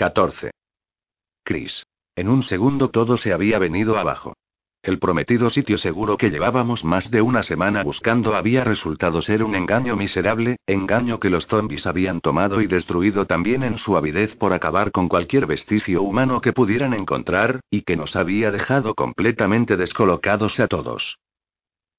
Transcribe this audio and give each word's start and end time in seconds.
14. 0.00 0.50
Chris. 1.44 1.84
En 2.16 2.30
un 2.30 2.42
segundo 2.42 2.88
todo 2.88 3.18
se 3.18 3.34
había 3.34 3.58
venido 3.58 3.98
abajo. 3.98 4.32
El 4.82 4.98
prometido 4.98 5.50
sitio 5.50 5.76
seguro 5.76 6.16
que 6.16 6.30
llevábamos 6.30 6.86
más 6.86 7.10
de 7.10 7.20
una 7.20 7.42
semana 7.42 7.82
buscando 7.82 8.34
había 8.34 8.64
resultado 8.64 9.20
ser 9.20 9.44
un 9.44 9.54
engaño 9.54 9.96
miserable, 9.96 10.56
engaño 10.66 11.20
que 11.20 11.28
los 11.28 11.46
zombies 11.46 11.86
habían 11.86 12.22
tomado 12.22 12.62
y 12.62 12.66
destruido 12.66 13.26
también 13.26 13.62
en 13.62 13.76
su 13.76 13.94
avidez 13.94 14.36
por 14.36 14.54
acabar 14.54 14.90
con 14.90 15.06
cualquier 15.06 15.44
vestigio 15.44 16.00
humano 16.00 16.40
que 16.40 16.54
pudieran 16.54 16.94
encontrar, 16.94 17.60
y 17.68 17.82
que 17.82 17.98
nos 17.98 18.16
había 18.16 18.50
dejado 18.50 18.94
completamente 18.94 19.76
descolocados 19.76 20.60
a 20.60 20.66
todos. 20.66 21.18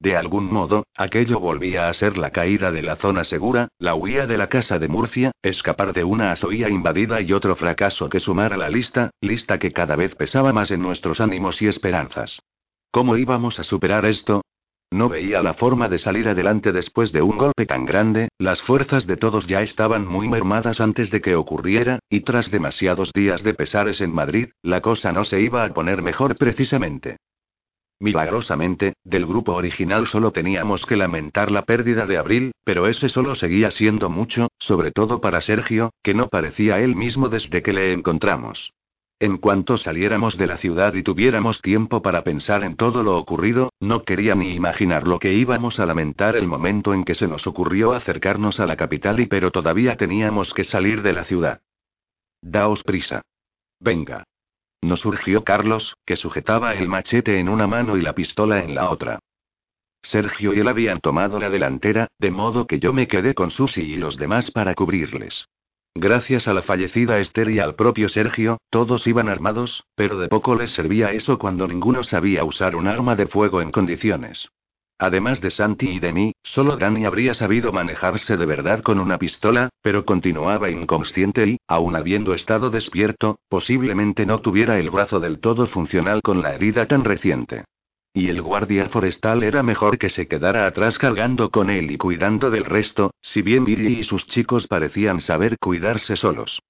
De 0.01 0.17
algún 0.17 0.51
modo, 0.51 0.87
aquello 0.97 1.39
volvía 1.39 1.87
a 1.87 1.93
ser 1.93 2.17
la 2.17 2.31
caída 2.31 2.71
de 2.71 2.81
la 2.81 2.95
zona 2.95 3.23
segura, 3.23 3.67
la 3.77 3.93
huida 3.93 4.25
de 4.25 4.35
la 4.35 4.49
casa 4.49 4.79
de 4.79 4.87
Murcia, 4.87 5.31
escapar 5.43 5.93
de 5.93 6.03
una 6.03 6.31
azoía 6.31 6.69
invadida 6.69 7.21
y 7.21 7.33
otro 7.33 7.55
fracaso 7.55 8.09
que 8.09 8.19
sumar 8.19 8.51
a 8.51 8.57
la 8.57 8.67
lista, 8.67 9.11
lista 9.21 9.59
que 9.59 9.71
cada 9.71 9.95
vez 9.95 10.15
pesaba 10.15 10.53
más 10.53 10.71
en 10.71 10.81
nuestros 10.81 11.21
ánimos 11.21 11.61
y 11.61 11.67
esperanzas. 11.67 12.41
¿Cómo 12.89 13.15
íbamos 13.15 13.59
a 13.59 13.63
superar 13.63 14.05
esto? 14.05 14.41
No 14.89 15.07
veía 15.07 15.43
la 15.43 15.53
forma 15.53 15.87
de 15.87 15.99
salir 15.99 16.27
adelante 16.27 16.71
después 16.71 17.11
de 17.11 17.21
un 17.21 17.37
golpe 17.37 17.67
tan 17.67 17.85
grande, 17.85 18.29
las 18.39 18.59
fuerzas 18.63 19.05
de 19.05 19.17
todos 19.17 19.45
ya 19.45 19.61
estaban 19.61 20.07
muy 20.07 20.27
mermadas 20.27 20.81
antes 20.81 21.11
de 21.11 21.21
que 21.21 21.35
ocurriera, 21.35 21.99
y 22.09 22.21
tras 22.21 22.49
demasiados 22.49 23.13
días 23.13 23.43
de 23.43 23.53
pesares 23.53 24.01
en 24.01 24.11
Madrid, 24.11 24.49
la 24.63 24.81
cosa 24.81 25.11
no 25.11 25.25
se 25.25 25.41
iba 25.41 25.63
a 25.63 25.71
poner 25.75 26.01
mejor 26.01 26.37
precisamente. 26.37 27.17
Milagrosamente, 28.01 28.95
del 29.03 29.27
grupo 29.27 29.53
original 29.53 30.07
solo 30.07 30.31
teníamos 30.31 30.87
que 30.87 30.95
lamentar 30.95 31.51
la 31.51 31.65
pérdida 31.65 32.07
de 32.07 32.17
Abril, 32.17 32.51
pero 32.63 32.87
ese 32.87 33.09
solo 33.09 33.35
seguía 33.35 33.69
siendo 33.69 34.09
mucho, 34.09 34.47
sobre 34.57 34.91
todo 34.91 35.21
para 35.21 35.39
Sergio, 35.39 35.93
que 36.01 36.15
no 36.15 36.27
parecía 36.27 36.79
él 36.79 36.95
mismo 36.95 37.29
desde 37.29 37.61
que 37.61 37.73
le 37.73 37.93
encontramos. 37.93 38.73
En 39.19 39.37
cuanto 39.37 39.77
saliéramos 39.77 40.35
de 40.35 40.47
la 40.47 40.57
ciudad 40.57 40.95
y 40.95 41.03
tuviéramos 41.03 41.61
tiempo 41.61 42.01
para 42.01 42.23
pensar 42.23 42.63
en 42.63 42.75
todo 42.75 43.03
lo 43.03 43.19
ocurrido, 43.19 43.71
no 43.79 44.03
quería 44.03 44.33
ni 44.33 44.55
imaginar 44.55 45.05
lo 45.05 45.19
que 45.19 45.33
íbamos 45.33 45.79
a 45.79 45.85
lamentar 45.85 46.35
el 46.35 46.47
momento 46.47 46.95
en 46.95 47.03
que 47.03 47.13
se 47.13 47.27
nos 47.27 47.45
ocurrió 47.45 47.93
acercarnos 47.93 48.59
a 48.59 48.65
la 48.65 48.77
capital 48.77 49.19
y 49.19 49.27
pero 49.27 49.51
todavía 49.51 49.95
teníamos 49.95 50.55
que 50.55 50.63
salir 50.63 51.03
de 51.03 51.13
la 51.13 51.23
ciudad. 51.23 51.61
Daos 52.41 52.81
prisa. 52.81 53.21
Venga. 53.79 54.23
Nos 54.81 55.01
surgió 55.01 55.43
Carlos, 55.43 55.95
que 56.05 56.15
sujetaba 56.15 56.73
el 56.73 56.87
machete 56.87 57.39
en 57.39 57.49
una 57.49 57.67
mano 57.67 57.97
y 57.97 58.01
la 58.01 58.13
pistola 58.13 58.63
en 58.63 58.73
la 58.75 58.89
otra. 58.89 59.19
Sergio 60.01 60.53
y 60.53 60.59
él 60.59 60.67
habían 60.67 60.99
tomado 60.99 61.39
la 61.39 61.49
delantera, 61.49 62.07
de 62.17 62.31
modo 62.31 62.65
que 62.65 62.79
yo 62.79 62.91
me 62.91 63.07
quedé 63.07 63.35
con 63.35 63.51
Susi 63.51 63.81
y 63.81 63.95
los 63.95 64.17
demás 64.17 64.49
para 64.49 64.73
cubrirles. 64.73 65.47
Gracias 65.93 66.47
a 66.47 66.53
la 66.53 66.63
fallecida 66.63 67.19
Esther 67.19 67.49
y 67.51 67.59
al 67.59 67.75
propio 67.75 68.09
Sergio, 68.09 68.57
todos 68.69 69.05
iban 69.07 69.29
armados, 69.29 69.83
pero 69.95 70.17
de 70.17 70.29
poco 70.29 70.55
les 70.55 70.71
servía 70.71 71.11
eso 71.11 71.37
cuando 71.37 71.67
ninguno 71.67 72.03
sabía 72.03 72.43
usar 72.43 72.75
un 72.75 72.87
arma 72.87 73.15
de 73.15 73.27
fuego 73.27 73.61
en 73.61 73.71
condiciones. 73.71 74.49
Además 75.01 75.41
de 75.41 75.49
Santi 75.49 75.89
y 75.89 75.99
de 75.99 76.13
mí, 76.13 76.35
solo 76.43 76.77
Dani 76.77 77.05
habría 77.05 77.33
sabido 77.33 77.71
manejarse 77.71 78.37
de 78.37 78.45
verdad 78.45 78.83
con 78.83 78.99
una 78.99 79.17
pistola, 79.17 79.69
pero 79.81 80.05
continuaba 80.05 80.69
inconsciente 80.69 81.47
y, 81.47 81.57
aun 81.67 81.95
habiendo 81.95 82.35
estado 82.35 82.69
despierto, 82.69 83.39
posiblemente 83.49 84.27
no 84.27 84.41
tuviera 84.41 84.77
el 84.77 84.91
brazo 84.91 85.19
del 85.19 85.39
todo 85.39 85.65
funcional 85.65 86.21
con 86.21 86.43
la 86.43 86.53
herida 86.53 86.85
tan 86.85 87.03
reciente. 87.03 87.65
Y 88.13 88.27
el 88.27 88.43
guardia 88.43 88.89
forestal 88.89 89.41
era 89.41 89.63
mejor 89.63 89.97
que 89.97 90.09
se 90.09 90.27
quedara 90.27 90.67
atrás 90.67 90.99
cargando 90.99 91.49
con 91.49 91.71
él 91.71 91.89
y 91.89 91.97
cuidando 91.97 92.51
del 92.51 92.65
resto, 92.65 93.09
si 93.23 93.41
bien 93.41 93.65
Billy 93.65 94.01
y 94.01 94.03
sus 94.03 94.27
chicos 94.27 94.67
parecían 94.67 95.19
saber 95.19 95.57
cuidarse 95.57 96.15
solos. 96.15 96.61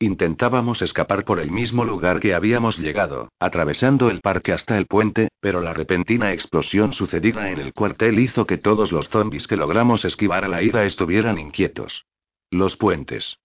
Intentábamos 0.00 0.80
escapar 0.80 1.24
por 1.24 1.40
el 1.40 1.50
mismo 1.50 1.84
lugar 1.84 2.20
que 2.20 2.32
habíamos 2.32 2.78
llegado, 2.78 3.30
atravesando 3.40 4.10
el 4.10 4.20
parque 4.20 4.52
hasta 4.52 4.78
el 4.78 4.86
puente, 4.86 5.28
pero 5.40 5.60
la 5.60 5.74
repentina 5.74 6.32
explosión 6.32 6.92
sucedida 6.92 7.50
en 7.50 7.58
el 7.58 7.72
cuartel 7.72 8.20
hizo 8.20 8.46
que 8.46 8.58
todos 8.58 8.92
los 8.92 9.08
zombies 9.08 9.48
que 9.48 9.56
logramos 9.56 10.04
esquivar 10.04 10.44
a 10.44 10.48
la 10.48 10.62
ida 10.62 10.84
estuvieran 10.84 11.36
inquietos. 11.38 12.04
Los 12.48 12.76
puentes. 12.76 13.38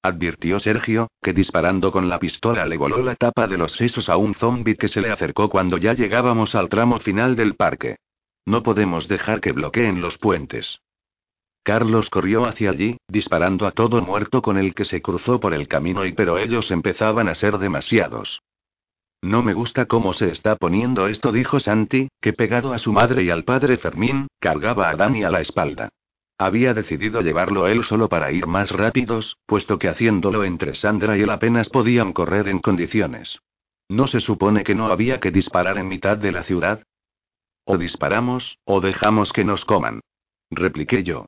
Advirtió 0.00 0.60
Sergio, 0.60 1.08
que 1.20 1.32
disparando 1.32 1.90
con 1.90 2.08
la 2.08 2.20
pistola 2.20 2.66
le 2.66 2.76
voló 2.76 3.02
la 3.02 3.16
tapa 3.16 3.48
de 3.48 3.58
los 3.58 3.72
sesos 3.72 4.08
a 4.08 4.16
un 4.16 4.34
zombi 4.34 4.76
que 4.76 4.86
se 4.86 5.00
le 5.00 5.10
acercó 5.10 5.50
cuando 5.50 5.76
ya 5.76 5.94
llegábamos 5.94 6.54
al 6.54 6.68
tramo 6.68 7.00
final 7.00 7.34
del 7.34 7.56
parque. 7.56 7.96
No 8.44 8.62
podemos 8.62 9.08
dejar 9.08 9.40
que 9.40 9.50
bloqueen 9.50 10.00
los 10.00 10.18
puentes. 10.18 10.80
Carlos 11.66 12.10
corrió 12.10 12.46
hacia 12.46 12.70
allí, 12.70 12.96
disparando 13.08 13.66
a 13.66 13.72
todo 13.72 14.00
muerto 14.00 14.40
con 14.40 14.56
el 14.56 14.72
que 14.72 14.84
se 14.84 15.02
cruzó 15.02 15.40
por 15.40 15.52
el 15.52 15.66
camino 15.66 16.06
y 16.06 16.12
pero 16.12 16.38
ellos 16.38 16.70
empezaban 16.70 17.28
a 17.28 17.34
ser 17.34 17.58
demasiados. 17.58 18.40
No 19.20 19.42
me 19.42 19.52
gusta 19.52 19.86
cómo 19.86 20.12
se 20.12 20.30
está 20.30 20.54
poniendo 20.54 21.08
esto, 21.08 21.32
dijo 21.32 21.58
Santi, 21.58 22.06
que 22.20 22.32
pegado 22.32 22.72
a 22.72 22.78
su 22.78 22.92
madre 22.92 23.24
y 23.24 23.30
al 23.30 23.42
padre 23.42 23.78
Fermín, 23.78 24.28
cargaba 24.38 24.90
a 24.90 24.94
Dani 24.94 25.24
a 25.24 25.30
la 25.32 25.40
espalda. 25.40 25.88
Había 26.38 26.72
decidido 26.72 27.20
llevarlo 27.20 27.66
él 27.66 27.82
solo 27.82 28.08
para 28.08 28.30
ir 28.30 28.46
más 28.46 28.70
rápidos, 28.70 29.36
puesto 29.44 29.76
que 29.76 29.88
haciéndolo 29.88 30.44
entre 30.44 30.76
Sandra 30.76 31.18
y 31.18 31.22
él 31.22 31.30
apenas 31.30 31.68
podían 31.68 32.12
correr 32.12 32.46
en 32.46 32.60
condiciones. 32.60 33.40
¿No 33.88 34.06
se 34.06 34.20
supone 34.20 34.62
que 34.62 34.76
no 34.76 34.86
había 34.86 35.18
que 35.18 35.32
disparar 35.32 35.78
en 35.78 35.88
mitad 35.88 36.16
de 36.16 36.30
la 36.30 36.44
ciudad? 36.44 36.84
O 37.64 37.76
disparamos, 37.76 38.56
o 38.64 38.80
dejamos 38.80 39.32
que 39.32 39.42
nos 39.42 39.64
coman. 39.64 39.98
Repliqué 40.52 41.02
yo. 41.02 41.26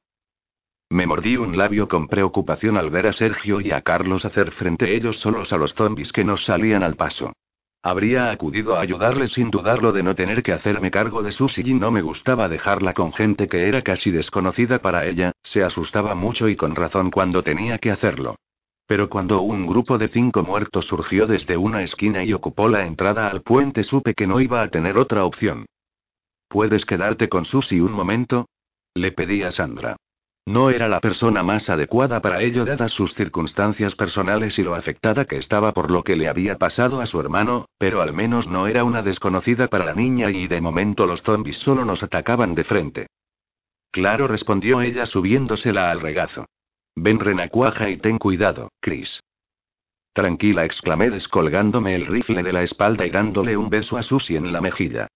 Me 0.91 1.07
mordí 1.07 1.37
un 1.37 1.57
labio 1.57 1.87
con 1.87 2.09
preocupación 2.09 2.79
al 2.79 2.89
ver 2.89 3.07
a 3.09 3.13
Sergio 3.13 3.61
y 3.61 3.73
a 3.73 3.83
Carlos 3.83 4.25
hacer 4.25 4.53
frente 4.53 4.97
ellos 4.97 5.19
solos 5.19 5.53
a 5.53 5.59
los 5.59 5.75
zombies 5.75 6.13
que 6.13 6.25
nos 6.25 6.45
salían 6.45 6.83
al 6.83 6.97
paso. 6.97 7.35
Habría 7.83 8.31
acudido 8.31 8.75
a 8.75 8.81
ayudarles 8.81 9.33
sin 9.33 9.51
dudarlo 9.51 9.93
de 9.93 10.03
no 10.03 10.15
tener 10.15 10.43
que 10.43 10.53
hacerme 10.53 10.91
cargo 10.91 11.23
de 11.23 11.31
Susie 11.31 11.63
y 11.65 11.75
no 11.75 11.91
me 11.91 12.01
gustaba 12.01 12.49
dejarla 12.49 12.95
con 12.95 13.13
gente 13.13 13.49
que 13.49 13.69
era 13.69 13.83
casi 13.83 14.11
desconocida 14.11 14.81
para 14.81 15.05
ella, 15.07 15.33
se 15.43 15.63
asustaba 15.63 16.15
mucho 16.15 16.49
y 16.49 16.57
con 16.57 16.75
razón 16.75 17.11
cuando 17.11 17.43
tenía 17.43 17.79
que 17.79 17.91
hacerlo. 17.91 18.37
Pero 18.87 19.11
cuando 19.11 19.43
un 19.43 19.67
grupo 19.67 19.99
de 19.99 20.09
cinco 20.09 20.43
muertos 20.43 20.87
surgió 20.87 21.27
desde 21.27 21.59
una 21.59 21.83
esquina 21.83 22.25
y 22.25 22.33
ocupó 22.33 22.69
la 22.69 22.87
entrada 22.87 23.29
al 23.29 23.43
puente 23.43 23.85
supe 23.85 24.15
que 24.15 24.27
no 24.27 24.41
iba 24.41 24.63
a 24.63 24.69
tener 24.69 24.97
otra 24.97 25.27
opción. 25.27 25.67
¿Puedes 26.49 26.87
quedarte 26.87 27.29
con 27.29 27.45
Susie 27.45 27.83
un 27.83 27.93
momento? 27.93 28.49
Le 28.95 29.13
pedí 29.13 29.43
a 29.43 29.51
Sandra. 29.51 29.97
No 30.49 30.71
era 30.71 30.89
la 30.89 31.01
persona 31.01 31.43
más 31.43 31.69
adecuada 31.69 32.23
para 32.23 32.41
ello 32.41 32.65
dadas 32.65 32.93
sus 32.93 33.13
circunstancias 33.13 33.95
personales 33.95 34.59
y 34.59 34.63
lo 34.63 34.75
afectada 34.75 35.27
que 35.27 35.37
estaba 35.37 35.75
por 35.75 35.91
lo 35.91 36.03
que 36.03 36.17
le 36.17 36.27
había 36.27 36.57
pasado 36.57 37.03
a 37.03 37.07
su 37.07 37.21
hermano, 37.21 37.67
pero 37.77 38.01
al 38.01 38.15
menos 38.15 38.49
no 38.49 38.67
era 38.67 38.83
una 38.83 39.03
desconocida 39.03 39.69
para 39.69 39.85
la 39.85 39.93
niña 39.93 40.31
y 40.31 40.47
de 40.47 40.63
momento 40.63 41.05
los 41.05 41.21
zombies 41.21 41.59
solo 41.59 41.85
nos 41.85 42.03
atacaban 42.03 42.55
de 42.55 42.65
frente. 42.65 43.07
Claro, 43.91 44.27
respondió 44.27 44.81
ella 44.81 45.05
subiéndosela 45.05 45.91
al 45.91 46.01
regazo. 46.01 46.47
Ven 46.97 47.21
renacuaja 47.21 47.91
y 47.91 47.99
ten 47.99 48.17
cuidado, 48.17 48.71
Chris. 48.81 49.21
Tranquila, 50.15 50.65
exclamé 50.65 51.11
descolgándome 51.11 51.95
el 51.95 52.07
rifle 52.07 52.43
de 52.43 52.55
la 52.55 52.63
espalda 52.63 53.05
y 53.05 53.11
dándole 53.11 53.55
un 53.59 53.69
beso 53.69 53.99
a 53.99 54.03
Susie 54.03 54.39
en 54.39 54.51
la 54.51 54.63
mejilla. 54.63 55.09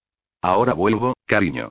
Ahora 0.43 0.73
vuelvo, 0.73 1.15
cariño. 1.25 1.69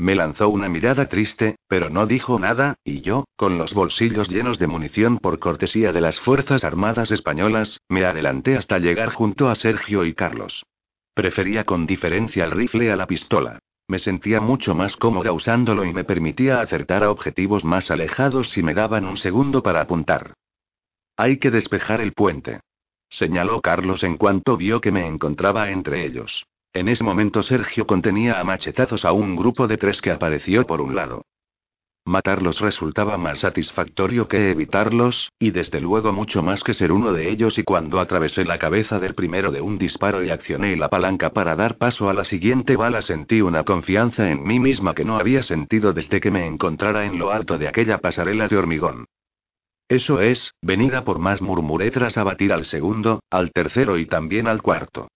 Me 0.00 0.14
lanzó 0.14 0.48
una 0.48 0.70
mirada 0.70 1.10
triste, 1.10 1.56
pero 1.68 1.90
no 1.90 2.06
dijo 2.06 2.38
nada, 2.38 2.76
y 2.84 3.02
yo, 3.02 3.26
con 3.36 3.58
los 3.58 3.74
bolsillos 3.74 4.30
llenos 4.30 4.58
de 4.58 4.66
munición 4.66 5.18
por 5.18 5.38
cortesía 5.38 5.92
de 5.92 6.00
las 6.00 6.18
Fuerzas 6.18 6.64
Armadas 6.64 7.10
Españolas, 7.10 7.82
me 7.86 8.06
adelanté 8.06 8.56
hasta 8.56 8.78
llegar 8.78 9.10
junto 9.10 9.50
a 9.50 9.54
Sergio 9.54 10.06
y 10.06 10.14
Carlos. 10.14 10.64
Prefería 11.12 11.64
con 11.64 11.86
diferencia 11.86 12.44
el 12.44 12.52
rifle 12.52 12.90
a 12.90 12.96
la 12.96 13.06
pistola. 13.06 13.58
Me 13.88 13.98
sentía 13.98 14.40
mucho 14.40 14.74
más 14.74 14.96
cómoda 14.96 15.32
usándolo 15.32 15.84
y 15.84 15.92
me 15.92 16.04
permitía 16.04 16.62
acertar 16.62 17.04
a 17.04 17.10
objetivos 17.10 17.62
más 17.66 17.90
alejados 17.90 18.48
si 18.48 18.62
me 18.62 18.72
daban 18.72 19.04
un 19.04 19.18
segundo 19.18 19.62
para 19.62 19.82
apuntar. 19.82 20.32
Hay 21.18 21.36
que 21.36 21.50
despejar 21.50 22.00
el 22.00 22.14
puente. 22.14 22.60
Señaló 23.10 23.60
Carlos 23.60 24.02
en 24.02 24.16
cuanto 24.16 24.56
vio 24.56 24.80
que 24.80 24.92
me 24.92 25.06
encontraba 25.06 25.70
entre 25.70 26.06
ellos. 26.06 26.46
En 26.72 26.88
ese 26.88 27.02
momento 27.02 27.42
Sergio 27.42 27.86
contenía 27.86 28.38
a 28.38 28.44
machetazos 28.44 29.04
a 29.04 29.12
un 29.12 29.34
grupo 29.34 29.66
de 29.66 29.76
tres 29.76 30.00
que 30.00 30.12
apareció 30.12 30.66
por 30.66 30.80
un 30.80 30.94
lado. 30.94 31.24
Matarlos 32.04 32.60
resultaba 32.60 33.18
más 33.18 33.40
satisfactorio 33.40 34.26
que 34.26 34.50
evitarlos, 34.50 35.30
y 35.38 35.50
desde 35.50 35.80
luego 35.80 36.12
mucho 36.12 36.42
más 36.42 36.62
que 36.62 36.72
ser 36.72 36.92
uno 36.92 37.12
de 37.12 37.28
ellos 37.28 37.58
y 37.58 37.64
cuando 37.64 38.00
atravesé 38.00 38.44
la 38.44 38.58
cabeza 38.58 38.98
del 38.98 39.14
primero 39.14 39.50
de 39.50 39.60
un 39.60 39.78
disparo 39.78 40.24
y 40.24 40.30
accioné 40.30 40.76
la 40.76 40.88
palanca 40.88 41.30
para 41.30 41.56
dar 41.56 41.76
paso 41.76 42.08
a 42.08 42.14
la 42.14 42.24
siguiente 42.24 42.76
bala 42.76 43.02
sentí 43.02 43.42
una 43.42 43.64
confianza 43.64 44.30
en 44.30 44.42
mí 44.44 44.58
misma 44.58 44.94
que 44.94 45.04
no 45.04 45.18
había 45.18 45.42
sentido 45.42 45.92
desde 45.92 46.20
que 46.20 46.30
me 46.30 46.46
encontrara 46.46 47.04
en 47.04 47.18
lo 47.18 47.32
alto 47.32 47.58
de 47.58 47.68
aquella 47.68 47.98
pasarela 47.98 48.48
de 48.48 48.56
hormigón. 48.56 49.06
Eso 49.88 50.20
es, 50.20 50.54
venida 50.62 51.04
por 51.04 51.18
más 51.18 51.42
murmuré 51.42 51.90
tras 51.90 52.16
abatir 52.16 52.52
al 52.52 52.64
segundo, 52.64 53.20
al 53.28 53.50
tercero 53.50 53.98
y 53.98 54.06
también 54.06 54.46
al 54.46 54.62
cuarto. 54.62 55.08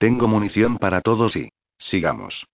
Tengo 0.00 0.28
munición 0.28 0.78
para 0.78 1.02
todos 1.02 1.36
y... 1.36 1.52
sigamos. 1.76 2.46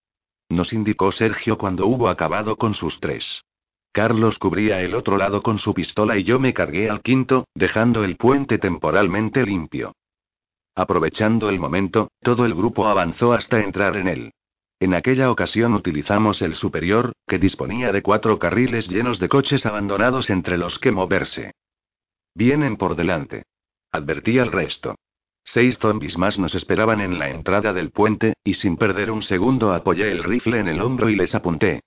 Nos 0.49 0.73
indicó 0.73 1.13
Sergio 1.13 1.57
cuando 1.57 1.87
hubo 1.87 2.09
acabado 2.09 2.57
con 2.57 2.75
sus 2.75 2.99
tres. 2.99 3.45
Carlos 3.93 4.41
cubría 4.41 4.83
el 4.83 4.97
otro 4.97 5.17
lado 5.17 5.43
con 5.45 5.59
su 5.59 5.73
pistola 5.73 6.19
y 6.19 6.25
yo 6.25 6.41
me 6.41 6.53
cargué 6.53 6.91
al 6.91 7.03
quinto, 7.03 7.47
dejando 7.55 8.03
el 8.03 8.17
puente 8.17 8.59
temporalmente 8.59 9.47
limpio. 9.47 9.95
Aprovechando 10.75 11.49
el 11.49 11.61
momento, 11.61 12.11
todo 12.21 12.47
el 12.47 12.53
grupo 12.53 12.89
avanzó 12.89 13.33
hasta 13.33 13.61
entrar 13.61 13.97
en 13.97 14.09
él. 14.09 14.33
En 14.81 14.93
aquella 14.93 15.31
ocasión 15.31 15.75
utilizamos 15.75 16.43
el 16.43 16.57
superior, 16.57 17.13
que 17.29 17.39
disponía 17.39 17.93
de 17.93 18.03
cuatro 18.03 18.41
carriles 18.41 18.89
llenos 18.89 19.21
de 19.21 19.29
coches 19.29 19.65
abandonados 19.67 20.31
entre 20.31 20.59
los 20.59 20.81
que 20.81 20.91
moverse. 20.91 21.53
Vienen 22.35 22.77
por 22.77 22.97
delante. 22.97 23.45
Advertí 23.93 24.41
al 24.41 24.51
resto. 24.51 24.97
Seis 25.47 25.79
zombies 25.79 26.19
más 26.19 26.39
nos 26.39 26.55
esperaban 26.57 27.01
en 27.01 27.19
la 27.21 27.31
entrada 27.31 27.73
del 27.73 27.91
puente, 27.91 28.35
y 28.43 28.55
sin 28.55 28.77
perder 28.77 29.13
un 29.13 29.23
segundo 29.23 29.73
apoyé 29.73 30.11
el 30.11 30.25
rifle 30.25 30.59
en 30.59 30.67
el 30.67 30.83
hombro 30.83 31.09
y 31.09 31.15
les 31.15 31.35
apunté. 31.35 31.81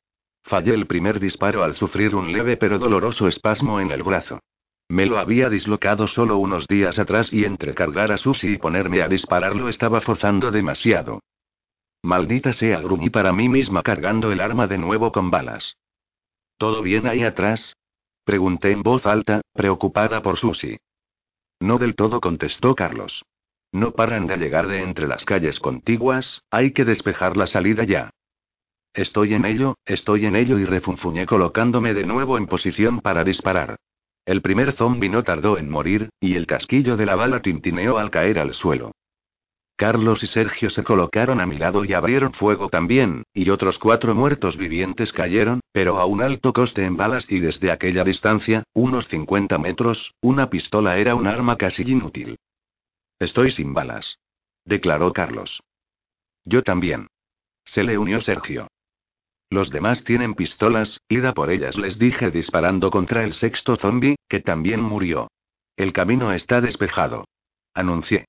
Fallé 0.43 0.73
el 0.73 0.87
primer 0.87 1.19
disparo 1.19 1.63
al 1.63 1.75
sufrir 1.75 2.15
un 2.15 2.31
leve 2.31 2.55
pero 2.55 2.79
doloroso 2.79 3.27
espasmo 3.27 3.81
en 3.81 3.91
el 3.91 4.01
brazo. 4.01 4.39
Me 4.87 5.05
lo 5.05 5.19
había 5.19 5.49
dislocado 5.49 6.07
solo 6.07 6.37
unos 6.37 6.67
días 6.67 6.97
atrás 6.97 7.31
y 7.31 7.43
entre 7.43 7.75
cargar 7.75 8.11
a 8.11 8.17
Susi 8.17 8.53
y 8.53 8.57
ponerme 8.57 9.01
a 9.01 9.09
dispararlo 9.09 9.69
estaba 9.69 10.01
forzando 10.01 10.49
demasiado. 10.49 11.19
Maldita 12.01 12.53
sea, 12.53 12.79
gruñí 12.79 13.09
para 13.09 13.33
mí 13.33 13.49
misma 13.49 13.83
cargando 13.83 14.31
el 14.31 14.39
arma 14.39 14.67
de 14.67 14.77
nuevo 14.77 15.11
con 15.11 15.29
balas. 15.29 15.75
¿Todo 16.57 16.81
bien 16.81 17.07
ahí 17.07 17.23
atrás? 17.23 17.75
Pregunté 18.23 18.71
en 18.71 18.83
voz 18.83 19.05
alta, 19.05 19.41
preocupada 19.53 20.21
por 20.21 20.37
Susi. 20.37 20.77
No 21.59 21.77
del 21.77 21.95
todo 21.95 22.21
contestó 22.21 22.73
Carlos. 22.73 23.23
No 23.71 23.91
paran 23.91 24.25
de 24.25 24.37
llegar 24.37 24.67
de 24.67 24.81
entre 24.81 25.07
las 25.07 25.25
calles 25.25 25.59
contiguas, 25.59 26.41
hay 26.49 26.71
que 26.71 26.85
despejar 26.85 27.37
la 27.37 27.45
salida 27.45 27.83
ya. 27.83 28.09
Estoy 28.93 29.35
en 29.35 29.45
ello, 29.45 29.77
estoy 29.85 30.25
en 30.25 30.35
ello 30.35 30.57
y 30.57 30.65
refunfuñé 30.65 31.27
colocándome 31.27 31.93
de 31.93 32.05
nuevo 32.05 32.37
en 32.37 32.47
posición 32.47 32.99
para 33.01 33.23
disparar. 33.23 33.77
El 34.25 34.41
primer 34.41 34.73
zombi 34.73 35.09
no 35.09 35.23
tardó 35.23 35.57
en 35.57 35.69
morir, 35.69 36.09
y 36.19 36.35
el 36.35 36.47
casquillo 36.47 36.97
de 36.97 37.05
la 37.05 37.15
bala 37.15 37.41
tintineó 37.41 37.99
al 37.99 38.09
caer 38.09 38.39
al 38.39 38.53
suelo. 38.53 38.91
Carlos 39.75 40.23
y 40.23 40.27
Sergio 40.27 40.69
se 40.69 40.83
colocaron 40.83 41.39
a 41.39 41.45
mi 41.45 41.57
lado 41.57 41.85
y 41.85 41.93
abrieron 41.93 42.33
fuego 42.33 42.69
también, 42.69 43.23
y 43.33 43.49
otros 43.49 43.79
cuatro 43.79 44.13
muertos 44.13 44.57
vivientes 44.57 45.13
cayeron, 45.13 45.61
pero 45.71 45.99
a 45.99 46.05
un 46.05 46.21
alto 46.21 46.51
coste 46.51 46.83
en 46.83 46.97
balas 46.97 47.25
y 47.31 47.39
desde 47.39 47.71
aquella 47.71 48.03
distancia, 48.03 48.63
unos 48.73 49.07
50 49.07 49.57
metros, 49.57 50.15
una 50.21 50.49
pistola 50.49 50.97
era 50.97 51.15
un 51.15 51.27
arma 51.27 51.55
casi 51.55 51.83
inútil. 51.83 52.37
Estoy 53.19 53.51
sin 53.51 53.73
balas. 53.73 54.17
Declaró 54.65 55.11
Carlos. 55.13 55.61
Yo 56.45 56.63
también. 56.63 57.07
Se 57.65 57.83
le 57.83 57.97
unió 57.97 58.21
Sergio. 58.21 58.67
Los 59.49 59.71
demás 59.71 60.03
tienen 60.03 60.35
pistolas, 60.35 61.01
ida 61.09 61.33
por 61.33 61.49
ellas, 61.49 61.77
les 61.77 61.99
dije 61.99 62.31
disparando 62.31 62.91
contra 62.91 63.23
el 63.23 63.33
sexto 63.33 63.75
zombie, 63.75 64.15
que 64.27 64.39
también 64.39 64.81
murió. 64.81 65.27
El 65.75 65.91
camino 65.91 66.31
está 66.31 66.61
despejado. 66.61 67.25
Anuncié. 67.73 68.25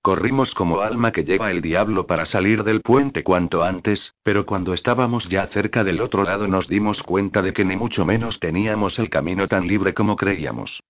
Corrimos 0.00 0.54
como 0.54 0.80
alma 0.80 1.12
que 1.12 1.22
lleva 1.22 1.52
el 1.52 1.60
diablo 1.60 2.08
para 2.08 2.24
salir 2.24 2.64
del 2.64 2.80
puente 2.80 3.22
cuanto 3.22 3.62
antes, 3.62 4.14
pero 4.24 4.46
cuando 4.46 4.74
estábamos 4.74 5.28
ya 5.28 5.46
cerca 5.46 5.84
del 5.84 6.00
otro 6.00 6.24
lado 6.24 6.48
nos 6.48 6.66
dimos 6.66 7.04
cuenta 7.04 7.40
de 7.40 7.52
que 7.52 7.64
ni 7.64 7.76
mucho 7.76 8.04
menos 8.04 8.40
teníamos 8.40 8.98
el 8.98 9.10
camino 9.10 9.46
tan 9.46 9.68
libre 9.68 9.94
como 9.94 10.16
creíamos. 10.16 10.82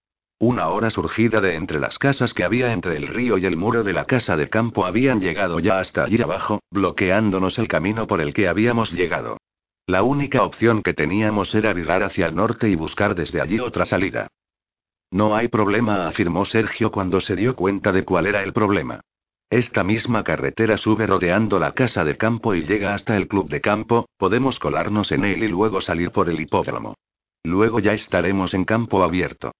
Una 0.43 0.71
hora 0.71 0.91
surgida 0.91 1.41
de 1.41 1.55
entre 1.55 1.79
las 1.79 2.01
casas 2.01 2.35
que 2.35 2.43
había 2.43 2.73
entre 2.73 2.97
el 2.97 3.07
río 3.07 3.39
y 3.39 3.47
el 3.47 3.57
muro 3.57 3.85
de 3.85 3.93
la 3.93 4.07
casa 4.07 4.37
de 4.37 4.49
campo 4.49 4.85
habían 4.85 5.21
llegado 5.21 5.61
ya 5.61 5.79
hasta 5.79 6.03
allí 6.03 6.21
abajo, 6.21 6.59
bloqueándonos 6.73 7.61
el 7.61 7.69
camino 7.69 8.09
por 8.09 8.21
el 8.21 8.35
que 8.35 8.49
habíamos 8.49 8.91
llegado. 8.91 9.37
La 9.87 10.03
única 10.03 10.43
opción 10.43 10.83
que 10.83 10.95
teníamos 10.95 11.55
era 11.55 11.73
virar 11.73 12.03
hacia 12.03 12.27
el 12.27 12.35
norte 12.35 12.69
y 12.69 12.75
buscar 12.75 13.15
desde 13.15 13.41
allí 13.41 13.61
otra 13.61 13.85
salida. 13.85 14.27
No 15.13 15.37
hay 15.37 15.47
problema, 15.47 16.09
afirmó 16.09 16.45
Sergio 16.45 16.91
cuando 16.91 17.21
se 17.21 17.37
dio 17.37 17.55
cuenta 17.55 17.93
de 17.93 18.05
cuál 18.05 18.27
era 18.27 18.43
el 18.43 18.53
problema. 18.53 19.01
Esta 19.49 19.85
misma 19.85 20.25
carretera 20.25 20.77
sube 20.77 21.07
rodeando 21.07 21.61
la 21.61 21.71
casa 21.71 22.03
de 22.03 22.17
campo 22.17 22.57
y 22.57 22.65
llega 22.65 22.95
hasta 22.95 23.17
el 23.17 23.29
club 23.29 23.49
de 23.49 23.61
campo, 23.61 24.07
podemos 24.17 24.59
colarnos 24.59 25.13
en 25.13 25.25
él 25.25 25.45
y 25.45 25.47
luego 25.47 25.81
salir 25.81 26.11
por 26.11 26.29
el 26.29 26.41
hipódromo. 26.41 26.97
Luego 27.45 27.79
ya 27.79 27.93
estaremos 27.93 28.55
en 28.55 28.65
campo 28.65 29.05
abierto. 29.05 29.53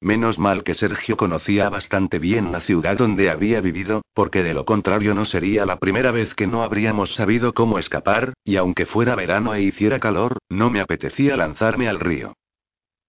Menos 0.00 0.38
mal 0.38 0.62
que 0.62 0.74
Sergio 0.74 1.16
conocía 1.16 1.68
bastante 1.70 2.20
bien 2.20 2.52
la 2.52 2.60
ciudad 2.60 2.96
donde 2.96 3.30
había 3.30 3.60
vivido, 3.60 4.02
porque 4.14 4.44
de 4.44 4.54
lo 4.54 4.64
contrario 4.64 5.12
no 5.12 5.24
sería 5.24 5.66
la 5.66 5.78
primera 5.80 6.12
vez 6.12 6.34
que 6.34 6.46
no 6.46 6.62
habríamos 6.62 7.16
sabido 7.16 7.52
cómo 7.52 7.80
escapar, 7.80 8.34
y 8.44 8.56
aunque 8.56 8.86
fuera 8.86 9.16
verano 9.16 9.54
e 9.54 9.62
hiciera 9.62 9.98
calor, 9.98 10.38
no 10.48 10.70
me 10.70 10.80
apetecía 10.80 11.36
lanzarme 11.36 11.88
al 11.88 11.98
río. 11.98 12.34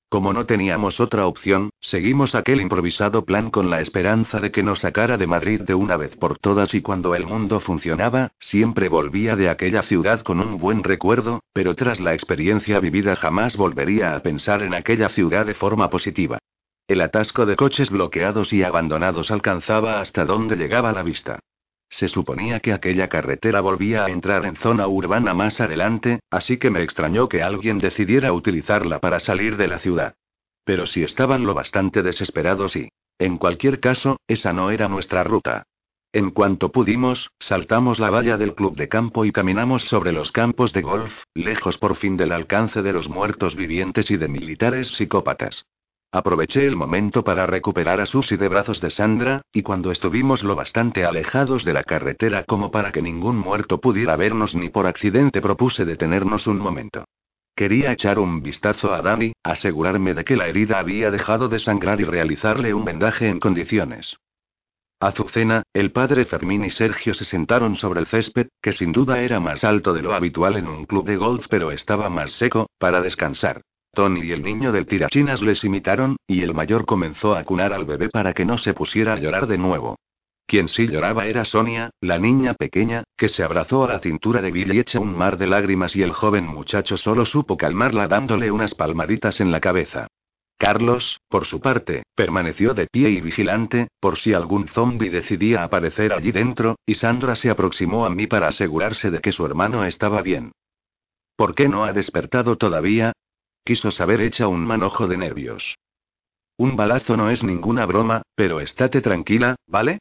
Como 0.09 0.33
no 0.33 0.47
teníamos 0.47 0.99
otra 0.99 1.27
opción, 1.27 1.69
seguimos 1.79 2.33
aquel 2.33 2.59
improvisado 2.61 3.23
plan 3.25 3.51
con 3.51 3.69
la 3.69 3.81
esperanza 3.81 4.39
de 4.39 4.51
que 4.51 4.63
nos 4.63 4.79
sacara 4.79 5.17
de 5.17 5.27
Madrid 5.27 5.61
de 5.61 5.75
una 5.75 5.97
vez 5.97 6.17
por 6.17 6.39
todas 6.39 6.73
y 6.73 6.81
cuando 6.81 7.13
el 7.13 7.27
mundo 7.27 7.59
funcionaba, 7.59 8.31
siempre 8.39 8.89
volvía 8.89 9.35
de 9.35 9.49
aquella 9.49 9.83
ciudad 9.83 10.21
con 10.21 10.39
un 10.39 10.57
buen 10.57 10.83
recuerdo, 10.83 11.43
pero 11.53 11.75
tras 11.75 11.99
la 11.99 12.15
experiencia 12.15 12.79
vivida 12.79 13.15
jamás 13.15 13.55
volvería 13.55 14.15
a 14.15 14.23
pensar 14.23 14.63
en 14.63 14.73
aquella 14.73 15.09
ciudad 15.09 15.45
de 15.45 15.53
forma 15.53 15.91
positiva. 15.91 16.39
El 16.89 17.01
atasco 17.01 17.45
de 17.45 17.55
coches 17.55 17.91
bloqueados 17.91 18.51
y 18.51 18.63
abandonados 18.63 19.29
alcanzaba 19.29 20.01
hasta 20.01 20.25
donde 20.25 20.55
llegaba 20.55 20.91
la 20.91 21.03
vista. 21.03 21.37
Se 21.87 22.07
suponía 22.07 22.61
que 22.61 22.73
aquella 22.73 23.09
carretera 23.09 23.61
volvía 23.61 24.05
a 24.05 24.09
entrar 24.09 24.43
en 24.47 24.55
zona 24.55 24.87
urbana 24.87 25.35
más 25.35 25.61
adelante, 25.61 26.19
así 26.31 26.57
que 26.57 26.71
me 26.71 26.81
extrañó 26.81 27.29
que 27.29 27.43
alguien 27.43 27.77
decidiera 27.77 28.33
utilizarla 28.33 28.97
para 28.97 29.19
salir 29.19 29.55
de 29.55 29.67
la 29.67 29.77
ciudad. 29.77 30.15
Pero 30.63 30.87
si 30.87 31.03
estaban 31.03 31.45
lo 31.45 31.53
bastante 31.53 32.01
desesperados 32.01 32.75
y... 32.75 32.89
En 33.19 33.37
cualquier 33.37 33.79
caso, 33.79 34.17
esa 34.27 34.51
no 34.51 34.71
era 34.71 34.87
nuestra 34.87 35.23
ruta. 35.23 35.67
En 36.11 36.31
cuanto 36.31 36.71
pudimos, 36.71 37.29
saltamos 37.37 37.99
la 37.99 38.09
valla 38.09 38.35
del 38.37 38.55
club 38.55 38.75
de 38.75 38.87
campo 38.87 39.25
y 39.25 39.31
caminamos 39.31 39.83
sobre 39.83 40.11
los 40.11 40.31
campos 40.31 40.73
de 40.73 40.81
golf, 40.81 41.13
lejos 41.35 41.77
por 41.77 41.97
fin 41.97 42.17
del 42.17 42.31
alcance 42.31 42.81
de 42.81 42.93
los 42.93 43.09
muertos 43.09 43.55
vivientes 43.55 44.09
y 44.09 44.17
de 44.17 44.27
militares 44.27 44.87
psicópatas. 44.87 45.67
Aproveché 46.11 46.65
el 46.65 46.75
momento 46.75 47.23
para 47.23 47.45
recuperar 47.45 48.01
a 48.01 48.07
Susy 48.07 48.35
de 48.35 48.47
brazos 48.47 48.81
de 48.81 48.89
Sandra, 48.89 49.43
y 49.53 49.61
cuando 49.61 49.91
estuvimos 49.91 50.43
lo 50.43 50.55
bastante 50.55 51.05
alejados 51.05 51.63
de 51.63 51.73
la 51.73 51.83
carretera 51.83 52.45
como 52.45 52.71
para 52.71 52.91
que 52.91 53.03
ningún 53.03 53.37
muerto 53.37 53.79
pudiera 53.79 54.15
vernos 54.15 54.55
ni 54.55 54.69
por 54.69 54.87
accidente 54.87 55.39
propuse 55.39 55.85
detenernos 55.85 56.47
un 56.47 56.57
momento. 56.57 57.05
Quería 57.55 57.91
echar 57.91 58.17
un 58.17 58.41
vistazo 58.41 58.91
a 58.91 59.03
Dani, 59.03 59.33
asegurarme 59.43 60.15
de 60.15 60.23
que 60.23 60.35
la 60.35 60.47
herida 60.47 60.79
había 60.79 61.11
dejado 61.11 61.47
de 61.47 61.59
sangrar 61.59 62.01
y 62.01 62.05
realizarle 62.05 62.73
un 62.73 62.85
vendaje 62.85 63.29
en 63.29 63.39
condiciones. 63.39 64.17
Azucena, 64.99 65.61
el 65.73 65.91
padre 65.91 66.25
Fermín 66.25 66.65
y 66.65 66.71
Sergio 66.71 67.13
se 67.13 67.23
sentaron 67.23 67.75
sobre 67.75 67.99
el 67.99 68.07
césped, 68.07 68.47
que 68.61 68.71
sin 68.71 68.91
duda 68.93 69.21
era 69.21 69.39
más 69.39 69.63
alto 69.63 69.93
de 69.93 70.01
lo 70.01 70.15
habitual 70.15 70.57
en 70.57 70.67
un 70.67 70.85
club 70.85 71.05
de 71.05 71.17
golf 71.17 71.45
pero 71.49 71.71
estaba 71.71 72.09
más 72.09 72.31
seco, 72.31 72.67
para 72.79 72.99
descansar. 72.99 73.61
Tony 73.93 74.21
y 74.21 74.31
el 74.31 74.43
niño 74.43 74.71
del 74.71 74.85
tirachinas 74.85 75.41
les 75.41 75.63
imitaron, 75.63 76.17
y 76.27 76.41
el 76.41 76.53
mayor 76.53 76.85
comenzó 76.85 77.35
a 77.35 77.43
cunar 77.43 77.73
al 77.73 77.85
bebé 77.85 78.09
para 78.09 78.33
que 78.33 78.45
no 78.45 78.57
se 78.57 78.73
pusiera 78.73 79.13
a 79.13 79.19
llorar 79.19 79.47
de 79.47 79.57
nuevo. 79.57 79.97
Quien 80.45 80.67
sí 80.67 80.87
lloraba 80.87 81.27
era 81.27 81.45
Sonia, 81.45 81.91
la 82.01 82.17
niña 82.17 82.55
pequeña, 82.55 83.03
que 83.15 83.29
se 83.29 83.43
abrazó 83.43 83.83
a 83.83 83.87
la 83.87 83.99
cintura 83.99 84.41
de 84.41 84.51
Billy 84.51 84.79
hecha 84.79 84.99
un 84.99 85.15
mar 85.15 85.37
de 85.37 85.45
lágrimas 85.45 85.95
y 85.95 86.01
el 86.01 86.11
joven 86.11 86.47
muchacho 86.47 86.97
solo 86.97 87.25
supo 87.25 87.55
calmarla 87.55 88.07
dándole 88.07 88.49
unas 88.49 88.73
palmaditas 88.73 89.41
en 89.41 89.51
la 89.51 89.59
cabeza. 89.59 90.07
Carlos, 90.57 91.21
por 91.29 91.45
su 91.45 91.61
parte, 91.61 92.03
permaneció 92.15 92.73
de 92.73 92.87
pie 92.87 93.11
y 93.11 93.21
vigilante, 93.21 93.87
por 93.99 94.17
si 94.17 94.33
algún 94.33 94.67
zombi 94.67 95.09
decidía 95.09 95.63
aparecer 95.63 96.11
allí 96.13 96.31
dentro, 96.31 96.77
y 96.85 96.95
Sandra 96.95 97.35
se 97.35 97.49
aproximó 97.49 98.05
a 98.05 98.09
mí 98.09 98.27
para 98.27 98.47
asegurarse 98.47 99.11
de 99.11 99.19
que 99.19 99.31
su 99.31 99.45
hermano 99.45 99.85
estaba 99.85 100.21
bien. 100.21 100.51
¿Por 101.37 101.55
qué 101.55 101.69
no 101.69 101.85
ha 101.85 101.93
despertado 101.93 102.57
todavía? 102.57 103.13
Quiso 103.63 103.91
saber 103.91 104.21
hecha 104.21 104.47
un 104.47 104.65
manojo 104.65 105.07
de 105.07 105.17
nervios. 105.17 105.77
Un 106.57 106.75
balazo 106.75 107.15
no 107.15 107.29
es 107.29 107.43
ninguna 107.43 107.85
broma, 107.85 108.23
pero 108.35 108.59
estate 108.59 109.01
tranquila, 109.01 109.55
¿vale? 109.67 109.99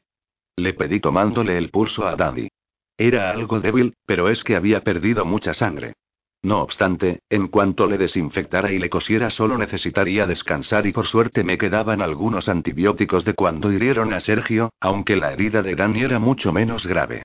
Le 0.57 0.73
pedí 0.73 0.99
tomándole 0.99 1.57
el 1.57 1.69
pulso 1.69 2.05
a 2.05 2.15
Daddy. 2.15 2.49
Era 2.97 3.31
algo 3.31 3.61
débil, 3.61 3.93
pero 4.05 4.27
es 4.27 4.43
que 4.43 4.57
había 4.57 4.83
perdido 4.83 5.23
mucha 5.23 5.53
sangre. 5.53 5.93
No 6.41 6.61
obstante, 6.61 7.19
en 7.29 7.47
cuanto 7.47 7.85
le 7.87 7.97
desinfectara 7.97 8.71
y 8.71 8.79
le 8.79 8.89
cosiera 8.89 9.29
solo 9.29 9.57
necesitaría 9.57 10.25
descansar 10.25 10.85
y 10.85 10.91
por 10.91 11.05
suerte 11.05 11.43
me 11.43 11.57
quedaban 11.57 12.01
algunos 12.01 12.47
antibióticos 12.47 13.25
de 13.25 13.33
cuando 13.33 13.71
hirieron 13.71 14.13
a 14.13 14.19
Sergio, 14.19 14.71
aunque 14.79 15.17
la 15.17 15.33
herida 15.33 15.61
de 15.61 15.75
Dani 15.75 16.01
era 16.01 16.19
mucho 16.19 16.53
menos 16.53 16.87
grave. 16.87 17.23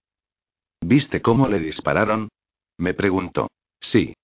¿Viste 0.80 1.22
cómo 1.22 1.48
le 1.48 1.60
dispararon? 1.60 2.28
Me 2.78 2.94
preguntó. 2.94 3.48
Sí. 3.80 4.14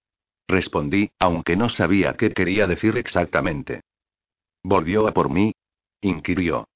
Respondí, 0.50 1.12
aunque 1.20 1.54
no 1.54 1.68
sabía 1.68 2.14
qué 2.14 2.32
quería 2.32 2.66
decir 2.66 2.96
exactamente. 2.96 3.82
¿Volvió 4.64 5.06
a 5.06 5.12
por 5.12 5.30
mí? 5.30 5.52
inquirió. 6.00 6.66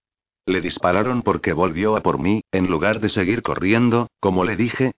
Le 0.46 0.60
dispararon 0.60 1.22
porque 1.22 1.52
volvió 1.52 1.96
a 1.96 2.00
por 2.00 2.20
mí, 2.20 2.42
en 2.52 2.68
lugar 2.68 3.00
de 3.00 3.08
seguir 3.08 3.42
corriendo, 3.42 4.08
como 4.20 4.44
le 4.44 4.54
dije, 4.54 4.92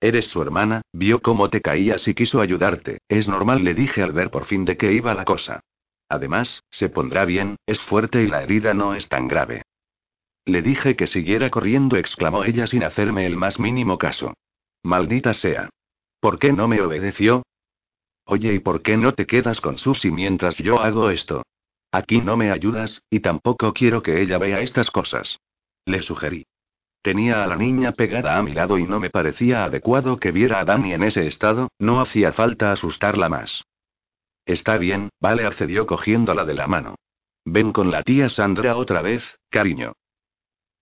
Eres 0.00 0.28
su 0.28 0.40
hermana, 0.40 0.80
vio 0.94 1.20
cómo 1.20 1.50
te 1.50 1.60
caías 1.60 2.08
y 2.08 2.14
quiso 2.14 2.40
ayudarte. 2.40 3.00
Es 3.06 3.28
normal, 3.28 3.64
le 3.64 3.74
dije 3.74 4.02
al 4.02 4.12
ver 4.12 4.30
por 4.30 4.46
fin 4.46 4.64
de 4.64 4.78
qué 4.78 4.94
iba 4.94 5.12
la 5.12 5.26
cosa. 5.26 5.60
Además, 6.08 6.62
se 6.70 6.88
pondrá 6.88 7.26
bien, 7.26 7.56
es 7.66 7.80
fuerte 7.80 8.22
y 8.22 8.28
la 8.28 8.42
herida 8.42 8.72
no 8.72 8.94
es 8.94 9.10
tan 9.10 9.28
grave. 9.28 9.62
Le 10.46 10.62
dije 10.62 10.96
que 10.96 11.06
siguiera 11.06 11.50
corriendo, 11.50 11.96
exclamó 11.98 12.44
ella 12.44 12.66
sin 12.66 12.82
hacerme 12.82 13.26
el 13.26 13.36
más 13.36 13.60
mínimo 13.60 13.98
caso. 13.98 14.32
Maldita 14.82 15.34
sea. 15.34 15.68
¿Por 16.18 16.38
qué 16.38 16.54
no 16.54 16.66
me 16.66 16.80
obedeció? 16.80 17.42
Oye, 18.32 18.54
¿y 18.54 18.60
por 18.60 18.80
qué 18.82 18.96
no 18.96 19.12
te 19.12 19.26
quedas 19.26 19.60
con 19.60 19.76
Susie 19.76 20.12
mientras 20.12 20.56
yo 20.58 20.80
hago 20.80 21.10
esto? 21.10 21.42
Aquí 21.90 22.20
no 22.20 22.36
me 22.36 22.52
ayudas, 22.52 23.02
y 23.10 23.18
tampoco 23.18 23.72
quiero 23.72 24.02
que 24.02 24.22
ella 24.22 24.38
vea 24.38 24.60
estas 24.60 24.92
cosas. 24.92 25.40
Le 25.84 26.00
sugerí. 26.00 26.46
Tenía 27.02 27.42
a 27.42 27.48
la 27.48 27.56
niña 27.56 27.90
pegada 27.90 28.38
a 28.38 28.42
mi 28.44 28.52
lado 28.52 28.78
y 28.78 28.84
no 28.84 29.00
me 29.00 29.10
parecía 29.10 29.64
adecuado 29.64 30.18
que 30.18 30.30
viera 30.30 30.60
a 30.60 30.64
Dani 30.64 30.92
en 30.92 31.02
ese 31.02 31.26
estado, 31.26 31.70
no 31.80 32.00
hacía 32.00 32.32
falta 32.32 32.70
asustarla 32.70 33.28
más. 33.28 33.64
Está 34.46 34.78
bien, 34.78 35.08
vale, 35.18 35.44
accedió 35.44 35.84
cogiéndola 35.86 36.44
de 36.44 36.54
la 36.54 36.68
mano. 36.68 36.94
Ven 37.44 37.72
con 37.72 37.90
la 37.90 38.04
tía 38.04 38.28
Sandra 38.28 38.76
otra 38.76 39.02
vez, 39.02 39.40
cariño. 39.48 39.94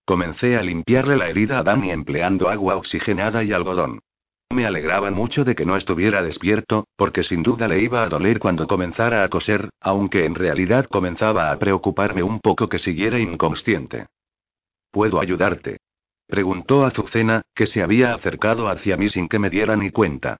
Comencé 0.05 0.55
a 0.55 0.61
limpiarle 0.61 1.17
la 1.17 1.29
herida 1.29 1.57
a 1.57 1.63
Dani 1.63 1.89
empleando 1.89 2.47
agua 2.47 2.75
oxigenada 2.75 3.43
y 3.43 3.53
algodón. 3.53 4.01
Me 4.51 4.65
alegraba 4.65 5.11
mucho 5.11 5.43
de 5.43 5.53
que 5.53 5.65
no 5.65 5.75
estuviera 5.75 6.23
despierto, 6.23 6.87
porque 6.95 7.21
sin 7.21 7.43
duda 7.43 7.67
le 7.67 7.81
iba 7.81 8.01
a 8.01 8.09
doler 8.09 8.39
cuando 8.39 8.67
comenzara 8.67 9.23
a 9.23 9.29
coser, 9.29 9.69
aunque 9.79 10.25
en 10.25 10.33
realidad 10.33 10.85
comenzaba 10.85 11.51
a 11.51 11.59
preocuparme 11.59 12.23
un 12.23 12.39
poco 12.39 12.67
que 12.67 12.79
siguiera 12.79 13.19
inconsciente. 13.19 14.07
¿Puedo 14.91 15.21
ayudarte? 15.21 15.77
Preguntó 16.25 16.83
Azucena, 16.83 17.43
que 17.53 17.67
se 17.67 17.83
había 17.83 18.13
acercado 18.15 18.69
hacia 18.69 18.97
mí 18.97 19.07
sin 19.07 19.27
que 19.27 19.37
me 19.37 19.51
diera 19.51 19.75
ni 19.75 19.91
cuenta. 19.91 20.37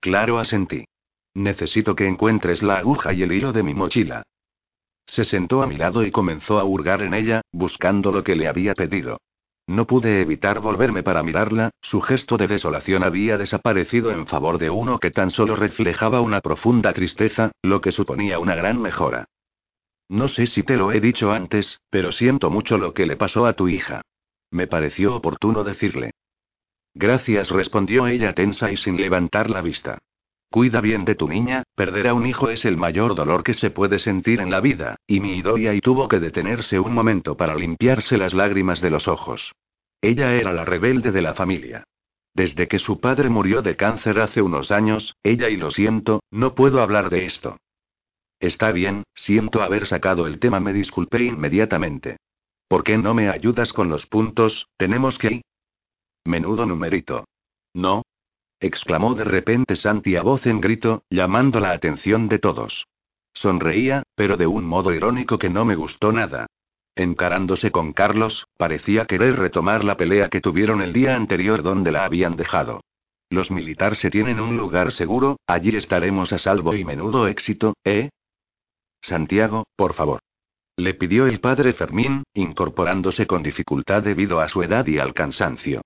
Claro, 0.00 0.38
asentí. 0.38 0.86
Necesito 1.34 1.94
que 1.94 2.06
encuentres 2.06 2.62
la 2.62 2.76
aguja 2.76 3.12
y 3.12 3.22
el 3.22 3.32
hilo 3.32 3.52
de 3.52 3.62
mi 3.62 3.74
mochila. 3.74 4.22
Se 5.06 5.24
sentó 5.24 5.62
a 5.62 5.66
mi 5.66 5.76
lado 5.76 6.02
y 6.02 6.10
comenzó 6.10 6.58
a 6.58 6.64
hurgar 6.64 7.02
en 7.02 7.12
ella, 7.12 7.42
buscando 7.52 8.10
lo 8.10 8.24
que 8.24 8.36
le 8.36 8.48
había 8.48 8.74
pedido. 8.74 9.18
No 9.68 9.86
pude 9.86 10.22
evitar 10.22 10.60
volverme 10.60 11.02
para 11.02 11.22
mirarla, 11.22 11.72
su 11.82 12.00
gesto 12.00 12.38
de 12.38 12.48
desolación 12.48 13.04
había 13.04 13.36
desaparecido 13.36 14.10
en 14.10 14.26
favor 14.26 14.56
de 14.56 14.70
uno 14.70 14.98
que 14.98 15.10
tan 15.10 15.30
solo 15.30 15.56
reflejaba 15.56 16.22
una 16.22 16.40
profunda 16.40 16.94
tristeza, 16.94 17.52
lo 17.60 17.82
que 17.82 17.92
suponía 17.92 18.38
una 18.38 18.54
gran 18.54 18.80
mejora. 18.80 19.26
No 20.08 20.28
sé 20.28 20.46
si 20.46 20.62
te 20.62 20.78
lo 20.78 20.90
he 20.90 21.00
dicho 21.00 21.32
antes, 21.32 21.82
pero 21.90 22.12
siento 22.12 22.48
mucho 22.48 22.78
lo 22.78 22.94
que 22.94 23.04
le 23.04 23.16
pasó 23.16 23.44
a 23.44 23.52
tu 23.52 23.68
hija. 23.68 24.00
Me 24.50 24.66
pareció 24.66 25.14
oportuno 25.14 25.64
decirle. 25.64 26.12
Gracias, 26.94 27.50
respondió 27.50 28.06
ella 28.06 28.32
tensa 28.32 28.72
y 28.72 28.78
sin 28.78 28.96
levantar 28.96 29.50
la 29.50 29.60
vista. 29.60 29.98
Cuida 30.50 30.80
bien 30.80 31.04
de 31.04 31.14
tu 31.14 31.28
niña, 31.28 31.62
perder 31.74 32.08
a 32.08 32.14
un 32.14 32.26
hijo 32.26 32.48
es 32.48 32.64
el 32.64 32.78
mayor 32.78 33.14
dolor 33.14 33.42
que 33.42 33.52
se 33.52 33.70
puede 33.70 33.98
sentir 33.98 34.40
en 34.40 34.50
la 34.50 34.60
vida, 34.60 34.96
y 35.06 35.20
mi 35.20 35.36
Idoia 35.36 35.74
y 35.74 35.80
tuvo 35.80 36.08
que 36.08 36.20
detenerse 36.20 36.80
un 36.80 36.94
momento 36.94 37.36
para 37.36 37.54
limpiarse 37.54 38.16
las 38.16 38.32
lágrimas 38.32 38.80
de 38.80 38.90
los 38.90 39.08
ojos. 39.08 39.52
Ella 40.00 40.34
era 40.34 40.52
la 40.52 40.64
rebelde 40.64 41.12
de 41.12 41.22
la 41.22 41.34
familia. 41.34 41.84
Desde 42.32 42.68
que 42.68 42.78
su 42.78 43.00
padre 43.00 43.28
murió 43.28 43.62
de 43.62 43.76
cáncer 43.76 44.20
hace 44.20 44.40
unos 44.40 44.70
años, 44.70 45.16
ella 45.22 45.50
y 45.50 45.56
lo 45.56 45.70
siento, 45.70 46.22
no 46.30 46.54
puedo 46.54 46.80
hablar 46.80 47.10
de 47.10 47.26
esto. 47.26 47.58
Está 48.40 48.70
bien, 48.70 49.02
siento 49.14 49.62
haber 49.62 49.86
sacado 49.86 50.26
el 50.26 50.38
tema, 50.38 50.60
me 50.60 50.72
disculpé 50.72 51.24
inmediatamente. 51.24 52.16
¿Por 52.68 52.84
qué 52.84 52.96
no 52.96 53.12
me 53.12 53.28
ayudas 53.28 53.72
con 53.72 53.88
los 53.88 54.06
puntos? 54.06 54.68
Tenemos 54.76 55.18
que. 55.18 55.42
Menudo 56.24 56.64
numerito. 56.64 57.24
No. 57.74 58.02
Exclamó 58.60 59.14
de 59.14 59.24
repente 59.24 59.76
Santi 59.76 60.16
a 60.16 60.22
voz 60.22 60.46
en 60.46 60.60
grito, 60.60 61.02
llamando 61.10 61.60
la 61.60 61.72
atención 61.72 62.28
de 62.28 62.38
todos. 62.38 62.86
Sonreía, 63.32 64.02
pero 64.14 64.36
de 64.36 64.46
un 64.46 64.64
modo 64.64 64.92
irónico 64.92 65.38
que 65.38 65.50
no 65.50 65.64
me 65.64 65.76
gustó 65.76 66.12
nada. 66.12 66.46
Encarándose 66.96 67.70
con 67.70 67.92
Carlos, 67.92 68.46
parecía 68.56 69.04
querer 69.04 69.36
retomar 69.36 69.84
la 69.84 69.96
pelea 69.96 70.28
que 70.28 70.40
tuvieron 70.40 70.82
el 70.82 70.92
día 70.92 71.14
anterior 71.14 71.62
donde 71.62 71.92
la 71.92 72.04
habían 72.04 72.34
dejado. 72.34 72.80
Los 73.30 73.50
militares 73.50 73.98
se 73.98 74.10
tienen 74.10 74.40
un 74.40 74.56
lugar 74.56 74.90
seguro, 74.90 75.38
allí 75.46 75.76
estaremos 75.76 76.32
a 76.32 76.38
salvo 76.38 76.74
y 76.74 76.84
menudo 76.84 77.28
éxito, 77.28 77.74
¿eh? 77.84 78.08
Santiago, 79.00 79.66
por 79.76 79.92
favor. 79.92 80.20
Le 80.76 80.94
pidió 80.94 81.26
el 81.26 81.40
padre 81.40 81.72
Fermín, 81.72 82.24
incorporándose 82.34 83.26
con 83.26 83.42
dificultad 83.42 84.02
debido 84.02 84.40
a 84.40 84.48
su 84.48 84.62
edad 84.62 84.86
y 84.86 84.98
al 84.98 85.12
cansancio. 85.14 85.82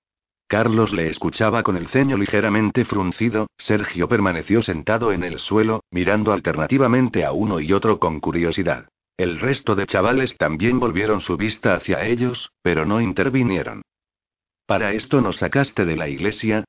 Carlos 0.47 0.93
le 0.93 1.07
escuchaba 1.07 1.63
con 1.63 1.77
el 1.77 1.87
ceño 1.87 2.17
ligeramente 2.17 2.85
fruncido, 2.85 3.47
Sergio 3.57 4.07
permaneció 4.07 4.61
sentado 4.61 5.11
en 5.11 5.23
el 5.23 5.39
suelo, 5.39 5.83
mirando 5.89 6.31
alternativamente 6.31 7.25
a 7.25 7.31
uno 7.31 7.59
y 7.59 7.73
otro 7.73 7.99
con 7.99 8.19
curiosidad. 8.19 8.87
El 9.17 9.39
resto 9.39 9.75
de 9.75 9.85
chavales 9.85 10.37
también 10.37 10.79
volvieron 10.79 11.21
su 11.21 11.37
vista 11.37 11.75
hacia 11.75 12.05
ellos, 12.05 12.51
pero 12.61 12.85
no 12.85 12.99
intervinieron. 13.01 13.83
¿Para 14.65 14.93
esto 14.93 15.21
nos 15.21 15.37
sacaste 15.37 15.85
de 15.85 15.95
la 15.95 16.09
iglesia? 16.09 16.65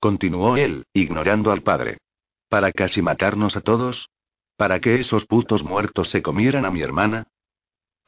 continuó 0.00 0.56
él, 0.56 0.84
ignorando 0.92 1.50
al 1.50 1.62
padre. 1.62 1.98
¿Para 2.48 2.72
casi 2.72 3.02
matarnos 3.02 3.56
a 3.56 3.62
todos? 3.62 4.08
¿Para 4.56 4.80
que 4.80 5.00
esos 5.00 5.26
putos 5.26 5.64
muertos 5.64 6.08
se 6.08 6.22
comieran 6.22 6.64
a 6.64 6.70
mi 6.70 6.82
hermana? 6.82 7.26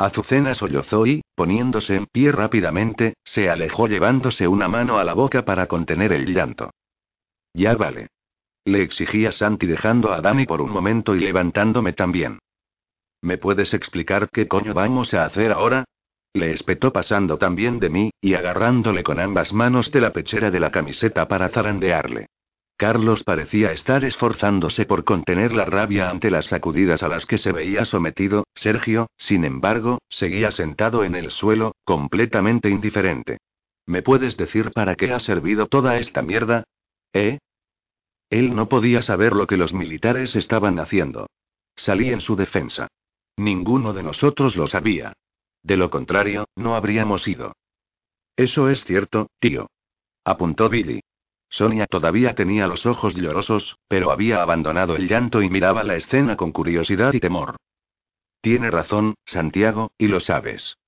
Azucena 0.00 0.54
sollozó 0.54 1.06
y, 1.06 1.20
poniéndose 1.34 1.94
en 1.94 2.06
pie 2.06 2.32
rápidamente, 2.32 3.12
se 3.22 3.50
alejó 3.50 3.86
llevándose 3.86 4.48
una 4.48 4.66
mano 4.66 4.98
a 4.98 5.04
la 5.04 5.12
boca 5.12 5.44
para 5.44 5.66
contener 5.66 6.14
el 6.14 6.24
llanto. 6.24 6.70
Ya 7.52 7.74
vale. 7.74 8.08
Le 8.64 8.82
exigía 8.82 9.30
Santi 9.30 9.66
dejando 9.66 10.10
a 10.10 10.22
Dani 10.22 10.46
por 10.46 10.62
un 10.62 10.70
momento 10.70 11.14
y 11.14 11.20
levantándome 11.20 11.92
también. 11.92 12.38
¿Me 13.20 13.36
puedes 13.36 13.74
explicar 13.74 14.30
qué 14.30 14.48
coño 14.48 14.72
vamos 14.72 15.12
a 15.12 15.26
hacer 15.26 15.52
ahora? 15.52 15.84
Le 16.32 16.52
espetó 16.52 16.94
pasando 16.94 17.36
también 17.36 17.78
de 17.78 17.90
mí, 17.90 18.10
y 18.22 18.32
agarrándole 18.32 19.02
con 19.02 19.20
ambas 19.20 19.52
manos 19.52 19.92
de 19.92 20.00
la 20.00 20.14
pechera 20.14 20.50
de 20.50 20.60
la 20.60 20.70
camiseta 20.70 21.28
para 21.28 21.50
zarandearle. 21.50 22.26
Carlos 22.80 23.24
parecía 23.24 23.72
estar 23.72 24.06
esforzándose 24.06 24.86
por 24.86 25.04
contener 25.04 25.52
la 25.52 25.66
rabia 25.66 26.08
ante 26.08 26.30
las 26.30 26.46
sacudidas 26.46 27.02
a 27.02 27.08
las 27.08 27.26
que 27.26 27.36
se 27.36 27.52
veía 27.52 27.84
sometido, 27.84 28.44
Sergio, 28.54 29.08
sin 29.18 29.44
embargo, 29.44 29.98
seguía 30.08 30.50
sentado 30.50 31.04
en 31.04 31.14
el 31.14 31.30
suelo, 31.30 31.74
completamente 31.84 32.70
indiferente. 32.70 33.36
¿Me 33.84 34.00
puedes 34.00 34.38
decir 34.38 34.70
para 34.72 34.94
qué 34.94 35.12
ha 35.12 35.20
servido 35.20 35.66
toda 35.66 35.98
esta 35.98 36.22
mierda? 36.22 36.64
¿Eh? 37.12 37.40
Él 38.30 38.56
no 38.56 38.70
podía 38.70 39.02
saber 39.02 39.34
lo 39.34 39.46
que 39.46 39.58
los 39.58 39.74
militares 39.74 40.34
estaban 40.34 40.78
haciendo. 40.78 41.26
Salí 41.76 42.10
en 42.10 42.22
su 42.22 42.34
defensa. 42.34 42.88
Ninguno 43.36 43.92
de 43.92 44.04
nosotros 44.04 44.56
lo 44.56 44.66
sabía. 44.66 45.12
De 45.62 45.76
lo 45.76 45.90
contrario, 45.90 46.46
no 46.56 46.74
habríamos 46.74 47.28
ido. 47.28 47.52
Eso 48.36 48.70
es 48.70 48.86
cierto, 48.86 49.26
tío. 49.38 49.66
Apuntó 50.24 50.70
Billy. 50.70 51.02
Sonia 51.50 51.86
todavía 51.86 52.34
tenía 52.34 52.68
los 52.68 52.86
ojos 52.86 53.14
llorosos, 53.14 53.76
pero 53.88 54.12
había 54.12 54.40
abandonado 54.40 54.94
el 54.94 55.08
llanto 55.08 55.42
y 55.42 55.50
miraba 55.50 55.82
la 55.82 55.96
escena 55.96 56.36
con 56.36 56.52
curiosidad 56.52 57.12
y 57.12 57.20
temor. 57.20 57.56
Tiene 58.40 58.70
razón, 58.70 59.14
Santiago, 59.24 59.90
y 59.98 60.06
lo 60.06 60.20
sabes. 60.20 60.78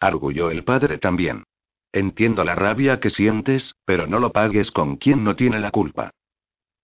Arguyó 0.00 0.50
el 0.50 0.64
padre 0.64 0.98
también. 0.98 1.44
Entiendo 1.92 2.44
la 2.44 2.54
rabia 2.54 3.00
que 3.00 3.10
sientes, 3.10 3.76
pero 3.84 4.06
no 4.06 4.18
lo 4.18 4.32
pagues 4.32 4.72
con 4.72 4.96
quien 4.96 5.24
no 5.24 5.36
tiene 5.36 5.60
la 5.60 5.70
culpa. 5.70 6.10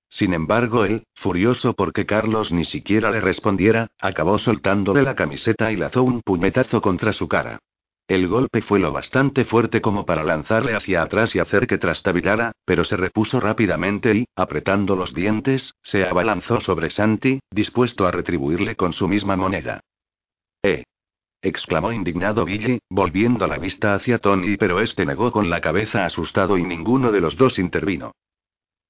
Sin 0.08 0.32
embargo, 0.32 0.84
él, 0.84 1.04
furioso 1.14 1.74
porque 1.74 2.06
Carlos 2.06 2.52
ni 2.52 2.64
siquiera 2.64 3.10
le 3.10 3.20
respondiera, 3.20 3.88
acabó 4.00 4.38
soltándole 4.38 5.02
la 5.02 5.16
camiseta 5.16 5.72
y 5.72 5.76
lanzó 5.76 6.04
un 6.04 6.22
puñetazo 6.22 6.80
contra 6.80 7.12
su 7.12 7.26
cara. 7.26 7.58
El 8.06 8.28
golpe 8.28 8.60
fue 8.60 8.80
lo 8.80 8.92
bastante 8.92 9.46
fuerte 9.46 9.80
como 9.80 10.04
para 10.04 10.22
lanzarle 10.22 10.74
hacia 10.74 11.02
atrás 11.02 11.34
y 11.34 11.38
hacer 11.38 11.66
que 11.66 11.78
trastabillara, 11.78 12.52
pero 12.66 12.84
se 12.84 12.98
repuso 12.98 13.40
rápidamente 13.40 14.14
y, 14.14 14.26
apretando 14.36 14.94
los 14.94 15.14
dientes, 15.14 15.74
se 15.82 16.04
abalanzó 16.04 16.60
sobre 16.60 16.90
Santi, 16.90 17.40
dispuesto 17.50 18.06
a 18.06 18.10
retribuirle 18.10 18.76
con 18.76 18.92
su 18.92 19.08
misma 19.08 19.36
moneda. 19.36 19.80
¡Eh! 20.62 20.84
exclamó 21.40 21.92
indignado 21.92 22.44
Billy, 22.44 22.78
volviendo 22.90 23.46
la 23.46 23.58
vista 23.58 23.94
hacia 23.94 24.18
Tony, 24.18 24.56
pero 24.56 24.80
este 24.80 25.06
negó 25.06 25.32
con 25.32 25.48
la 25.48 25.62
cabeza 25.62 26.04
asustado 26.04 26.58
y 26.58 26.62
ninguno 26.62 27.10
de 27.10 27.20
los 27.22 27.36
dos 27.36 27.58
intervino. 27.58 28.12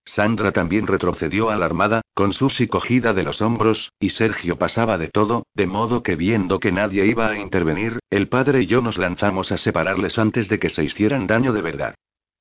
Sandra 0.05 0.53
también 0.53 0.87
retrocedió 0.87 1.51
alarmada, 1.51 2.03
con 2.15 2.33
Susi 2.33 2.69
cogida 2.69 3.13
de 3.13 3.25
los 3.25 3.43
hombros, 3.43 3.93
y 3.99 4.11
Sergio 4.11 4.57
pasaba 4.57 4.99
de 4.99 5.09
todo, 5.09 5.47
de 5.55 5.67
modo 5.67 6.03
que 6.05 6.15
viendo 6.15 6.61
que 6.61 6.71
nadie 6.71 7.05
iba 7.07 7.29
a 7.29 7.39
intervenir, 7.39 7.99
el 8.09 8.29
padre 8.29 8.63
y 8.63 8.67
yo 8.67 8.81
nos 8.81 8.99
lanzamos 8.99 9.51
a 9.51 9.59
separarles 9.59 10.19
antes 10.19 10.49
de 10.49 10.61
que 10.61 10.71
se 10.71 10.85
hicieran 10.85 11.27
daño 11.27 11.53
de 11.53 11.63
verdad. 11.63 11.95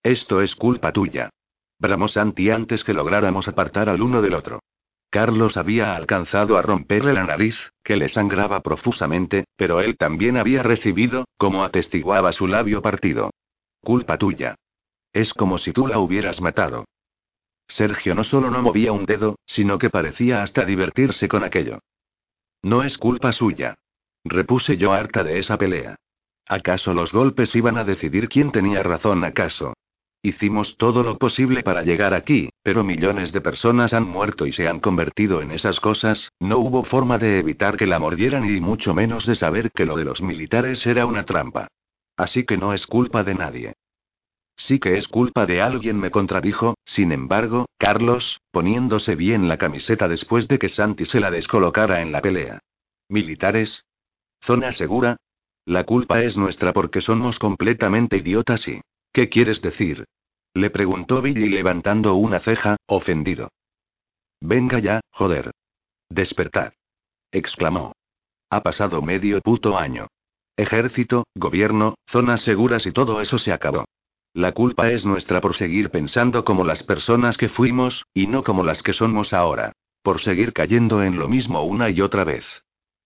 Esto 0.03 0.41
es 0.41 0.55
culpa 0.55 0.91
tuya. 0.93 1.29
Bramó 1.79 2.07
Santi 2.07 2.51
antes 2.51 2.83
que 2.83 2.93
lográramos 2.93 3.47
apartar 3.47 3.89
al 3.89 4.01
uno 4.01 4.21
del 4.21 4.35
otro. 4.35 4.59
Carlos 5.09 5.57
había 5.57 5.95
alcanzado 5.95 6.57
a 6.57 6.61
romperle 6.61 7.13
la 7.13 7.23
nariz, 7.23 7.71
que 7.83 7.97
le 7.97 8.09
sangraba 8.09 8.61
profusamente, 8.61 9.45
pero 9.55 9.81
él 9.81 9.97
también 9.97 10.37
había 10.37 10.63
recibido, 10.63 11.25
como 11.37 11.63
atestiguaba 11.63 12.31
su 12.31 12.47
labio 12.47 12.81
partido. 12.81 13.31
Culpa 13.81 14.17
tuya. 14.17 14.55
Es 15.13 15.33
como 15.33 15.57
si 15.57 15.71
tú 15.71 15.87
la 15.87 15.99
hubieras 15.99 16.41
matado. 16.41 16.85
Sergio 17.67 18.15
no 18.15 18.23
solo 18.23 18.51
no 18.51 18.61
movía 18.61 18.91
un 18.91 19.05
dedo, 19.05 19.37
sino 19.45 19.77
que 19.77 19.89
parecía 19.89 20.43
hasta 20.43 20.65
divertirse 20.65 21.27
con 21.27 21.43
aquello. 21.43 21.79
No 22.61 22.83
es 22.83 22.97
culpa 22.97 23.31
suya. 23.31 23.75
Repuse 24.23 24.77
yo 24.77 24.93
harta 24.93 25.23
de 25.23 25.39
esa 25.39 25.57
pelea. 25.57 25.95
¿Acaso 26.47 26.93
los 26.93 27.13
golpes 27.13 27.55
iban 27.55 27.77
a 27.77 27.83
decidir 27.83 28.29
quién 28.29 28.51
tenía 28.51 28.83
razón 28.83 29.23
acaso? 29.23 29.73
Hicimos 30.21 30.77
todo 30.77 31.03
lo 31.03 31.17
posible 31.17 31.63
para 31.63 31.83
llegar 31.83 32.13
aquí, 32.13 32.49
pero 32.63 32.85
millones 32.85 33.33
de 33.33 33.41
personas 33.41 33.91
han 33.91 34.05
muerto 34.07 34.45
y 34.45 34.53
se 34.53 34.69
han 34.69 34.79
convertido 34.79 35.41
en 35.41 35.51
esas 35.51 35.81
cosas, 35.81 36.31
no 36.39 36.59
hubo 36.59 36.85
forma 36.85 37.17
de 37.17 37.39
evitar 37.39 37.75
que 37.75 37.87
la 37.87 37.99
mordieran 37.99 38.45
y 38.45 38.61
mucho 38.61 38.93
menos 38.93 39.25
de 39.25 39.35
saber 39.35 39.71
que 39.71 39.85
lo 39.85 39.97
de 39.97 40.05
los 40.05 40.21
militares 40.21 40.85
era 40.87 41.05
una 41.05 41.25
trampa. 41.25 41.67
Así 42.15 42.45
que 42.45 42.57
no 42.57 42.73
es 42.73 42.87
culpa 42.87 43.23
de 43.23 43.35
nadie. 43.35 43.73
Sí 44.55 44.79
que 44.79 44.97
es 44.97 45.07
culpa 45.07 45.45
de 45.45 45.61
alguien, 45.61 45.99
me 45.99 46.11
contradijo, 46.11 46.75
sin 46.85 47.11
embargo, 47.11 47.65
Carlos, 47.77 48.39
poniéndose 48.51 49.15
bien 49.15 49.47
la 49.47 49.57
camiseta 49.57 50.07
después 50.07 50.47
de 50.47 50.59
que 50.59 50.69
Santi 50.69 51.05
se 51.05 51.19
la 51.19 51.31
descolocara 51.31 52.01
en 52.01 52.11
la 52.11 52.21
pelea. 52.21 52.59
¿Militares? 53.09 53.83
¿Zona 54.41 54.71
segura? 54.71 55.17
La 55.65 55.85
culpa 55.85 56.21
es 56.21 56.37
nuestra 56.37 56.73
porque 56.73 57.01
somos 57.01 57.39
completamente 57.39 58.17
idiotas 58.17 58.67
y... 58.67 58.81
¿Qué 59.11 59.29
quieres 59.29 59.61
decir? 59.61 60.05
Le 60.53 60.69
preguntó 60.69 61.21
Billy 61.21 61.49
levantando 61.49 62.15
una 62.15 62.39
ceja, 62.39 62.77
ofendido. 62.87 63.49
Venga 64.41 64.79
ya, 64.79 65.01
joder. 65.11 65.51
Despertad. 66.09 66.73
exclamó. 67.31 67.93
Ha 68.49 68.61
pasado 68.61 69.01
medio 69.01 69.39
puto 69.41 69.77
año. 69.77 70.07
Ejército, 70.57 71.25
gobierno, 71.33 71.95
zonas 72.07 72.41
seguras 72.41 72.85
y 72.85 72.91
todo 72.91 73.21
eso 73.21 73.39
se 73.39 73.51
acabó. 73.51 73.85
La 74.33 74.51
culpa 74.51 74.89
es 74.89 75.05
nuestra 75.05 75.41
por 75.41 75.53
seguir 75.53 75.91
pensando 75.91 76.43
como 76.43 76.65
las 76.65 76.81
personas 76.81 77.37
que 77.37 77.49
fuimos, 77.49 78.05
y 78.15 78.25
no 78.25 78.43
como 78.43 78.63
las 78.63 78.81
que 78.81 78.93
somos 78.93 79.31
ahora. 79.31 79.73
Por 80.01 80.19
seguir 80.19 80.53
cayendo 80.53 81.03
en 81.03 81.19
lo 81.19 81.29
mismo 81.29 81.61
una 81.63 81.91
y 81.91 82.01
otra 82.01 82.23
vez. 82.23 82.43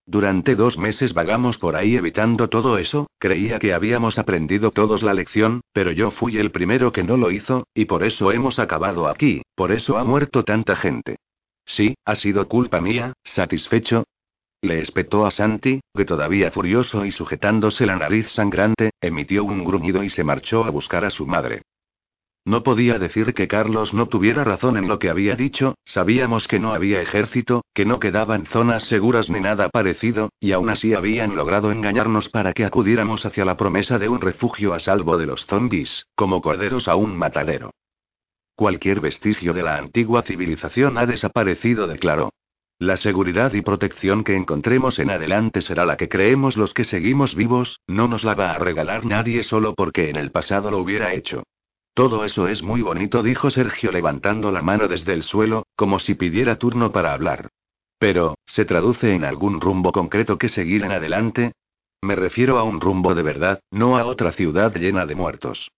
Durante 0.06 0.54
dos 0.54 0.78
meses 0.78 1.12
vagamos 1.12 1.58
por 1.58 1.76
ahí 1.76 1.96
evitando 1.96 2.48
todo 2.48 2.78
eso, 2.78 3.08
creía 3.18 3.58
que 3.58 3.74
habíamos 3.74 4.18
aprendido 4.18 4.70
todos 4.70 5.02
la 5.02 5.12
lección, 5.12 5.60
pero 5.74 5.92
yo 5.92 6.10
fui 6.10 6.38
el 6.38 6.50
primero 6.50 6.92
que 6.92 7.04
no 7.04 7.18
lo 7.18 7.30
hizo, 7.30 7.66
y 7.74 7.84
por 7.84 8.04
eso 8.04 8.32
hemos 8.32 8.58
acabado 8.58 9.06
aquí, 9.06 9.42
por 9.54 9.70
eso 9.70 9.98
ha 9.98 10.04
muerto 10.04 10.44
tanta 10.44 10.76
gente. 10.76 11.16
Sí, 11.66 11.94
ha 12.06 12.14
sido 12.14 12.48
culpa 12.48 12.80
mía, 12.80 13.12
satisfecho, 13.22 14.04
le 14.60 14.80
espetó 14.80 15.24
a 15.24 15.30
Santi, 15.30 15.80
que 15.94 16.04
todavía 16.04 16.50
furioso 16.50 17.04
y 17.04 17.12
sujetándose 17.12 17.86
la 17.86 17.96
nariz 17.96 18.28
sangrante, 18.30 18.90
emitió 19.00 19.44
un 19.44 19.64
gruñido 19.64 20.02
y 20.02 20.10
se 20.10 20.24
marchó 20.24 20.64
a 20.64 20.70
buscar 20.70 21.04
a 21.04 21.10
su 21.10 21.26
madre. 21.26 21.62
No 22.44 22.62
podía 22.62 22.98
decir 22.98 23.34
que 23.34 23.46
Carlos 23.46 23.92
no 23.92 24.06
tuviera 24.08 24.42
razón 24.42 24.76
en 24.78 24.88
lo 24.88 24.98
que 24.98 25.10
había 25.10 25.36
dicho, 25.36 25.74
sabíamos 25.84 26.48
que 26.48 26.58
no 26.58 26.72
había 26.72 27.02
ejército, 27.02 27.62
que 27.74 27.84
no 27.84 28.00
quedaban 28.00 28.46
zonas 28.46 28.84
seguras 28.84 29.28
ni 29.28 29.38
nada 29.38 29.68
parecido, 29.68 30.30
y 30.40 30.52
aún 30.52 30.70
así 30.70 30.94
habían 30.94 31.36
logrado 31.36 31.70
engañarnos 31.70 32.30
para 32.30 32.54
que 32.54 32.64
acudiéramos 32.64 33.26
hacia 33.26 33.44
la 33.44 33.56
promesa 33.56 33.98
de 33.98 34.08
un 34.08 34.20
refugio 34.20 34.72
a 34.72 34.80
salvo 34.80 35.18
de 35.18 35.26
los 35.26 35.44
zombies, 35.44 36.06
como 36.14 36.40
corderos 36.40 36.88
a 36.88 36.96
un 36.96 37.16
matadero. 37.16 37.70
Cualquier 38.56 39.00
vestigio 39.00 39.52
de 39.52 39.62
la 39.62 39.76
antigua 39.76 40.22
civilización 40.22 40.96
ha 40.96 41.06
desaparecido, 41.06 41.86
declaró. 41.86 42.30
La 42.80 42.96
seguridad 42.96 43.54
y 43.54 43.62
protección 43.62 44.22
que 44.22 44.36
encontremos 44.36 45.00
en 45.00 45.10
adelante 45.10 45.62
será 45.62 45.84
la 45.84 45.96
que 45.96 46.08
creemos 46.08 46.56
los 46.56 46.74
que 46.74 46.84
seguimos 46.84 47.34
vivos, 47.34 47.80
no 47.88 48.06
nos 48.06 48.22
la 48.22 48.34
va 48.34 48.52
a 48.52 48.58
regalar 48.58 49.04
nadie 49.04 49.42
solo 49.42 49.74
porque 49.74 50.10
en 50.10 50.16
el 50.16 50.30
pasado 50.30 50.70
lo 50.70 50.78
hubiera 50.78 51.12
hecho. 51.12 51.42
Todo 51.92 52.24
eso 52.24 52.46
es 52.46 52.62
muy 52.62 52.80
bonito, 52.80 53.24
dijo 53.24 53.50
Sergio 53.50 53.90
levantando 53.90 54.52
la 54.52 54.62
mano 54.62 54.86
desde 54.86 55.12
el 55.12 55.24
suelo, 55.24 55.66
como 55.74 55.98
si 55.98 56.14
pidiera 56.14 56.54
turno 56.54 56.92
para 56.92 57.12
hablar. 57.12 57.48
Pero, 57.98 58.36
¿se 58.44 58.64
traduce 58.64 59.12
en 59.12 59.24
algún 59.24 59.60
rumbo 59.60 59.90
concreto 59.90 60.38
que 60.38 60.48
seguir 60.48 60.84
en 60.84 60.92
adelante? 60.92 61.54
Me 62.00 62.14
refiero 62.14 62.58
a 62.58 62.62
un 62.62 62.80
rumbo 62.80 63.16
de 63.16 63.22
verdad, 63.24 63.58
no 63.72 63.98
a 63.98 64.06
otra 64.06 64.30
ciudad 64.30 64.72
llena 64.76 65.04
de 65.04 65.16
muertos. 65.16 65.72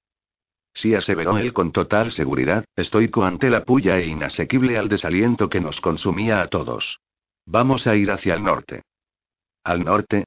Sí 0.80 0.94
aseveró 0.94 1.36
él 1.36 1.52
con 1.52 1.72
total 1.72 2.10
seguridad, 2.10 2.64
estoico 2.74 3.22
ante 3.22 3.50
la 3.50 3.64
puya 3.64 3.98
e 3.98 4.06
inasequible 4.06 4.78
al 4.78 4.88
desaliento 4.88 5.50
que 5.50 5.60
nos 5.60 5.78
consumía 5.82 6.40
a 6.40 6.46
todos. 6.46 7.00
Vamos 7.44 7.86
a 7.86 7.96
ir 7.96 8.10
hacia 8.10 8.32
el 8.32 8.42
norte. 8.42 8.80
¿Al 9.62 9.84
norte? 9.84 10.24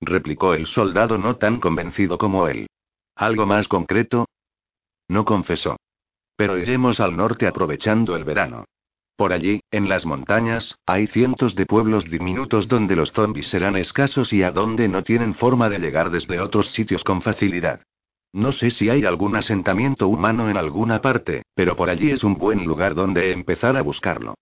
replicó 0.00 0.54
el 0.54 0.68
soldado 0.68 1.18
no 1.18 1.34
tan 1.34 1.58
convencido 1.58 2.16
como 2.16 2.46
él. 2.46 2.68
¿Algo 3.16 3.44
más 3.44 3.66
concreto? 3.66 4.26
No 5.08 5.24
confesó. 5.24 5.76
Pero 6.36 6.58
iremos 6.58 7.00
al 7.00 7.16
norte 7.16 7.48
aprovechando 7.48 8.14
el 8.14 8.22
verano. 8.22 8.66
Por 9.16 9.32
allí, 9.32 9.62
en 9.72 9.88
las 9.88 10.06
montañas, 10.06 10.78
hay 10.86 11.08
cientos 11.08 11.56
de 11.56 11.66
pueblos 11.66 12.08
diminutos 12.08 12.68
donde 12.68 12.94
los 12.94 13.10
zombies 13.10 13.48
serán 13.48 13.74
escasos 13.74 14.32
y 14.32 14.44
a 14.44 14.52
donde 14.52 14.86
no 14.86 15.02
tienen 15.02 15.34
forma 15.34 15.68
de 15.68 15.80
llegar 15.80 16.10
desde 16.10 16.38
otros 16.38 16.70
sitios 16.70 17.02
con 17.02 17.20
facilidad. 17.20 17.82
No 18.32 18.52
sé 18.52 18.70
si 18.70 18.90
hay 18.90 19.04
algún 19.04 19.36
asentamiento 19.36 20.08
humano 20.08 20.50
en 20.50 20.56
alguna 20.56 21.00
parte, 21.00 21.42
pero 21.54 21.76
por 21.76 21.90
allí 21.90 22.10
es 22.10 22.22
un 22.24 22.34
buen 22.36 22.64
lugar 22.64 22.94
donde 22.94 23.32
empezar 23.32 23.76
a 23.76 23.82
buscarlo. 23.82 24.34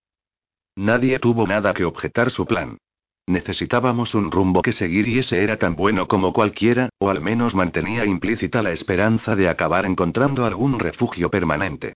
Nadie 0.74 1.18
tuvo 1.18 1.46
nada 1.46 1.72
que 1.72 1.84
objetar 1.84 2.30
su 2.30 2.44
plan. 2.46 2.78
Necesitábamos 3.26 4.14
un 4.14 4.30
rumbo 4.30 4.62
que 4.62 4.72
seguir 4.72 5.08
y 5.08 5.18
ese 5.18 5.42
era 5.42 5.58
tan 5.58 5.74
bueno 5.74 6.06
como 6.06 6.32
cualquiera, 6.32 6.90
o 6.98 7.10
al 7.10 7.20
menos 7.20 7.54
mantenía 7.54 8.04
implícita 8.04 8.62
la 8.62 8.72
esperanza 8.72 9.34
de 9.34 9.48
acabar 9.48 9.84
encontrando 9.84 10.44
algún 10.44 10.78
refugio 10.78 11.30
permanente. 11.30 11.94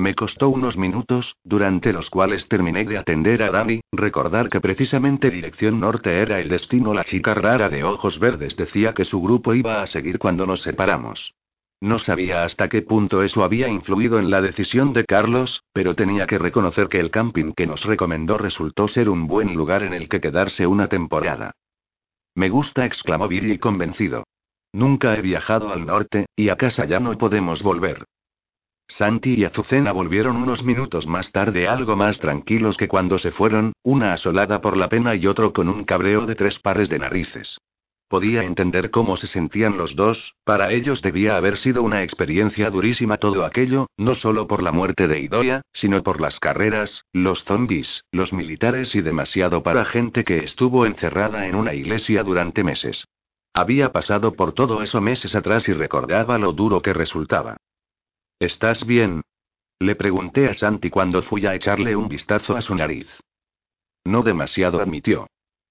Me 0.00 0.14
costó 0.14 0.48
unos 0.48 0.78
minutos, 0.78 1.36
durante 1.44 1.92
los 1.92 2.08
cuales 2.08 2.48
terminé 2.48 2.86
de 2.86 2.96
atender 2.96 3.42
a 3.42 3.50
Dani, 3.50 3.82
recordar 3.92 4.48
que 4.48 4.58
precisamente 4.58 5.28
dirección 5.30 5.78
norte 5.78 6.22
era 6.22 6.40
el 6.40 6.48
destino. 6.48 6.94
La 6.94 7.04
chica 7.04 7.34
rara 7.34 7.68
de 7.68 7.84
ojos 7.84 8.18
verdes 8.18 8.56
decía 8.56 8.94
que 8.94 9.04
su 9.04 9.20
grupo 9.20 9.52
iba 9.52 9.82
a 9.82 9.86
seguir 9.86 10.18
cuando 10.18 10.46
nos 10.46 10.62
separamos. 10.62 11.34
No 11.82 11.98
sabía 11.98 12.44
hasta 12.44 12.70
qué 12.70 12.80
punto 12.80 13.22
eso 13.22 13.44
había 13.44 13.68
influido 13.68 14.18
en 14.18 14.30
la 14.30 14.40
decisión 14.40 14.94
de 14.94 15.04
Carlos, 15.04 15.64
pero 15.74 15.94
tenía 15.94 16.26
que 16.26 16.38
reconocer 16.38 16.88
que 16.88 16.98
el 16.98 17.10
camping 17.10 17.52
que 17.52 17.66
nos 17.66 17.84
recomendó 17.84 18.38
resultó 18.38 18.88
ser 18.88 19.10
un 19.10 19.26
buen 19.26 19.54
lugar 19.54 19.82
en 19.82 19.92
el 19.92 20.08
que 20.08 20.22
quedarse 20.22 20.66
una 20.66 20.88
temporada. 20.88 21.52
Me 22.34 22.48
gusta, 22.48 22.86
exclamó 22.86 23.28
Billy 23.28 23.58
convencido. 23.58 24.24
Nunca 24.72 25.14
he 25.14 25.20
viajado 25.20 25.70
al 25.70 25.84
norte, 25.84 26.24
y 26.36 26.48
a 26.48 26.56
casa 26.56 26.86
ya 26.86 27.00
no 27.00 27.18
podemos 27.18 27.62
volver. 27.62 28.06
Santi 28.90 29.34
y 29.34 29.44
Azucena 29.44 29.92
volvieron 29.92 30.36
unos 30.36 30.64
minutos 30.64 31.06
más 31.06 31.32
tarde 31.32 31.68
algo 31.68 31.96
más 31.96 32.18
tranquilos 32.18 32.76
que 32.76 32.88
cuando 32.88 33.18
se 33.18 33.30
fueron, 33.30 33.72
una 33.82 34.12
asolada 34.12 34.60
por 34.60 34.76
la 34.76 34.88
pena 34.88 35.14
y 35.14 35.26
otro 35.26 35.52
con 35.52 35.68
un 35.68 35.84
cabreo 35.84 36.26
de 36.26 36.34
tres 36.34 36.58
pares 36.58 36.88
de 36.88 36.98
narices. 36.98 37.58
Podía 38.08 38.42
entender 38.42 38.90
cómo 38.90 39.16
se 39.16 39.28
sentían 39.28 39.78
los 39.78 39.94
dos, 39.94 40.34
para 40.42 40.72
ellos 40.72 41.00
debía 41.00 41.36
haber 41.36 41.56
sido 41.56 41.84
una 41.84 42.02
experiencia 42.02 42.68
durísima 42.68 43.18
todo 43.18 43.44
aquello, 43.44 43.86
no 43.96 44.16
solo 44.16 44.48
por 44.48 44.64
la 44.64 44.72
muerte 44.72 45.06
de 45.06 45.20
Idoia, 45.20 45.62
sino 45.72 46.02
por 46.02 46.20
las 46.20 46.40
carreras, 46.40 47.04
los 47.12 47.44
zombies, 47.44 48.04
los 48.10 48.32
militares 48.32 48.96
y 48.96 49.00
demasiado 49.00 49.62
para 49.62 49.84
gente 49.84 50.24
que 50.24 50.38
estuvo 50.38 50.86
encerrada 50.86 51.46
en 51.46 51.54
una 51.54 51.72
iglesia 51.72 52.24
durante 52.24 52.64
meses. 52.64 53.04
Había 53.54 53.92
pasado 53.92 54.32
por 54.34 54.52
todo 54.52 54.82
eso 54.82 55.00
meses 55.00 55.36
atrás 55.36 55.68
y 55.68 55.72
recordaba 55.72 56.36
lo 56.38 56.52
duro 56.52 56.82
que 56.82 56.92
resultaba. 56.92 57.58
¿Estás 58.40 58.86
bien? 58.86 59.20
Le 59.78 59.96
pregunté 59.96 60.48
a 60.48 60.54
Santi 60.54 60.88
cuando 60.88 61.20
fui 61.20 61.44
a 61.44 61.54
echarle 61.54 61.94
un 61.94 62.08
vistazo 62.08 62.56
a 62.56 62.62
su 62.62 62.74
nariz. 62.74 63.06
No 64.06 64.22
demasiado 64.22 64.80
admitió. 64.80 65.26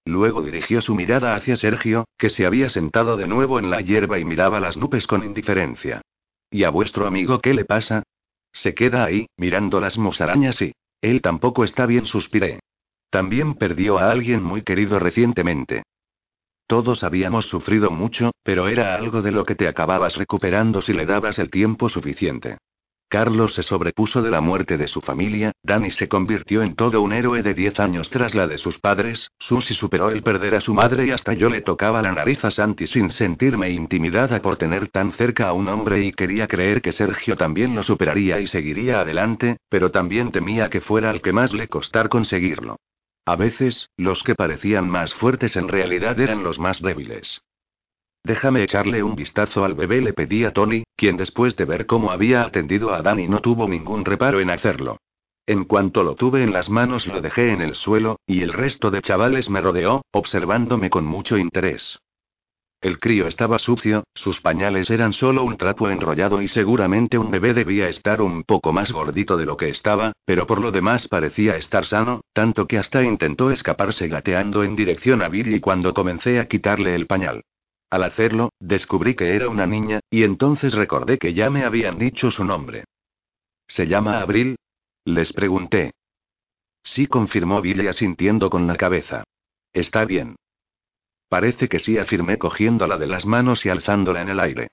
Luego 0.06 0.44
dirigió 0.44 0.80
su 0.84 0.94
mirada 0.94 1.34
hacia 1.34 1.58
Sergio, 1.58 2.06
que 2.16 2.30
se 2.30 2.46
había 2.46 2.70
sentado 2.70 3.18
de 3.18 3.28
nuevo 3.28 3.58
en 3.58 3.72
la 3.72 3.82
hierba 3.82 4.20
y 4.20 4.26
miraba 4.26 4.60
las 4.60 4.78
nubes 4.78 5.08
con 5.08 5.24
indiferencia. 5.24 6.04
¿Y 6.52 6.64
a 6.64 6.70
vuestro 6.70 7.08
amigo 7.08 7.40
qué 7.40 7.56
le 7.56 7.66
pasa? 7.66 8.04
Se 8.52 8.76
queda 8.76 9.04
ahí, 9.04 9.26
mirando 9.36 9.82
las 9.82 9.98
musarañas 9.98 10.62
y... 10.62 10.74
Él 11.02 11.22
tampoco 11.24 11.64
está 11.64 11.88
bien, 11.88 12.06
suspiré. 12.06 12.60
También 13.10 13.56
perdió 13.56 13.98
a 13.98 14.12
alguien 14.12 14.44
muy 14.44 14.62
querido 14.62 15.00
recientemente. 15.00 15.84
Todos 16.70 17.04
habíamos 17.04 17.48
sufrido 17.48 17.90
mucho, 17.90 18.30
pero 18.44 18.68
era 18.68 18.94
algo 18.94 19.24
de 19.24 19.32
lo 19.32 19.44
que 19.44 19.56
te 19.56 19.68
acababas 19.68 20.18
recuperando 20.18 20.82
si 20.82 20.94
le 20.94 21.08
dabas 21.08 21.40
el 21.40 21.50
tiempo 21.50 21.90
suficiente. 21.90 22.60
Carlos 23.10 23.56
se 23.56 23.64
sobrepuso 23.64 24.22
de 24.22 24.30
la 24.30 24.40
muerte 24.40 24.78
de 24.78 24.88
su 24.88 25.02
familia, 25.02 25.52
Danny 25.64 25.90
se 25.90 26.08
convirtió 26.08 26.62
en 26.62 26.76
todo 26.76 27.02
un 27.02 27.12
héroe 27.12 27.42
de 27.42 27.56
10 27.56 27.80
años 27.80 28.12
tras 28.12 28.36
la 28.36 28.46
de 28.46 28.60
sus 28.60 28.78
padres, 28.78 29.32
Susie 29.40 29.76
superó 29.76 30.12
el 30.12 30.22
perder 30.22 30.54
a 30.54 30.62
su 30.62 30.76
madre 30.76 31.08
y 31.08 31.10
hasta 31.10 31.34
yo 31.34 31.50
le 31.50 31.62
tocaba 31.62 32.04
la 32.04 32.12
nariz 32.12 32.46
a 32.46 32.52
Santi 32.52 32.86
sin 32.86 33.10
sentirme 33.10 33.72
intimidada 33.72 34.40
por 34.40 34.58
tener 34.58 34.90
tan 34.90 35.12
cerca 35.14 35.48
a 35.48 35.54
un 35.54 35.70
hombre 35.70 36.06
y 36.06 36.12
quería 36.12 36.46
creer 36.46 36.84
que 36.84 36.92
Sergio 36.92 37.36
también 37.36 37.74
lo 37.74 37.82
superaría 37.82 38.40
y 38.42 38.46
seguiría 38.46 39.00
adelante, 39.00 39.58
pero 39.70 39.90
también 39.90 40.32
temía 40.32 40.70
que 40.70 40.82
fuera 40.82 41.10
el 41.10 41.22
que 41.22 41.34
más 41.34 41.52
le 41.52 41.68
costar 41.68 42.10
conseguirlo. 42.10 42.78
A 43.30 43.36
veces, 43.36 43.92
los 43.96 44.24
que 44.24 44.34
parecían 44.34 44.90
más 44.90 45.14
fuertes 45.14 45.56
en 45.56 45.68
realidad 45.68 46.20
eran 46.20 46.42
los 46.42 46.58
más 46.58 46.82
débiles. 46.82 47.44
Déjame 48.24 48.64
echarle 48.64 49.04
un 49.04 49.16
vistazo 49.16 49.64
al 49.64 49.76
bebé, 49.76 50.02
le 50.02 50.14
pedí 50.14 50.46
a 50.46 50.52
Tony, 50.52 50.82
quien 50.96 51.16
después 51.16 51.56
de 51.56 51.66
ver 51.66 51.86
cómo 51.86 52.10
había 52.10 52.42
atendido 52.42 52.92
a 52.92 53.04
Danny 53.04 53.28
no 53.28 53.40
tuvo 53.40 53.68
ningún 53.68 54.04
reparo 54.04 54.40
en 54.40 54.50
hacerlo. 54.50 54.98
En 55.46 55.66
cuanto 55.66 56.04
lo 56.04 56.16
tuve 56.16 56.42
en 56.42 56.52
las 56.52 56.72
manos 56.72 57.06
lo 57.06 57.22
dejé 57.22 57.54
en 57.54 57.62
el 57.62 57.76
suelo, 57.76 58.18
y 58.26 58.42
el 58.42 58.52
resto 58.52 58.90
de 58.90 59.04
chavales 59.04 59.48
me 59.52 59.62
rodeó, 59.62 60.02
observándome 60.12 60.90
con 60.90 61.06
mucho 61.06 61.38
interés. 61.38 62.00
El 62.82 62.98
crío 62.98 63.28
estaba 63.28 63.60
sucio, 63.60 64.06
sus 64.14 64.40
pañales 64.40 64.90
eran 64.90 65.12
solo 65.12 65.44
un 65.44 65.58
trapo 65.58 65.90
enrollado 65.90 66.42
y 66.42 66.48
seguramente 66.48 67.18
un 67.18 67.30
bebé 67.30 67.54
debía 67.54 67.90
estar 67.90 68.22
un 68.22 68.44
poco 68.44 68.72
más 68.72 68.94
gordito 68.94 69.36
de 69.36 69.46
lo 69.46 69.58
que 69.58 69.68
estaba, 69.68 70.14
pero 70.24 70.48
por 70.48 70.62
lo 70.62 70.72
demás 70.72 71.10
parecía 71.10 71.58
estar 71.58 71.86
sano, 71.86 72.22
tanto 72.32 72.68
que 72.68 72.78
hasta 72.78 73.04
intentó 73.04 73.52
escaparse 73.52 74.08
gateando 74.08 74.64
en 74.64 74.78
dirección 74.78 75.22
a 75.22 75.28
Billy 75.28 75.60
cuando 75.60 75.94
comencé 75.94 76.40
a 76.40 76.48
quitarle 76.48 76.96
el 76.96 77.06
pañal. 77.06 77.44
Al 77.90 78.04
hacerlo, 78.04 78.54
descubrí 78.62 79.14
que 79.14 79.36
era 79.36 79.50
una 79.50 79.66
niña, 79.66 80.00
y 80.10 80.24
entonces 80.24 80.74
recordé 80.74 81.18
que 81.18 81.34
ya 81.34 81.50
me 81.50 81.66
habían 81.66 81.98
dicho 81.98 82.32
su 82.32 82.46
nombre. 82.46 82.86
¿Se 83.68 83.88
llama 83.88 84.22
Abril? 84.22 84.56
Les 85.04 85.34
pregunté. 85.34 85.92
Sí, 86.84 87.08
confirmó 87.08 87.62
Billy 87.62 87.88
asintiendo 87.88 88.50
con 88.50 88.68
la 88.68 88.76
cabeza. 88.76 89.26
Está 89.74 90.06
bien. 90.06 90.38
Parece 91.30 91.70
que 91.70 91.80
sí, 91.80 91.98
afirmé 91.98 92.38
cogiéndola 92.38 92.98
de 92.98 93.08
las 93.08 93.26
manos 93.26 93.66
y 93.66 93.70
alzándola 93.70 94.22
en 94.22 94.30
el 94.30 94.40
aire. 94.40 94.68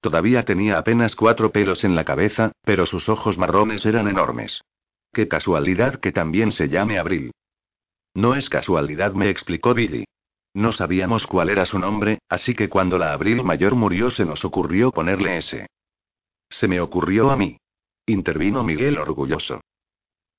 Todavía 0.00 0.44
tenía 0.44 0.78
apenas 0.78 1.16
cuatro 1.16 1.50
pelos 1.52 1.84
en 1.84 1.94
la 1.94 2.04
cabeza, 2.04 2.52
pero 2.62 2.86
sus 2.86 3.08
ojos 3.08 3.38
marrones 3.38 3.86
eran 3.86 4.08
enormes. 4.08 4.62
Qué 5.12 5.28
casualidad 5.28 6.00
que 6.00 6.12
también 6.12 6.52
se 6.52 6.68
llame 6.68 6.98
Abril. 6.98 7.32
No 8.14 8.34
es 8.34 8.50
casualidad, 8.50 9.12
me 9.14 9.30
explicó 9.30 9.74
Billy. 9.74 10.04
No 10.54 10.72
sabíamos 10.72 11.26
cuál 11.26 11.48
era 11.48 11.64
su 11.64 11.78
nombre, 11.78 12.18
así 12.28 12.54
que 12.54 12.68
cuando 12.68 12.98
la 12.98 13.12
Abril 13.14 13.42
mayor 13.42 13.74
murió 13.74 14.10
se 14.10 14.26
nos 14.26 14.44
ocurrió 14.44 14.90
ponerle 14.90 15.38
ese. 15.38 15.66
Se 16.50 16.68
me 16.68 16.80
ocurrió 16.80 17.30
a 17.30 17.36
mí. 17.36 17.56
Intervino 18.04 18.62
Miguel 18.62 18.98
orgulloso. 18.98 19.60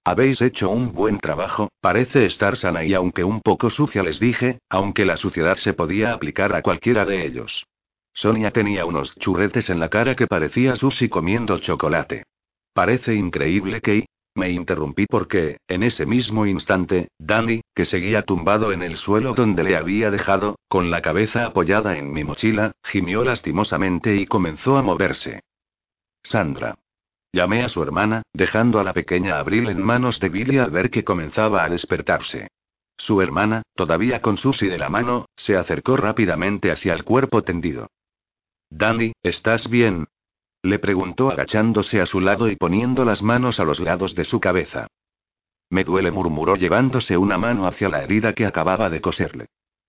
Habéis 0.06 0.42
hecho 0.42 0.70
un 0.70 0.92
buen 0.92 1.20
trabajo, 1.20 1.70
parece 1.80 2.26
estar 2.26 2.58
sana 2.58 2.84
y 2.84 2.94
aunque 2.94 3.24
un 3.24 3.40
poco 3.40 3.70
sucia 3.70 4.04
les 4.04 4.20
dije, 4.20 4.60
aunque 4.70 5.06
la 5.06 5.16
suciedad 5.16 5.56
se 5.56 5.74
podía 5.74 6.14
aplicar 6.14 6.54
a 6.54 6.62
cualquiera 6.62 7.06
de 7.06 7.26
ellos. 7.26 7.66
Sonia 8.14 8.52
tenía 8.52 8.86
unos 8.86 9.16
churretes 9.16 9.70
en 9.70 9.80
la 9.80 9.90
cara 9.90 10.16
que 10.16 10.28
parecía 10.28 10.76
Susi 10.76 11.08
comiendo 11.08 11.58
chocolate. 11.60 12.26
Parece 12.74 13.16
increíble 13.16 13.80
que, 13.80 14.06
me 14.36 14.52
interrumpí 14.52 15.06
porque, 15.06 15.58
en 15.68 15.84
ese 15.84 16.06
mismo 16.06 16.46
instante, 16.46 17.08
Danny, 17.18 17.62
que 17.74 17.86
seguía 17.86 18.24
tumbado 18.24 18.72
en 18.72 18.84
el 18.84 18.98
suelo 18.98 19.34
donde 19.34 19.64
le 19.64 19.78
había 19.78 20.12
dejado, 20.12 20.58
con 20.68 20.92
la 20.92 21.02
cabeza 21.02 21.46
apoyada 21.46 21.98
en 21.98 22.12
mi 22.12 22.24
mochila, 22.24 22.74
gimió 22.84 23.24
lastimosamente 23.24 24.16
y 24.16 24.26
comenzó 24.26 24.78
a 24.78 24.82
moverse. 24.82 25.42
Sandra. 26.24 26.76
Llamé 27.34 27.64
a 27.64 27.70
su 27.70 27.82
hermana, 27.82 28.22
dejando 28.32 28.80
a 28.80 28.84
la 28.84 28.94
pequeña 28.94 29.40
Abril 29.40 29.68
en 29.68 29.82
manos 29.82 30.20
de 30.20 30.30
Billy 30.30 30.60
al 30.60 30.70
ver 30.70 30.92
que 30.92 31.04
comenzaba 31.04 31.64
a 31.64 31.70
despertarse. 31.70 32.48
Su 32.96 33.24
hermana, 33.24 33.64
todavía 33.74 34.22
con 34.22 34.38
Susie 34.38 34.70
de 34.70 34.78
la 34.78 34.90
mano, 34.90 35.26
se 35.36 35.58
acercó 35.58 35.98
rápidamente 35.98 36.72
hacia 36.72 36.94
el 36.94 37.04
cuerpo 37.04 37.42
tendido. 37.42 37.88
Danny, 38.70 39.14
¿estás 39.24 39.68
bien? 39.68 40.06
Le 40.62 40.78
preguntó 40.78 41.32
agachándose 41.32 42.02
a 42.02 42.06
su 42.06 42.20
lado 42.20 42.48
y 42.50 42.56
poniendo 42.56 43.04
las 43.04 43.24
manos 43.24 43.60
a 43.60 43.64
los 43.64 43.80
lados 43.80 44.14
de 44.14 44.26
su 44.26 44.40
cabeza. 44.40 44.88
Me 45.72 45.84
duele, 45.84 46.12
murmuró 46.12 46.56
llevándose 46.56 47.18
una 47.18 47.40
mano 47.40 47.66
hacia 47.66 47.90
la 47.90 48.04
herida 48.04 48.34
que 48.34 48.46
acababa 48.46 48.92
de 48.92 49.02
coserle. 49.02 49.48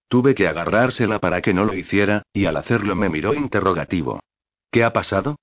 Tuve 0.09 0.35
que 0.35 0.49
agarrársela 0.49 1.19
para 1.19 1.43
que 1.43 1.53
no 1.53 1.67
lo 1.67 1.75
hiciera, 1.75 2.23
y 2.33 2.47
al 2.47 2.57
hacerlo 2.57 2.97
me 2.97 3.11
miró 3.11 3.35
interrogativo. 3.35 4.21
¿Qué 4.71 4.83
ha 4.83 4.93
pasado? 4.95 5.37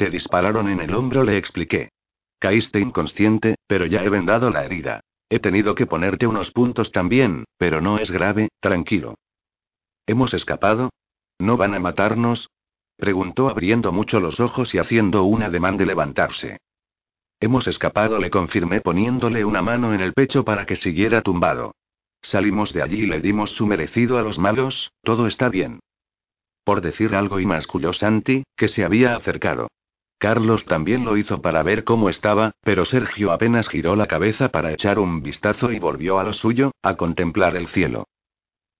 Te 0.00 0.08
dispararon 0.08 0.66
en 0.70 0.80
el 0.80 0.94
hombro, 0.94 1.24
le 1.24 1.36
expliqué. 1.36 1.90
Caíste 2.38 2.80
inconsciente, 2.80 3.56
pero 3.66 3.84
ya 3.84 4.02
he 4.02 4.08
vendado 4.08 4.48
la 4.48 4.64
herida. 4.64 5.00
He 5.28 5.40
tenido 5.40 5.74
que 5.74 5.84
ponerte 5.84 6.26
unos 6.26 6.52
puntos 6.52 6.90
también, 6.90 7.44
pero 7.58 7.82
no 7.82 7.98
es 7.98 8.10
grave, 8.10 8.48
tranquilo. 8.60 9.16
¿Hemos 10.06 10.32
escapado? 10.32 10.88
¿No 11.38 11.58
van 11.58 11.74
a 11.74 11.80
matarnos? 11.80 12.48
Preguntó 12.96 13.50
abriendo 13.50 13.92
mucho 13.92 14.20
los 14.20 14.40
ojos 14.40 14.74
y 14.74 14.78
haciendo 14.78 15.24
un 15.24 15.42
ademán 15.42 15.76
de 15.76 15.84
levantarse. 15.84 16.56
Hemos 17.38 17.66
escapado, 17.66 18.18
le 18.18 18.30
confirmé 18.30 18.80
poniéndole 18.80 19.44
una 19.44 19.60
mano 19.60 19.92
en 19.92 20.00
el 20.00 20.14
pecho 20.14 20.46
para 20.46 20.64
que 20.64 20.76
siguiera 20.76 21.20
tumbado. 21.20 21.74
Salimos 22.22 22.72
de 22.72 22.80
allí 22.80 23.02
y 23.02 23.06
le 23.06 23.20
dimos 23.20 23.50
su 23.50 23.66
merecido 23.66 24.16
a 24.16 24.22
los 24.22 24.38
malos, 24.38 24.92
todo 25.02 25.26
está 25.26 25.50
bien. 25.50 25.80
Por 26.64 26.80
decir 26.80 27.14
algo 27.14 27.38
y 27.38 27.44
masculló 27.44 27.92
Santi, 27.92 28.44
que 28.56 28.68
se 28.68 28.82
había 28.82 29.14
acercado. 29.14 29.68
Carlos 30.20 30.66
también 30.66 31.06
lo 31.06 31.16
hizo 31.16 31.40
para 31.40 31.62
ver 31.62 31.82
cómo 31.82 32.10
estaba, 32.10 32.52
pero 32.60 32.84
Sergio 32.84 33.32
apenas 33.32 33.70
giró 33.70 33.96
la 33.96 34.06
cabeza 34.06 34.50
para 34.50 34.70
echar 34.70 34.98
un 34.98 35.22
vistazo 35.22 35.72
y 35.72 35.78
volvió 35.78 36.18
a 36.18 36.24
lo 36.24 36.34
suyo, 36.34 36.72
a 36.82 36.94
contemplar 36.96 37.56
el 37.56 37.68
cielo. 37.68 38.06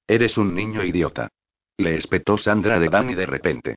Eres 0.07 0.37
un 0.37 0.55
niño 0.55 0.85
idiota. 0.85 1.31
Le 1.79 1.97
espetó 1.97 2.37
Sandra 2.37 2.79
de 2.79 2.91
Dani 2.91 3.15
de 3.15 3.25
repente. 3.25 3.77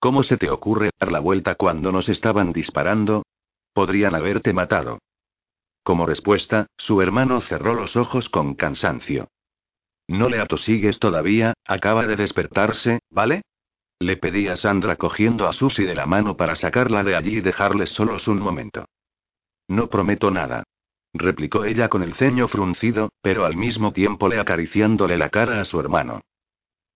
¿Cómo 0.00 0.24
se 0.24 0.36
te 0.36 0.50
ocurre 0.50 0.90
dar 0.98 1.12
la 1.12 1.20
vuelta 1.20 1.54
cuando 1.54 1.92
nos 1.92 2.08
estaban 2.08 2.52
disparando? 2.52 3.22
Podrían 3.72 4.16
haberte 4.16 4.52
matado. 4.52 4.98
Como 5.84 6.06
respuesta, 6.06 6.66
su 6.76 7.00
hermano 7.00 7.40
cerró 7.40 7.74
los 7.74 7.94
ojos 7.94 8.28
con 8.28 8.56
cansancio. 8.56 9.28
No 10.08 10.28
le 10.28 10.40
atosigues 10.40 10.98
todavía, 10.98 11.54
acaba 11.64 12.08
de 12.08 12.16
despertarse, 12.16 12.98
¿vale? 13.08 13.42
Le 14.04 14.18
pedí 14.18 14.48
a 14.48 14.56
Sandra 14.56 14.96
cogiendo 14.96 15.48
a 15.48 15.54
Susie 15.54 15.86
de 15.86 15.94
la 15.94 16.04
mano 16.04 16.36
para 16.36 16.56
sacarla 16.56 17.02
de 17.02 17.16
allí 17.16 17.38
y 17.38 17.40
dejarles 17.40 17.88
solos 17.88 18.28
un 18.28 18.38
momento. 18.38 18.84
No 19.66 19.88
prometo 19.88 20.30
nada. 20.30 20.62
Replicó 21.14 21.64
ella 21.64 21.88
con 21.88 22.02
el 22.02 22.12
ceño 22.12 22.46
fruncido, 22.46 23.08
pero 23.22 23.46
al 23.46 23.56
mismo 23.56 23.94
tiempo 23.94 24.28
le 24.28 24.38
acariciándole 24.38 25.16
la 25.16 25.30
cara 25.30 25.58
a 25.58 25.64
su 25.64 25.80
hermano. 25.80 26.20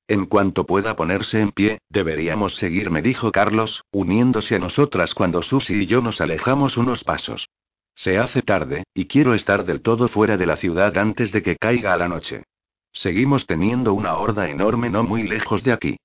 En 0.07 0.27
cuanto 0.27 0.67
pueda 0.67 0.97
ponerse 0.97 1.41
en 1.41 1.53
pie, 1.53 1.79
deberíamos 1.89 2.57
seguir, 2.57 2.91
me 2.91 3.01
dijo 3.01 3.33
Carlos, 3.33 3.85
uniéndose 3.91 4.57
a 4.57 4.59
nosotras 4.59 5.15
cuando 5.15 5.41
Susie 5.41 5.85
y 5.85 5.87
yo 5.87 6.03
nos 6.03 6.21
alejamos 6.21 6.77
unos 6.77 7.05
pasos. 7.05 7.49
Se 7.95 8.19
hace 8.19 8.43
tarde, 8.43 8.85
y 8.93 9.07
quiero 9.07 9.33
estar 9.33 9.65
del 9.65 9.81
todo 9.81 10.09
fuera 10.09 10.37
de 10.37 10.45
la 10.45 10.57
ciudad 10.57 10.99
antes 10.99 11.33
de 11.33 11.41
que 11.41 11.57
caiga 11.57 11.97
la 11.97 12.09
noche. 12.09 12.45
Seguimos 12.93 13.47
teniendo 13.47 13.95
una 13.95 14.19
horda 14.19 14.51
enorme 14.51 14.91
no 14.91 15.05
muy 15.05 15.23
lejos 15.23 15.65
de 15.65 15.73
aquí. 15.73 15.97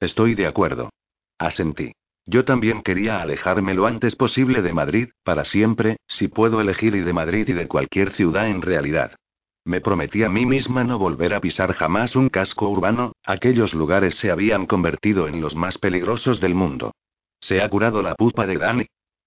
Estoy 0.00 0.34
de 0.34 0.46
acuerdo. 0.46 0.90
Asentí. 1.38 1.92
Yo 2.26 2.44
también 2.44 2.82
quería 2.82 3.22
alejarme 3.22 3.74
lo 3.74 3.86
antes 3.86 4.14
posible 4.14 4.60
de 4.60 4.72
Madrid, 4.74 5.08
para 5.24 5.44
siempre, 5.44 5.96
si 6.06 6.28
puedo 6.28 6.60
elegir 6.60 6.94
y 6.94 7.00
de 7.00 7.12
Madrid 7.12 7.48
y 7.48 7.54
de 7.54 7.66
cualquier 7.66 8.12
ciudad 8.12 8.48
en 8.48 8.60
realidad. 8.60 9.16
Me 9.64 9.80
prometí 9.80 10.22
a 10.22 10.28
mí 10.28 10.46
misma 10.46 10.84
no 10.84 10.98
volver 10.98 11.34
a 11.34 11.40
pisar 11.40 11.72
jamás 11.72 12.16
un 12.16 12.28
casco 12.28 12.68
urbano, 12.68 13.12
aquellos 13.24 13.74
lugares 13.74 14.14
se 14.16 14.30
habían 14.30 14.66
convertido 14.66 15.26
en 15.26 15.40
los 15.40 15.54
más 15.54 15.78
peligrosos 15.78 16.40
del 16.40 16.54
mundo. 16.54 16.92
¿Se 17.40 17.62
ha 17.62 17.68
curado 17.68 18.02
la 18.02 18.14
pupa 18.14 18.46
de 18.46 18.58
Dani? 18.58 18.86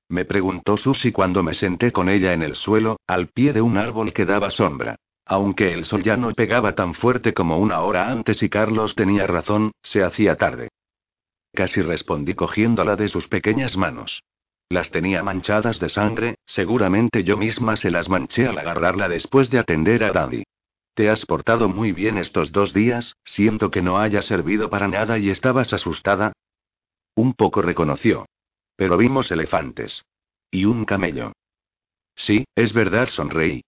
Me 0.10 0.26
preguntó 0.26 0.78
Susie 0.78 1.12
cuando 1.12 1.42
me 1.42 1.54
senté 1.54 1.92
con 1.92 2.10
ella 2.10 2.34
en 2.34 2.44
el 2.44 2.56
suelo, 2.56 3.00
al 3.08 3.28
pie 3.28 3.54
de 3.54 3.62
un 3.62 3.78
árbol 3.78 4.14
que 4.14 4.26
daba 4.26 4.52
sombra. 4.52 4.98
Aunque 5.32 5.72
el 5.72 5.86
sol 5.86 6.04
ya 6.04 6.18
no 6.18 6.34
pegaba 6.34 6.76
tan 6.76 6.94
fuerte 6.94 7.34
como 7.34 7.58
una 7.58 7.80
hora 7.80 8.12
antes 8.12 8.44
y 8.44 8.50
Carlos 8.50 8.96
tenía 8.96 9.28
razón, 9.28 9.72
se 9.82 10.04
hacía 10.04 10.36
tarde. 10.36 10.68
Casi 11.54 11.82
respondí 11.82 12.34
cogiéndola 12.34 12.98
de 12.98 13.08
sus 13.08 13.30
pequeñas 13.30 13.78
manos. 13.78 14.24
Las 14.68 14.92
tenía 14.92 15.24
manchadas 15.24 15.80
de 15.80 15.88
sangre, 15.88 16.36
seguramente 16.46 17.24
yo 17.24 17.38
misma 17.38 17.78
se 17.78 17.92
las 17.92 18.10
manché 18.10 18.46
al 18.46 18.58
agarrarla 18.58 19.08
después 19.08 19.50
de 19.50 19.60
atender 19.60 20.04
a 20.04 20.12
Daddy. 20.12 20.44
Te 20.96 21.10
has 21.10 21.26
portado 21.26 21.70
muy 21.70 21.94
bien 21.94 22.18
estos 22.18 22.52
dos 22.52 22.74
días, 22.74 23.16
siento 23.24 23.72
que 23.72 23.82
no 23.82 24.00
haya 24.00 24.22
servido 24.22 24.70
para 24.70 24.90
nada 24.90 25.18
y 25.18 25.30
estabas 25.30 25.72
asustada. 25.72 26.34
Un 27.16 27.36
poco 27.36 27.62
reconoció. 27.62 28.26
Pero 28.76 28.98
vimos 28.98 29.32
elefantes. 29.32 30.04
Y 30.52 30.66
un 30.66 30.84
camello. 30.84 31.32
Sí, 32.16 32.44
es 32.54 32.74
verdad, 32.74 33.08
sonreí. 33.08 33.62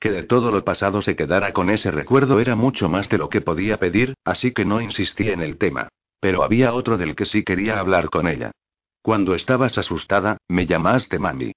Que 0.00 0.10
de 0.10 0.22
todo 0.22 0.52
lo 0.52 0.64
pasado 0.64 1.02
se 1.02 1.16
quedara 1.16 1.52
con 1.52 1.70
ese 1.70 1.90
recuerdo 1.90 2.38
era 2.38 2.54
mucho 2.54 2.88
más 2.88 3.08
de 3.08 3.18
lo 3.18 3.28
que 3.28 3.40
podía 3.40 3.78
pedir, 3.78 4.14
así 4.24 4.52
que 4.52 4.64
no 4.64 4.80
insistí 4.80 5.28
en 5.30 5.40
el 5.40 5.58
tema. 5.58 5.88
Pero 6.20 6.42
había 6.42 6.72
otro 6.72 6.96
del 6.98 7.16
que 7.16 7.24
sí 7.24 7.42
quería 7.42 7.80
hablar 7.80 8.08
con 8.08 8.28
ella. 8.28 8.52
Cuando 9.02 9.34
estabas 9.34 9.78
asustada, 9.78 10.38
me 10.48 10.66
llamaste 10.66 11.18
mami. 11.18 11.52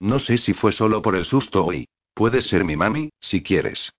No 0.00 0.18
sé 0.18 0.36
si 0.38 0.52
fue 0.52 0.72
solo 0.72 1.00
por 1.00 1.16
el 1.16 1.24
susto 1.24 1.64
hoy. 1.64 1.88
Puedes 2.14 2.46
ser 2.46 2.64
mi 2.64 2.76
mami, 2.76 3.10
si 3.20 3.42
quieres. 3.42 3.92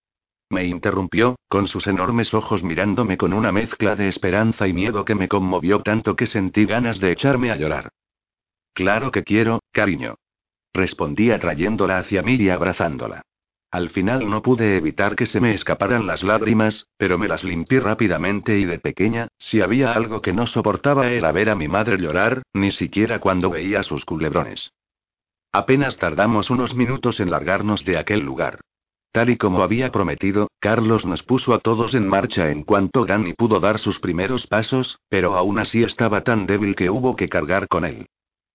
Me 0.49 0.65
interrumpió, 0.65 1.35
con 1.49 1.67
sus 1.67 1.87
enormes 1.87 2.33
ojos 2.33 2.63
mirándome 2.63 3.17
con 3.17 3.33
una 3.33 3.51
mezcla 3.51 3.95
de 3.95 4.07
esperanza 4.07 4.67
y 4.67 4.73
miedo 4.73 5.05
que 5.05 5.15
me 5.15 5.27
conmovió 5.27 5.81
tanto 5.81 6.15
que 6.15 6.25
sentí 6.25 6.65
ganas 6.65 6.99
de 6.99 7.11
echarme 7.11 7.51
a 7.51 7.57
llorar. 7.57 7.89
Claro 8.73 9.11
que 9.11 9.23
quiero, 9.23 9.59
cariño. 9.71 10.15
Respondí 10.73 11.31
atrayéndola 11.31 11.97
hacia 11.97 12.21
mí 12.21 12.35
y 12.35 12.49
abrazándola. 12.49 13.23
Al 13.77 13.91
final 13.91 14.27
no 14.27 14.41
pude 14.41 14.75
evitar 14.75 15.15
que 15.15 15.27
se 15.27 15.39
me 15.39 15.53
escaparan 15.53 16.07
las 16.07 16.23
lágrimas, 16.23 16.87
pero 16.97 17.19
me 17.19 17.27
las 17.27 17.43
limpié 17.43 17.79
rápidamente 17.79 18.57
y 18.57 18.65
de 18.65 18.79
pequeña, 18.79 19.27
si 19.37 19.61
había 19.61 19.91
algo 19.93 20.19
que 20.19 20.33
no 20.33 20.47
soportaba 20.47 21.11
era 21.11 21.31
ver 21.31 21.47
a 21.51 21.55
mi 21.55 21.67
madre 21.67 21.99
llorar, 21.99 22.41
ni 22.53 22.71
siquiera 22.71 23.19
cuando 23.19 23.51
veía 23.51 23.83
sus 23.83 24.03
culebrones. 24.03 24.71
Apenas 25.51 25.97
tardamos 25.97 26.49
unos 26.49 26.73
minutos 26.73 27.19
en 27.19 27.29
largarnos 27.29 27.85
de 27.85 27.99
aquel 27.99 28.21
lugar. 28.21 28.61
Tal 29.11 29.29
y 29.29 29.37
como 29.37 29.61
había 29.61 29.91
prometido, 29.91 30.49
Carlos 30.59 31.05
nos 31.05 31.21
puso 31.21 31.53
a 31.53 31.59
todos 31.59 31.93
en 31.93 32.07
marcha 32.07 32.49
en 32.49 32.63
cuanto 32.63 33.05
Dani 33.05 33.33
pudo 33.33 33.59
dar 33.59 33.77
sus 33.77 33.99
primeros 33.99 34.47
pasos, 34.47 34.97
pero 35.07 35.35
aún 35.35 35.59
así 35.59 35.83
estaba 35.83 36.23
tan 36.23 36.47
débil 36.47 36.75
que 36.75 36.89
hubo 36.89 37.15
que 37.15 37.29
cargar 37.29 37.67
con 37.67 37.85
él. 37.85 38.07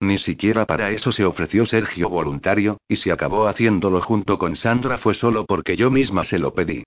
Ni 0.03 0.19
siquiera 0.19 0.67
para 0.67 0.91
eso 0.91 1.13
se 1.13 1.25
ofreció 1.25 1.65
Sergio 1.65 2.09
voluntario, 2.09 2.79
y 2.89 2.97
si 2.97 3.11
acabó 3.11 3.47
haciéndolo 3.47 4.01
junto 4.01 4.37
con 4.37 4.57
Sandra 4.57 4.99
fue 4.99 5.15
solo 5.15 5.47
porque 5.47 5.77
yo 5.77 5.93
misma 5.93 6.25
se 6.25 6.41
lo 6.41 6.55
pedí. 6.55 6.83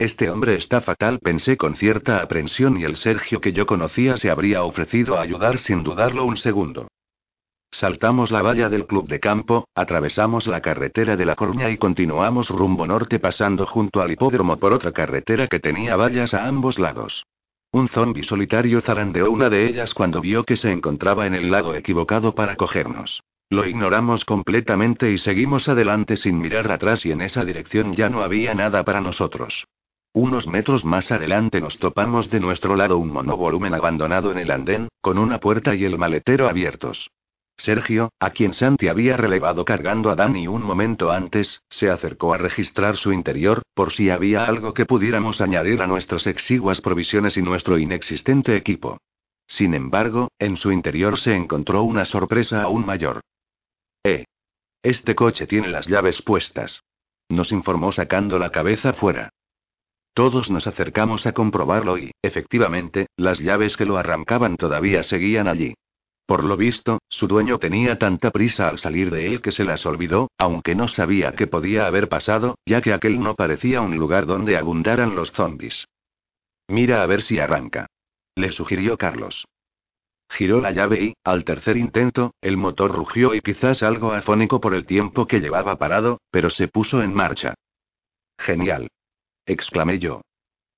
Este 0.00 0.28
hombre 0.28 0.56
está 0.56 0.80
fatal, 0.80 1.20
pensé 1.20 1.56
con 1.56 1.76
cierta 1.76 2.20
aprensión 2.20 2.76
y 2.76 2.82
el 2.82 2.96
Sergio 2.96 3.40
que 3.40 3.52
yo 3.52 3.66
conocía 3.66 4.16
se 4.16 4.30
habría 4.30 4.64
ofrecido 4.64 5.16
a 5.16 5.22
ayudar 5.22 5.58
sin 5.58 5.84
dudarlo 5.84 6.24
un 6.24 6.36
segundo. 6.36 6.88
Saltamos 7.70 8.32
la 8.32 8.42
valla 8.42 8.68
del 8.68 8.88
club 8.88 9.06
de 9.06 9.20
campo, 9.20 9.68
atravesamos 9.72 10.48
la 10.48 10.60
carretera 10.60 11.16
de 11.16 11.26
La 11.26 11.36
Coruña 11.36 11.70
y 11.70 11.78
continuamos 11.78 12.50
rumbo 12.50 12.84
norte 12.84 13.20
pasando 13.20 13.64
junto 13.64 14.00
al 14.00 14.10
hipódromo 14.10 14.56
por 14.56 14.72
otra 14.72 14.90
carretera 14.90 15.46
que 15.46 15.60
tenía 15.60 15.94
vallas 15.94 16.34
a 16.34 16.48
ambos 16.48 16.80
lados. 16.80 17.24
Un 17.74 17.88
zombi 17.88 18.22
solitario 18.22 18.80
zarandeó 18.80 19.32
una 19.32 19.50
de 19.50 19.66
ellas 19.66 19.94
cuando 19.94 20.20
vio 20.20 20.44
que 20.44 20.54
se 20.54 20.70
encontraba 20.70 21.26
en 21.26 21.34
el 21.34 21.50
lado 21.50 21.74
equivocado 21.74 22.32
para 22.32 22.54
cogernos. 22.54 23.24
Lo 23.50 23.66
ignoramos 23.66 24.24
completamente 24.24 25.10
y 25.10 25.18
seguimos 25.18 25.68
adelante 25.68 26.16
sin 26.16 26.38
mirar 26.38 26.70
atrás 26.70 27.04
y 27.04 27.10
en 27.10 27.20
esa 27.20 27.44
dirección 27.44 27.92
ya 27.94 28.08
no 28.08 28.22
había 28.22 28.54
nada 28.54 28.84
para 28.84 29.00
nosotros. 29.00 29.66
Unos 30.12 30.46
metros 30.46 30.84
más 30.84 31.10
adelante 31.10 31.60
nos 31.60 31.80
topamos 31.80 32.30
de 32.30 32.38
nuestro 32.38 32.76
lado 32.76 32.96
un 32.96 33.10
monovolumen 33.10 33.74
abandonado 33.74 34.30
en 34.30 34.38
el 34.38 34.52
andén, 34.52 34.86
con 35.00 35.18
una 35.18 35.40
puerta 35.40 35.74
y 35.74 35.84
el 35.84 35.98
maletero 35.98 36.48
abiertos. 36.48 37.10
Sergio, 37.56 38.10
a 38.18 38.30
quien 38.30 38.52
Santi 38.52 38.88
había 38.88 39.16
relevado 39.16 39.64
cargando 39.64 40.10
a 40.10 40.16
Dani 40.16 40.48
un 40.48 40.62
momento 40.62 41.10
antes, 41.10 41.62
se 41.70 41.90
acercó 41.90 42.34
a 42.34 42.38
registrar 42.38 42.96
su 42.96 43.12
interior, 43.12 43.62
por 43.74 43.92
si 43.92 44.10
había 44.10 44.44
algo 44.44 44.74
que 44.74 44.86
pudiéramos 44.86 45.40
añadir 45.40 45.80
a 45.80 45.86
nuestras 45.86 46.26
exiguas 46.26 46.80
provisiones 46.80 47.36
y 47.36 47.42
nuestro 47.42 47.78
inexistente 47.78 48.56
equipo. 48.56 48.98
Sin 49.46 49.74
embargo, 49.74 50.28
en 50.38 50.56
su 50.56 50.72
interior 50.72 51.18
se 51.18 51.34
encontró 51.34 51.82
una 51.82 52.04
sorpresa 52.04 52.62
aún 52.62 52.84
mayor. 52.84 53.20
Eh. 54.04 54.24
Este 54.82 55.14
coche 55.14 55.46
tiene 55.46 55.68
las 55.68 55.86
llaves 55.86 56.22
puestas. 56.22 56.82
Nos 57.28 57.52
informó 57.52 57.92
sacando 57.92 58.38
la 58.38 58.50
cabeza 58.50 58.92
fuera. 58.92 59.30
Todos 60.12 60.50
nos 60.50 60.66
acercamos 60.66 61.26
a 61.26 61.32
comprobarlo 61.32 61.98
y, 61.98 62.12
efectivamente, 62.22 63.06
las 63.16 63.38
llaves 63.40 63.76
que 63.76 63.86
lo 63.86 63.96
arrancaban 63.96 64.56
todavía 64.56 65.02
seguían 65.02 65.48
allí. 65.48 65.74
Por 66.26 66.44
lo 66.44 66.56
visto, 66.56 67.00
su 67.08 67.26
dueño 67.26 67.58
tenía 67.58 67.98
tanta 67.98 68.30
prisa 68.30 68.68
al 68.68 68.78
salir 68.78 69.10
de 69.10 69.26
él 69.26 69.42
que 69.42 69.52
se 69.52 69.64
las 69.64 69.84
olvidó, 69.84 70.30
aunque 70.38 70.74
no 70.74 70.88
sabía 70.88 71.32
qué 71.32 71.46
podía 71.46 71.86
haber 71.86 72.08
pasado, 72.08 72.56
ya 72.64 72.80
que 72.80 72.94
aquel 72.94 73.20
no 73.20 73.34
parecía 73.34 73.82
un 73.82 73.96
lugar 73.96 74.24
donde 74.24 74.56
abundaran 74.56 75.14
los 75.14 75.32
zombies. 75.32 75.86
Mira 76.68 77.02
a 77.02 77.06
ver 77.06 77.22
si 77.22 77.38
arranca. 77.38 77.86
Le 78.36 78.52
sugirió 78.52 78.96
Carlos. 78.96 79.46
Giró 80.30 80.60
la 80.60 80.72
llave 80.72 81.02
y, 81.02 81.14
al 81.22 81.44
tercer 81.44 81.76
intento, 81.76 82.34
el 82.40 82.56
motor 82.56 82.90
rugió 82.90 83.34
y 83.34 83.40
quizás 83.40 83.82
algo 83.82 84.12
afónico 84.12 84.60
por 84.60 84.74
el 84.74 84.86
tiempo 84.86 85.26
que 85.26 85.40
llevaba 85.40 85.76
parado, 85.76 86.20
pero 86.30 86.48
se 86.48 86.68
puso 86.68 87.02
en 87.02 87.14
marcha. 87.14 87.54
Genial. 88.38 88.88
exclamé 89.46 89.98
yo. 89.98 90.22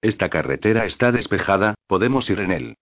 Esta 0.03 0.29
carretera 0.29 0.85
está 0.85 1.13
despejada, 1.13 1.75
podemos 1.87 2.29
ir 2.29 2.41
en 2.41 2.51
él. 2.51 2.77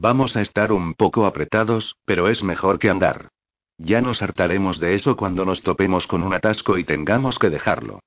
Vamos 0.00 0.36
a 0.36 0.42
estar 0.42 0.70
un 0.70 0.94
poco 0.94 1.26
apretados, 1.26 1.96
pero 2.04 2.28
es 2.28 2.44
mejor 2.44 2.78
que 2.78 2.88
andar. 2.88 3.30
Ya 3.78 4.00
nos 4.00 4.22
hartaremos 4.22 4.78
de 4.78 4.94
eso 4.94 5.16
cuando 5.16 5.44
nos 5.44 5.64
topemos 5.64 6.06
con 6.06 6.22
un 6.22 6.32
atasco 6.34 6.78
y 6.78 6.84
tengamos 6.84 7.40
que 7.40 7.50
dejarlo. 7.50 7.98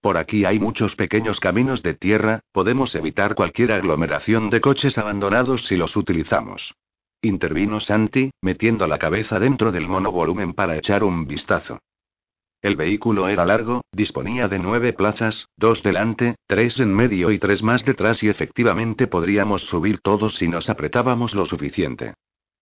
Por 0.00 0.16
aquí 0.16 0.44
hay 0.44 0.58
muchos 0.58 0.96
pequeños 0.96 1.38
caminos 1.38 1.84
de 1.84 1.94
tierra, 1.94 2.40
podemos 2.50 2.96
evitar 2.96 3.36
cualquier 3.36 3.70
aglomeración 3.70 4.50
de 4.50 4.60
coches 4.60 4.98
abandonados 4.98 5.68
si 5.68 5.76
los 5.76 5.94
utilizamos. 5.96 6.74
Intervino 7.22 7.78
Santi, 7.78 8.32
metiendo 8.40 8.88
la 8.88 8.98
cabeza 8.98 9.38
dentro 9.38 9.70
del 9.70 9.86
monovolumen 9.86 10.52
para 10.52 10.76
echar 10.76 11.04
un 11.04 11.28
vistazo. 11.28 11.78
El 12.64 12.76
vehículo 12.76 13.28
era 13.28 13.44
largo, 13.44 13.82
disponía 13.92 14.48
de 14.48 14.58
nueve 14.58 14.94
plazas, 14.94 15.50
dos 15.54 15.82
delante, 15.82 16.36
tres 16.46 16.80
en 16.80 16.94
medio 16.94 17.30
y 17.30 17.38
tres 17.38 17.62
más 17.62 17.84
detrás 17.84 18.22
y 18.22 18.30
efectivamente 18.30 19.06
podríamos 19.06 19.64
subir 19.66 20.00
todos 20.00 20.36
si 20.36 20.48
nos 20.48 20.70
apretábamos 20.70 21.34
lo 21.34 21.44
suficiente. 21.44 22.14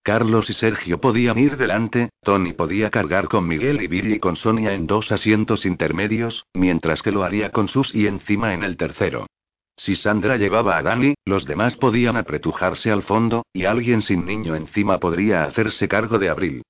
Carlos 0.02 0.50
y 0.50 0.54
Sergio 0.54 1.00
podían 1.00 1.38
ir 1.38 1.56
delante, 1.56 2.08
Tony 2.20 2.52
podía 2.52 2.90
cargar 2.90 3.28
con 3.28 3.46
Miguel 3.46 3.80
y 3.80 3.86
Billy 3.86 4.18
con 4.18 4.34
Sonia 4.34 4.74
en 4.74 4.88
dos 4.88 5.12
asientos 5.12 5.64
intermedios, 5.64 6.46
mientras 6.52 7.00
que 7.00 7.12
lo 7.12 7.22
haría 7.22 7.52
con 7.52 7.68
Sus 7.68 7.94
y 7.94 8.08
encima 8.08 8.54
en 8.54 8.64
el 8.64 8.76
tercero. 8.76 9.28
Si 9.76 9.94
Sandra 9.94 10.36
llevaba 10.36 10.78
a 10.78 10.82
Dani, 10.82 11.14
los 11.24 11.46
demás 11.46 11.76
podían 11.76 12.16
apretujarse 12.16 12.90
al 12.90 13.04
fondo, 13.04 13.44
y 13.52 13.66
alguien 13.66 14.02
sin 14.02 14.26
niño 14.26 14.56
encima 14.56 14.98
podría 14.98 15.44
hacerse 15.44 15.86
cargo 15.86 16.18
de 16.18 16.28
Abril. 16.28 16.62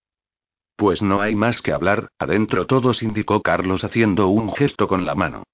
Pues 0.77 1.03
no 1.03 1.21
hay 1.21 1.35
más 1.35 1.63
que 1.63 1.73
hablar, 1.73 2.09
adentro 2.19 2.67
todos 2.67 3.03
indicó 3.03 3.43
Carlos 3.43 3.85
haciendo 3.85 4.29
un 4.29 4.53
gesto 4.53 4.89
con 4.89 5.05
la 5.07 5.15
mano. 5.15 5.45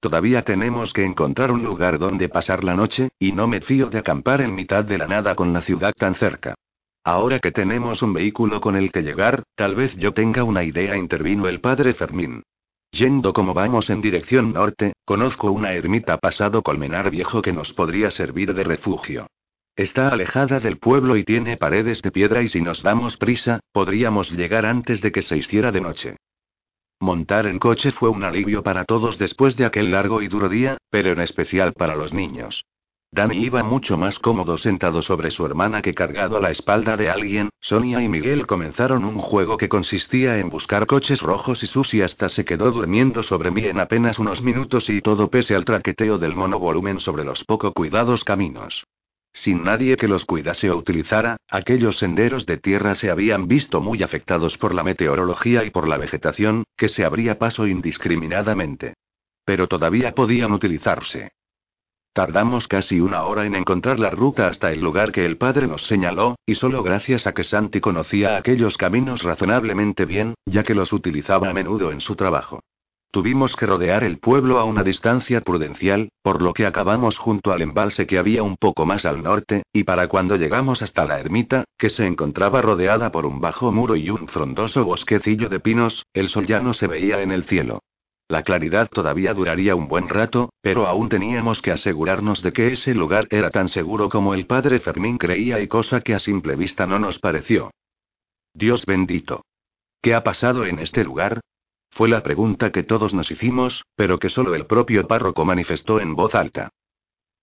Todavía 0.00 0.42
tenemos 0.42 0.92
que 0.92 1.04
encontrar 1.04 1.50
un 1.50 1.64
lugar 1.64 1.98
donde 1.98 2.28
pasar 2.28 2.62
la 2.62 2.74
noche, 2.74 3.08
y 3.18 3.32
no 3.32 3.48
me 3.48 3.60
fío 3.60 3.90
de 3.90 3.98
acampar 3.98 4.40
en 4.40 4.54
mitad 4.54 4.84
de 4.84 4.98
la 4.98 5.08
nada 5.08 5.34
con 5.34 5.52
la 5.52 5.60
ciudad 5.60 5.92
tan 5.92 6.14
cerca. 6.14 6.54
Ahora 7.02 7.40
que 7.40 7.50
tenemos 7.50 8.02
un 8.02 8.12
vehículo 8.12 8.60
con 8.60 8.76
el 8.76 8.92
que 8.92 9.02
llegar, 9.02 9.42
tal 9.56 9.74
vez 9.74 9.96
yo 9.96 10.12
tenga 10.12 10.44
una 10.44 10.62
idea, 10.62 10.96
intervino 10.96 11.48
el 11.48 11.60
padre 11.60 11.94
Fermín. 11.94 12.42
Yendo 12.90 13.32
como 13.32 13.54
vamos 13.54 13.90
en 13.90 14.00
dirección 14.00 14.52
norte, 14.52 14.92
conozco 15.04 15.50
una 15.50 15.72
ermita 15.72 16.18
pasado 16.18 16.62
colmenar 16.62 17.10
viejo 17.10 17.42
que 17.42 17.52
nos 17.52 17.72
podría 17.72 18.10
servir 18.10 18.54
de 18.54 18.64
refugio. 18.64 19.26
Está 19.78 20.08
alejada 20.08 20.58
del 20.58 20.78
pueblo 20.78 21.16
y 21.16 21.22
tiene 21.22 21.56
paredes 21.56 22.02
de 22.02 22.10
piedra 22.10 22.42
y 22.42 22.48
si 22.48 22.60
nos 22.60 22.82
damos 22.82 23.16
prisa, 23.16 23.60
podríamos 23.70 24.28
llegar 24.32 24.66
antes 24.66 25.00
de 25.00 25.12
que 25.12 25.22
se 25.22 25.36
hiciera 25.36 25.70
de 25.70 25.80
noche. 25.80 26.16
Montar 26.98 27.46
en 27.46 27.60
coche 27.60 27.92
fue 27.92 28.08
un 28.08 28.24
alivio 28.24 28.64
para 28.64 28.84
todos 28.84 29.18
después 29.18 29.56
de 29.56 29.66
aquel 29.66 29.92
largo 29.92 30.20
y 30.20 30.26
duro 30.26 30.48
día, 30.48 30.78
pero 30.90 31.12
en 31.12 31.20
especial 31.20 31.74
para 31.74 31.94
los 31.94 32.12
niños. 32.12 32.64
Dani 33.12 33.36
iba 33.38 33.62
mucho 33.62 33.96
más 33.96 34.18
cómodo 34.18 34.56
sentado 34.56 35.00
sobre 35.00 35.30
su 35.30 35.46
hermana 35.46 35.80
que 35.80 35.94
cargado 35.94 36.38
a 36.38 36.40
la 36.40 36.50
espalda 36.50 36.96
de 36.96 37.08
alguien. 37.08 37.48
Sonia 37.60 38.02
y 38.02 38.08
Miguel 38.08 38.48
comenzaron 38.48 39.04
un 39.04 39.20
juego 39.20 39.56
que 39.56 39.68
consistía 39.68 40.38
en 40.38 40.50
buscar 40.50 40.86
coches 40.86 41.22
rojos 41.22 41.62
y 41.62 41.68
Susi 41.68 42.02
hasta 42.02 42.28
se 42.30 42.44
quedó 42.44 42.72
durmiendo 42.72 43.22
sobre 43.22 43.52
mí 43.52 43.64
en 43.64 43.78
apenas 43.78 44.18
unos 44.18 44.42
minutos 44.42 44.90
y 44.90 45.00
todo 45.02 45.30
pese 45.30 45.54
al 45.54 45.64
traqueteo 45.64 46.18
del 46.18 46.34
monovolumen 46.34 46.98
sobre 46.98 47.22
los 47.22 47.44
poco 47.44 47.72
cuidados 47.72 48.24
caminos. 48.24 48.82
Sin 49.32 49.62
nadie 49.62 49.96
que 49.96 50.08
los 50.08 50.24
cuidase 50.24 50.70
o 50.70 50.76
utilizara, 50.76 51.36
aquellos 51.48 51.98
senderos 51.98 52.46
de 52.46 52.56
tierra 52.56 52.94
se 52.94 53.10
habían 53.10 53.46
visto 53.46 53.80
muy 53.80 54.02
afectados 54.02 54.58
por 54.58 54.74
la 54.74 54.82
meteorología 54.82 55.64
y 55.64 55.70
por 55.70 55.86
la 55.86 55.96
vegetación, 55.96 56.64
que 56.76 56.88
se 56.88 57.04
abría 57.04 57.38
paso 57.38 57.66
indiscriminadamente. 57.66 58.94
Pero 59.44 59.68
todavía 59.68 60.14
podían 60.14 60.52
utilizarse. 60.52 61.30
Tardamos 62.12 62.66
casi 62.66 63.00
una 63.00 63.22
hora 63.24 63.46
en 63.46 63.54
encontrar 63.54 64.00
la 64.00 64.10
ruta 64.10 64.48
hasta 64.48 64.72
el 64.72 64.80
lugar 64.80 65.12
que 65.12 65.24
el 65.24 65.36
padre 65.36 65.68
nos 65.68 65.86
señaló, 65.86 66.36
y 66.44 66.56
solo 66.56 66.82
gracias 66.82 67.28
a 67.28 67.32
que 67.32 67.44
Santi 67.44 67.80
conocía 67.80 68.36
aquellos 68.36 68.76
caminos 68.76 69.22
razonablemente 69.22 70.04
bien, 70.04 70.34
ya 70.44 70.64
que 70.64 70.74
los 70.74 70.92
utilizaba 70.92 71.48
a 71.48 71.54
menudo 71.54 71.92
en 71.92 72.00
su 72.00 72.16
trabajo. 72.16 72.60
Tuvimos 73.10 73.56
que 73.56 73.64
rodear 73.64 74.04
el 74.04 74.18
pueblo 74.18 74.58
a 74.58 74.64
una 74.64 74.82
distancia 74.82 75.40
prudencial, 75.40 76.10
por 76.22 76.42
lo 76.42 76.52
que 76.52 76.66
acabamos 76.66 77.16
junto 77.16 77.52
al 77.52 77.62
embalse 77.62 78.06
que 78.06 78.18
había 78.18 78.42
un 78.42 78.56
poco 78.56 78.84
más 78.84 79.06
al 79.06 79.22
norte, 79.22 79.62
y 79.72 79.84
para 79.84 80.08
cuando 80.08 80.36
llegamos 80.36 80.82
hasta 80.82 81.06
la 81.06 81.18
ermita, 81.18 81.64
que 81.78 81.88
se 81.88 82.06
encontraba 82.06 82.60
rodeada 82.60 83.10
por 83.10 83.24
un 83.24 83.40
bajo 83.40 83.72
muro 83.72 83.96
y 83.96 84.10
un 84.10 84.28
frondoso 84.28 84.84
bosquecillo 84.84 85.48
de 85.48 85.58
pinos, 85.58 86.04
el 86.12 86.28
sol 86.28 86.46
ya 86.46 86.60
no 86.60 86.74
se 86.74 86.86
veía 86.86 87.22
en 87.22 87.32
el 87.32 87.44
cielo. 87.44 87.80
La 88.28 88.42
claridad 88.42 88.90
todavía 88.92 89.32
duraría 89.32 89.74
un 89.74 89.88
buen 89.88 90.06
rato, 90.06 90.50
pero 90.60 90.86
aún 90.86 91.08
teníamos 91.08 91.62
que 91.62 91.70
asegurarnos 91.70 92.42
de 92.42 92.52
que 92.52 92.74
ese 92.74 92.94
lugar 92.94 93.26
era 93.30 93.48
tan 93.48 93.70
seguro 93.70 94.10
como 94.10 94.34
el 94.34 94.46
padre 94.46 94.80
Fermín 94.80 95.16
creía 95.16 95.60
y 95.60 95.66
cosa 95.66 96.02
que 96.02 96.14
a 96.14 96.18
simple 96.18 96.56
vista 96.56 96.86
no 96.86 96.98
nos 96.98 97.18
pareció. 97.18 97.70
Dios 98.52 98.84
bendito. 98.84 99.46
¿Qué 100.02 100.14
ha 100.14 100.22
pasado 100.22 100.66
en 100.66 100.78
este 100.78 101.04
lugar? 101.04 101.40
Fue 101.90 102.08
la 102.08 102.22
pregunta 102.22 102.70
que 102.70 102.82
todos 102.82 103.14
nos 103.14 103.30
hicimos, 103.30 103.84
pero 103.96 104.18
que 104.18 104.28
solo 104.28 104.54
el 104.54 104.66
propio 104.66 105.06
párroco 105.06 105.44
manifestó 105.44 106.00
en 106.00 106.14
voz 106.14 106.34
alta. 106.34 106.70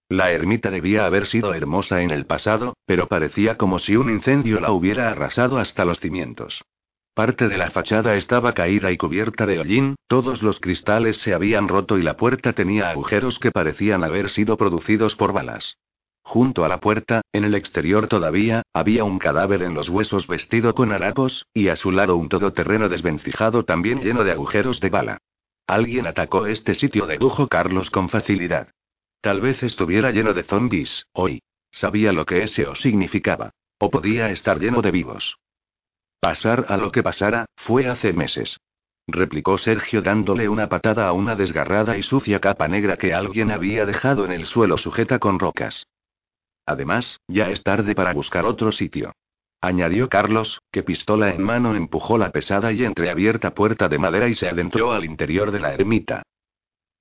La 0.07 0.31
ermita 0.31 0.69
debía 0.69 1.05
haber 1.05 1.25
sido 1.25 1.53
hermosa 1.53 2.01
en 2.03 2.11
el 2.11 2.25
pasado, 2.25 2.75
pero 2.85 3.07
parecía 3.07 3.57
como 3.57 3.79
si 3.79 3.95
un 3.95 4.09
incendio 4.09 4.59
la 4.59 4.71
hubiera 4.71 5.09
arrasado 5.09 5.57
hasta 5.57 5.83
los 5.83 5.99
cimientos. 5.99 6.63
Parte 7.15 7.47
de 7.47 7.57
la 7.57 7.71
fachada 7.71 8.15
estaba 8.15 8.53
caída 8.53 8.91
y 8.91 8.97
cubierta 8.97 9.45
de 9.45 9.59
hollín, 9.59 9.95
todos 10.07 10.43
los 10.43 10.59
cristales 10.59 11.15
se 11.17 11.33
habían 11.33 11.67
roto 11.67 11.97
y 11.97 12.03
la 12.03 12.17
puerta 12.17 12.53
tenía 12.53 12.89
agujeros 12.89 13.39
que 13.39 13.51
parecían 13.51 14.03
haber 14.03 14.29
sido 14.29 14.57
producidos 14.57 15.15
por 15.15 15.33
balas. 15.33 15.77
Junto 16.25 16.65
a 16.65 16.67
la 16.67 16.79
puerta, 16.79 17.21
en 17.33 17.45
el 17.45 17.53
exterior 17.53 18.07
todavía, 18.07 18.63
había 18.73 19.03
un 19.03 19.19
cadáver 19.19 19.61
en 19.61 19.75
los 19.75 19.89
huesos 19.89 20.25
vestido 20.25 20.73
con 20.73 20.91
harapos, 20.91 21.45
y 21.53 21.67
a 21.67 21.75
su 21.75 21.91
lado 21.91 22.17
un 22.17 22.29
todoterreno 22.29 22.89
desvencijado 22.89 23.63
también 23.63 24.01
lleno 24.01 24.23
de 24.23 24.31
agujeros 24.31 24.79
de 24.79 24.89
bala. 24.89 25.17
Alguien 25.67 26.07
atacó 26.07 26.47
este 26.47 26.73
sitio, 26.73 27.05
dedujo 27.05 27.47
Carlos 27.47 27.91
con 27.91 28.09
facilidad. 28.09 28.69
Tal 29.21 29.39
vez 29.39 29.61
estuviera 29.61 30.09
lleno 30.09 30.33
de 30.33 30.43
zombies, 30.43 31.05
hoy. 31.13 31.43
Sabía 31.69 32.11
lo 32.11 32.25
que 32.25 32.41
ese 32.41 32.65
o 32.65 32.73
significaba. 32.73 33.51
O 33.77 33.91
podía 33.91 34.31
estar 34.31 34.59
lleno 34.59 34.81
de 34.81 34.91
vivos. 34.91 35.37
Pasar 36.19 36.65
a 36.69 36.77
lo 36.77 36.91
que 36.91 37.03
pasara, 37.03 37.45
fue 37.55 37.87
hace 37.87 38.13
meses. 38.13 38.57
Replicó 39.07 39.59
Sergio 39.59 40.01
dándole 40.01 40.49
una 40.49 40.69
patada 40.69 41.07
a 41.07 41.13
una 41.13 41.35
desgarrada 41.35 41.97
y 41.97 42.01
sucia 42.01 42.39
capa 42.39 42.67
negra 42.67 42.97
que 42.97 43.13
alguien 43.13 43.51
había 43.51 43.85
dejado 43.85 44.25
en 44.25 44.31
el 44.31 44.47
suelo 44.47 44.77
sujeta 44.77 45.19
con 45.19 45.37
rocas. 45.37 45.85
Además, 46.65 47.19
ya 47.27 47.49
es 47.49 47.63
tarde 47.63 47.95
para 47.95 48.13
buscar 48.13 48.45
otro 48.45 48.71
sitio. 48.71 49.13
Añadió 49.61 50.09
Carlos, 50.09 50.61
que 50.71 50.83
pistola 50.83 51.33
en 51.33 51.41
mano 51.41 51.75
empujó 51.75 52.17
la 52.17 52.31
pesada 52.31 52.71
y 52.71 52.83
entreabierta 52.83 53.53
puerta 53.53 53.87
de 53.87 53.97
madera 53.97 54.27
y 54.27 54.33
se 54.33 54.47
adentró 54.47 54.91
al 54.91 55.05
interior 55.05 55.51
de 55.51 55.59
la 55.59 55.73
ermita. 55.73 56.23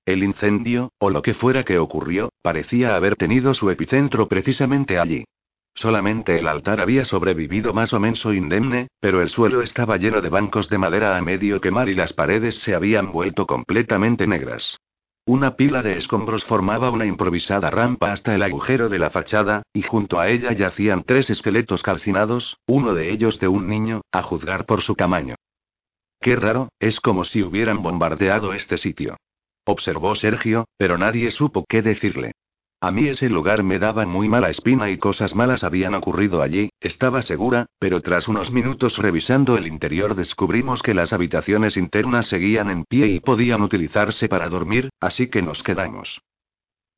El 0.05 0.23
incendio, 0.23 0.91
o 0.99 1.09
lo 1.09 1.21
que 1.21 1.33
fuera 1.33 1.63
que 1.63 1.79
ocurrió, 1.79 2.29
parecía 2.41 2.95
haber 2.95 3.15
tenido 3.15 3.53
su 3.53 3.69
epicentro 3.69 4.27
precisamente 4.27 4.99
allí. 4.99 5.25
Solamente 5.73 6.39
el 6.39 6.47
altar 6.47 6.79
había 6.79 7.03
sobrevivido 7.03 7.73
más 7.73 7.91
o 7.91 7.99
menos 7.99 8.23
indemne, 8.25 8.87
pero 8.99 9.21
el 9.21 9.29
suelo 9.29 9.61
estaba 9.61 9.97
lleno 9.97 10.21
de 10.21 10.29
bancos 10.29 10.69
de 10.69 10.77
madera 10.77 11.17
a 11.17 11.21
medio 11.21 11.59
quemar 11.59 11.89
y 11.89 11.95
las 11.95 12.13
paredes 12.13 12.55
se 12.55 12.73
habían 12.73 13.11
vuelto 13.11 13.45
completamente 13.45 14.25
negras. 14.25 14.77
Una 15.27 15.55
pila 15.55 15.81
de 15.81 15.97
escombros 15.97 16.43
formaba 16.43 16.91
una 16.91 17.07
improvisada 17.07 17.71
rampa 17.71 18.11
hasta 18.11 18.35
el 18.35 18.43
agujero 18.43 18.89
de 18.89 18.99
la 18.99 19.09
fachada, 19.09 19.63
y 19.73 19.81
junto 19.81 20.19
a 20.19 20.29
ella 20.29 20.51
yacían 20.51 21.03
tres 21.03 21.31
esqueletos 21.31 21.81
calcinados, 21.81 22.57
uno 22.67 22.93
de 22.93 23.11
ellos 23.11 23.39
de 23.39 23.47
un 23.47 23.67
niño, 23.67 24.01
a 24.11 24.21
juzgar 24.21 24.67
por 24.67 24.83
su 24.83 24.93
tamaño. 24.93 25.33
Qué 26.21 26.35
raro, 26.35 26.69
es 26.79 26.99
como 26.99 27.25
si 27.25 27.41
hubieran 27.41 27.81
bombardeado 27.81 28.53
este 28.53 28.77
sitio. 28.77 29.17
Observó 29.65 30.13
Sergio, 30.13 30.65
pero 30.77 30.99
nadie 30.99 31.31
supo 31.31 31.65
qué 31.67 31.81
decirle. 31.81 32.33
A 32.81 32.91
mí 32.91 33.07
ese 33.07 33.29
lugar 33.29 33.63
me 33.63 33.79
daba 33.79 34.05
muy 34.05 34.29
mala 34.29 34.49
espina 34.49 34.89
y 34.89 34.97
cosas 34.97 35.33
malas 35.33 35.63
habían 35.63 35.95
ocurrido 35.95 36.41
allí, 36.41 36.69
estaba 36.79 37.21
segura, 37.21 37.65
pero 37.79 38.01
tras 38.01 38.27
unos 38.27 38.51
minutos 38.51 38.97
revisando 38.97 39.57
el 39.57 39.65
interior 39.65 40.15
descubrimos 40.15 40.83
que 40.83 40.93
las 40.93 41.13
habitaciones 41.13 41.77
internas 41.77 42.27
seguían 42.27 42.69
en 42.69 42.83
pie 42.83 43.07
y 43.07 43.19
podían 43.19 43.61
utilizarse 43.61 44.29
para 44.29 44.49
dormir, 44.49 44.89
así 44.99 45.27
que 45.27 45.41
nos 45.41 45.63
quedamos. 45.63 46.21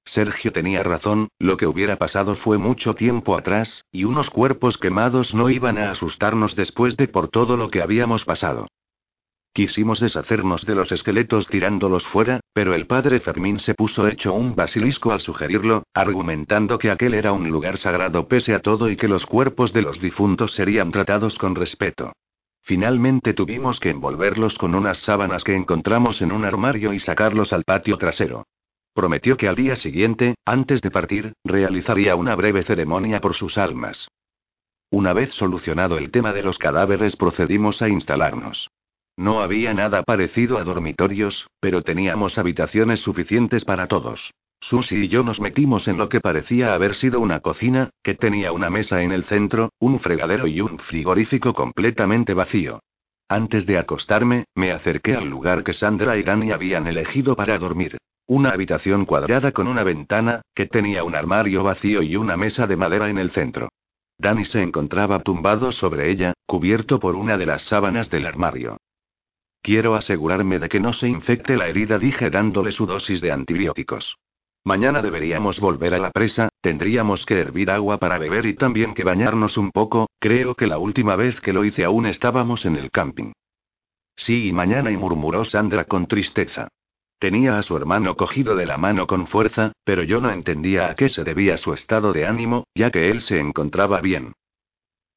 Sergio 0.03 0.51
tenía 0.51 0.83
razón, 0.83 1.27
lo 1.37 1.57
que 1.57 1.67
hubiera 1.67 1.97
pasado 1.97 2.35
fue 2.35 2.57
mucho 2.57 2.95
tiempo 2.95 3.37
atrás, 3.37 3.83
y 3.91 4.05
unos 4.05 4.29
cuerpos 4.29 4.77
quemados 4.77 5.35
no 5.35 5.49
iban 5.49 5.77
a 5.77 5.91
asustarnos 5.91 6.55
después 6.55 6.97
de 6.97 7.07
por 7.07 7.27
todo 7.27 7.57
lo 7.57 7.69
que 7.69 7.81
habíamos 7.81 8.23
pasado. 8.25 8.67
Quisimos 9.57 9.99
deshacernos 9.99 10.67
de 10.67 10.75
los 10.75 10.91
esqueletos 10.91 11.47
tirándolos 11.47 12.05
fuera, 12.05 12.41
pero 12.53 12.75
el 12.75 12.85
padre 12.85 13.19
Fermín 13.19 13.57
se 13.57 13.73
puso 13.73 14.07
hecho 14.07 14.31
un 14.35 14.53
basilisco 14.53 15.11
al 15.11 15.19
sugerirlo, 15.19 15.81
argumentando 15.95 16.77
que 16.77 16.91
aquel 16.91 17.15
era 17.15 17.31
un 17.31 17.49
lugar 17.49 17.79
sagrado 17.79 18.27
pese 18.27 18.53
a 18.53 18.59
todo 18.59 18.87
y 18.87 18.95
que 18.95 19.07
los 19.07 19.25
cuerpos 19.25 19.73
de 19.73 19.81
los 19.81 19.99
difuntos 19.99 20.53
serían 20.53 20.91
tratados 20.91 21.39
con 21.39 21.55
respeto. 21.55 22.13
Finalmente 22.61 23.33
tuvimos 23.33 23.79
que 23.79 23.89
envolverlos 23.89 24.59
con 24.59 24.75
unas 24.75 24.99
sábanas 24.99 25.43
que 25.43 25.55
encontramos 25.55 26.21
en 26.21 26.33
un 26.33 26.45
armario 26.45 26.93
y 26.93 26.99
sacarlos 26.99 27.51
al 27.51 27.63
patio 27.63 27.97
trasero. 27.97 28.45
Prometió 28.93 29.37
que 29.37 29.47
al 29.47 29.55
día 29.55 29.75
siguiente, 29.75 30.35
antes 30.45 30.83
de 30.83 30.91
partir, 30.91 31.33
realizaría 31.43 32.15
una 32.15 32.35
breve 32.35 32.61
ceremonia 32.61 33.21
por 33.21 33.33
sus 33.33 33.57
almas. 33.57 34.07
Una 34.91 35.13
vez 35.13 35.31
solucionado 35.31 35.97
el 35.97 36.11
tema 36.11 36.31
de 36.31 36.43
los 36.43 36.59
cadáveres 36.59 37.15
procedimos 37.15 37.81
a 37.81 37.89
instalarnos. 37.89 38.69
No 39.17 39.41
había 39.41 39.73
nada 39.73 40.03
parecido 40.03 40.59
a 40.59 40.63
dormitorios, 40.63 41.49
pero 41.59 41.81
teníamos 41.81 42.37
habitaciones 42.37 42.99
suficientes 42.99 43.65
para 43.65 43.87
todos. 43.87 44.31
Susie 44.59 45.05
y 45.05 45.07
yo 45.07 45.23
nos 45.23 45.41
metimos 45.41 45.87
en 45.87 45.97
lo 45.97 46.07
que 46.07 46.21
parecía 46.21 46.75
haber 46.75 46.93
sido 46.93 47.19
una 47.19 47.39
cocina, 47.39 47.89
que 48.03 48.13
tenía 48.13 48.51
una 48.51 48.69
mesa 48.69 49.01
en 49.01 49.11
el 49.11 49.23
centro, 49.23 49.71
un 49.79 49.99
fregadero 49.99 50.45
y 50.45 50.61
un 50.61 50.77
frigorífico 50.77 51.53
completamente 51.53 52.35
vacío. 52.35 52.79
Antes 53.27 53.65
de 53.65 53.79
acostarme, 53.79 54.45
me 54.55 54.71
acerqué 54.71 55.15
al 55.15 55.27
lugar 55.27 55.63
que 55.63 55.73
Sandra 55.73 56.15
y 56.17 56.23
Dani 56.23 56.51
habían 56.51 56.85
elegido 56.85 57.35
para 57.35 57.57
dormir. 57.57 57.97
Una 58.27 58.51
habitación 58.51 59.05
cuadrada 59.05 59.51
con 59.51 59.67
una 59.67 59.83
ventana, 59.83 60.41
que 60.53 60.67
tenía 60.67 61.03
un 61.03 61.15
armario 61.15 61.63
vacío 61.63 62.03
y 62.03 62.15
una 62.15 62.37
mesa 62.37 62.67
de 62.67 62.75
madera 62.75 63.09
en 63.09 63.17
el 63.17 63.31
centro. 63.31 63.69
Dani 64.19 64.45
se 64.45 64.61
encontraba 64.61 65.19
tumbado 65.23 65.71
sobre 65.71 66.11
ella, 66.11 66.33
cubierto 66.45 66.99
por 66.99 67.15
una 67.15 67.37
de 67.37 67.45
las 67.47 67.63
sábanas 67.63 68.09
del 68.09 68.25
armario. 68.25 68.77
Quiero 69.67 69.95
asegurarme 69.95 70.59
de 70.59 70.69
que 70.69 70.79
no 70.79 70.93
se 70.93 71.09
infecte 71.09 71.57
la 71.57 71.67
herida, 71.67 71.99
dije 71.99 72.29
dándole 72.29 72.71
su 72.71 72.85
dosis 72.85 73.19
de 73.19 73.33
antibióticos. 73.33 74.17
Mañana 74.63 75.01
deberíamos 75.01 75.59
volver 75.59 75.93
a 75.93 75.97
la 75.97 76.11
presa, 76.11 76.47
tendríamos 76.61 77.25
que 77.25 77.37
hervir 77.37 77.69
agua 77.69 77.97
para 77.97 78.17
beber 78.17 78.45
y 78.45 78.53
también 78.53 78.93
que 78.93 79.03
bañarnos 79.03 79.57
un 79.57 79.71
poco, 79.71 80.07
creo 80.19 80.55
que 80.55 80.67
la 80.67 80.77
última 80.77 81.17
vez 81.17 81.41
que 81.41 81.51
lo 81.51 81.65
hice 81.65 81.83
aún 81.83 82.05
estábamos 82.05 82.65
en 82.65 82.77
el 82.77 82.91
camping. 82.91 83.33
Sí, 84.15 84.47
y 84.47 84.53
mañana, 84.53 84.89
y 84.89 84.95
murmuró 84.95 85.43
Sandra 85.43 85.83
con 85.83 86.07
tristeza. 86.07 86.69
Tenía 87.19 87.57
a 87.57 87.61
su 87.61 87.75
hermano 87.75 88.15
cogido 88.15 88.55
de 88.55 88.67
la 88.67 88.77
mano 88.77 89.05
con 89.05 89.27
fuerza, 89.27 89.73
pero 89.83 90.03
yo 90.03 90.21
no 90.21 90.31
entendía 90.31 90.89
a 90.89 90.95
qué 90.95 91.09
se 91.09 91.25
debía 91.25 91.57
su 91.57 91.73
estado 91.73 92.13
de 92.13 92.25
ánimo, 92.25 92.63
ya 92.73 92.89
que 92.89 93.09
él 93.09 93.19
se 93.19 93.41
encontraba 93.41 93.99
bien. 93.99 94.31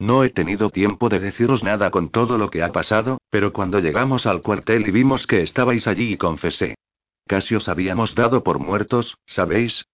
No 0.00 0.24
he 0.24 0.30
tenido 0.30 0.70
tiempo 0.70 1.10
de 1.10 1.20
deciros 1.20 1.62
nada 1.62 1.90
con 1.90 2.08
todo 2.08 2.38
lo 2.38 2.48
que 2.48 2.62
ha 2.62 2.72
pasado, 2.72 3.18
pero 3.28 3.52
cuando 3.52 3.80
llegamos 3.80 4.24
al 4.24 4.40
cuartel 4.40 4.88
y 4.88 4.90
vimos 4.90 5.26
que 5.26 5.42
estabais 5.42 5.86
allí 5.86 6.14
y 6.14 6.16
confesé. 6.16 6.74
Casi 7.26 7.54
os 7.54 7.68
habíamos 7.68 8.14
dado 8.14 8.42
por 8.42 8.58
muertos, 8.58 9.18
¿sabéis? 9.26 9.84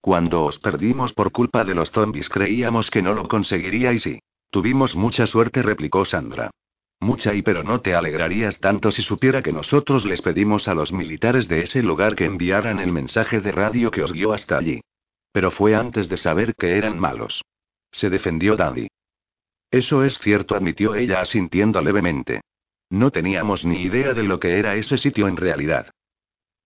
Cuando 0.00 0.44
os 0.44 0.60
perdimos 0.60 1.12
por 1.12 1.32
culpa 1.32 1.64
de 1.64 1.74
los 1.74 1.90
zombies 1.90 2.28
creíamos 2.28 2.88
que 2.88 3.02
no 3.02 3.14
lo 3.14 3.26
conseguiríais 3.26 4.06
y... 4.06 4.20
Tuvimos 4.50 4.94
mucha 4.94 5.26
suerte, 5.26 5.60
replicó 5.60 6.04
Sandra. 6.04 6.50
Mucha 7.00 7.34
y 7.34 7.42
pero 7.42 7.64
no 7.64 7.80
te 7.80 7.96
alegrarías 7.96 8.60
tanto 8.60 8.92
si 8.92 9.02
supiera 9.02 9.42
que 9.42 9.52
nosotros 9.52 10.04
les 10.04 10.22
pedimos 10.22 10.68
a 10.68 10.74
los 10.74 10.92
militares 10.92 11.48
de 11.48 11.62
ese 11.62 11.82
lugar 11.82 12.14
que 12.14 12.26
enviaran 12.26 12.78
el 12.78 12.92
mensaje 12.92 13.40
de 13.40 13.50
radio 13.50 13.90
que 13.90 14.04
os 14.04 14.12
guió 14.12 14.32
hasta 14.32 14.56
allí. 14.56 14.80
Pero 15.32 15.50
fue 15.50 15.74
antes 15.74 16.08
de 16.08 16.16
saber 16.16 16.54
que 16.54 16.78
eran 16.78 16.98
malos. 16.98 17.42
Se 17.90 18.08
defendió 18.08 18.56
Daddy. 18.56 18.86
Eso 19.70 20.04
es 20.04 20.18
cierto, 20.18 20.54
admitió 20.54 20.94
ella 20.94 21.20
asintiendo 21.20 21.80
levemente. 21.80 22.40
No 22.90 23.10
teníamos 23.10 23.64
ni 23.64 23.82
idea 23.82 24.14
de 24.14 24.22
lo 24.22 24.40
que 24.40 24.58
era 24.58 24.76
ese 24.76 24.96
sitio 24.96 25.28
en 25.28 25.36
realidad. 25.36 25.90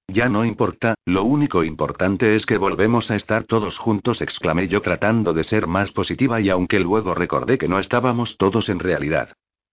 Ya 0.08 0.28
no 0.28 0.44
importa, 0.44 0.94
lo 1.04 1.24
único 1.24 1.64
importante 1.64 2.36
es 2.36 2.44
que 2.44 2.58
volvemos 2.58 3.10
a 3.10 3.16
estar 3.16 3.44
todos 3.44 3.78
juntos, 3.78 4.20
exclamé 4.20 4.68
yo 4.68 4.82
tratando 4.82 5.32
de 5.32 5.42
ser 5.42 5.66
más 5.66 5.90
positiva 5.90 6.40
y 6.40 6.50
aunque 6.50 6.80
luego 6.80 7.14
recordé 7.14 7.58
que 7.58 7.68
no 7.68 7.78
estábamos 7.78 8.36
todos 8.36 8.68
en 8.68 8.78
realidad. 8.78 9.32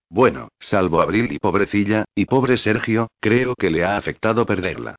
Bueno, 0.10 0.50
salvo 0.60 1.02
Abril 1.02 1.32
y 1.32 1.40
pobrecilla, 1.40 2.06
y 2.16 2.26
pobre 2.26 2.58
Sergio, 2.58 3.10
creo 3.20 3.54
que 3.56 3.70
le 3.70 3.84
ha 3.84 3.98
afectado 3.98 4.46
perderla. 4.46 4.96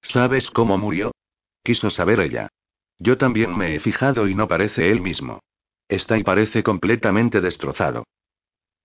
¿Sabes 0.00 0.50
cómo 0.50 0.78
murió? 0.78 1.12
Quiso 1.62 1.90
saber 1.90 2.20
ella. 2.20 2.48
Yo 2.98 3.18
también 3.18 3.56
me 3.56 3.74
he 3.74 3.80
fijado 3.80 4.26
y 4.28 4.34
no 4.34 4.48
parece 4.48 4.90
él 4.90 5.00
mismo. 5.00 5.40
Está 5.88 6.18
y 6.18 6.24
parece 6.24 6.62
completamente 6.62 7.40
destrozado. 7.40 8.04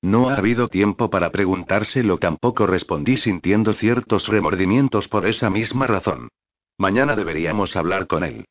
No 0.02 0.30
ha 0.30 0.36
habido 0.36 0.68
tiempo 0.68 1.10
para 1.10 1.32
preguntárselo, 1.32 2.18
tampoco 2.18 2.68
respondí 2.68 3.18
sintiendo 3.18 3.74
ciertos 3.74 4.28
remordimientos 4.28 5.08
por 5.08 5.26
esa 5.26 5.50
misma 5.50 5.88
razón. 5.88 6.30
Mañana 6.78 7.16
deberíamos 7.16 7.76
hablar 7.76 8.08
con 8.08 8.24
él. 8.24 8.45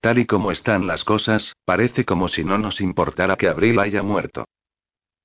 Tal 0.00 0.18
y 0.18 0.26
como 0.26 0.52
están 0.52 0.86
las 0.86 1.04
cosas, 1.04 1.54
parece 1.64 2.04
como 2.04 2.28
si 2.28 2.44
no 2.44 2.58
nos 2.58 2.80
importara 2.80 3.36
que 3.36 3.48
Abril 3.48 3.78
haya 3.78 4.02
muerto. 4.02 4.46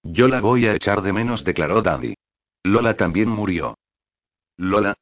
Yo 0.04 0.28
la 0.28 0.40
voy 0.40 0.68
a 0.68 0.74
echar 0.74 1.02
de 1.02 1.14
menos, 1.14 1.44
declaró 1.44 1.82
Daddy. 1.82 2.16
Lola 2.64 2.96
también 2.96 3.30
murió. 3.30 3.78
¿Lola? 4.56 4.96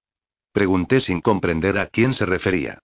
Pregunté 0.51 0.99
sin 0.99 1.21
comprender 1.21 1.77
a 1.77 1.87
quién 1.87 2.13
se 2.13 2.25
refería. 2.25 2.79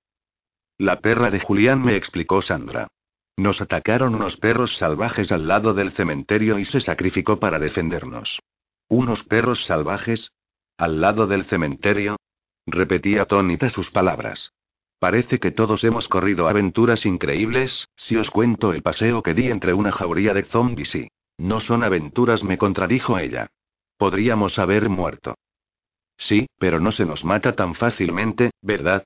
La 0.78 1.00
perra 1.00 1.30
de 1.30 1.40
Julián 1.40 1.82
me 1.82 1.96
explicó 1.96 2.42
Sandra. 2.42 2.88
Nos 3.38 3.62
atacaron 3.62 4.16
unos 4.16 4.38
perros 4.38 4.78
salvajes 4.78 5.32
al 5.32 5.48
lado 5.48 5.74
del 5.74 5.92
cementerio 5.92 6.60
y 6.60 6.66
se 6.66 6.82
sacrificó 6.82 7.40
para 7.40 7.60
defendernos. 7.60 8.42
¿Unos 8.88 9.24
perros 9.24 9.66
salvajes? 9.66 10.32
¿Al 10.78 11.02
lado 11.02 11.28
del 11.28 11.46
cementerio? 11.46 12.18
Repetía 12.66 13.24
atónita 13.24 13.70
sus 13.70 13.90
palabras. 13.90 14.54
Parece 15.00 15.40
que 15.40 15.52
todos 15.52 15.84
hemos 15.84 16.08
corrido 16.08 16.48
aventuras 16.48 17.06
increíbles, 17.06 17.88
si 17.96 18.18
os 18.18 18.30
cuento 18.30 18.74
el 18.74 18.84
paseo 18.84 19.24
que 19.24 19.34
di 19.34 19.48
entre 19.48 19.74
una 19.74 19.92
jauría 19.92 20.34
de 20.34 20.44
zombies 20.44 20.96
y... 20.96 21.08
No 21.38 21.60
son 21.60 21.84
aventuras, 21.84 22.44
me 22.44 22.60
contradijo 22.60 23.18
ella. 23.18 23.48
Podríamos 23.98 24.60
haber 24.60 24.90
muerto. 24.90 25.36
Sí, 26.18 26.48
pero 26.60 26.80
no 26.80 26.92
se 26.92 27.06
nos 27.06 27.26
mata 27.26 27.56
tan 27.56 27.74
fácilmente, 27.74 28.52
¿verdad? 28.62 29.04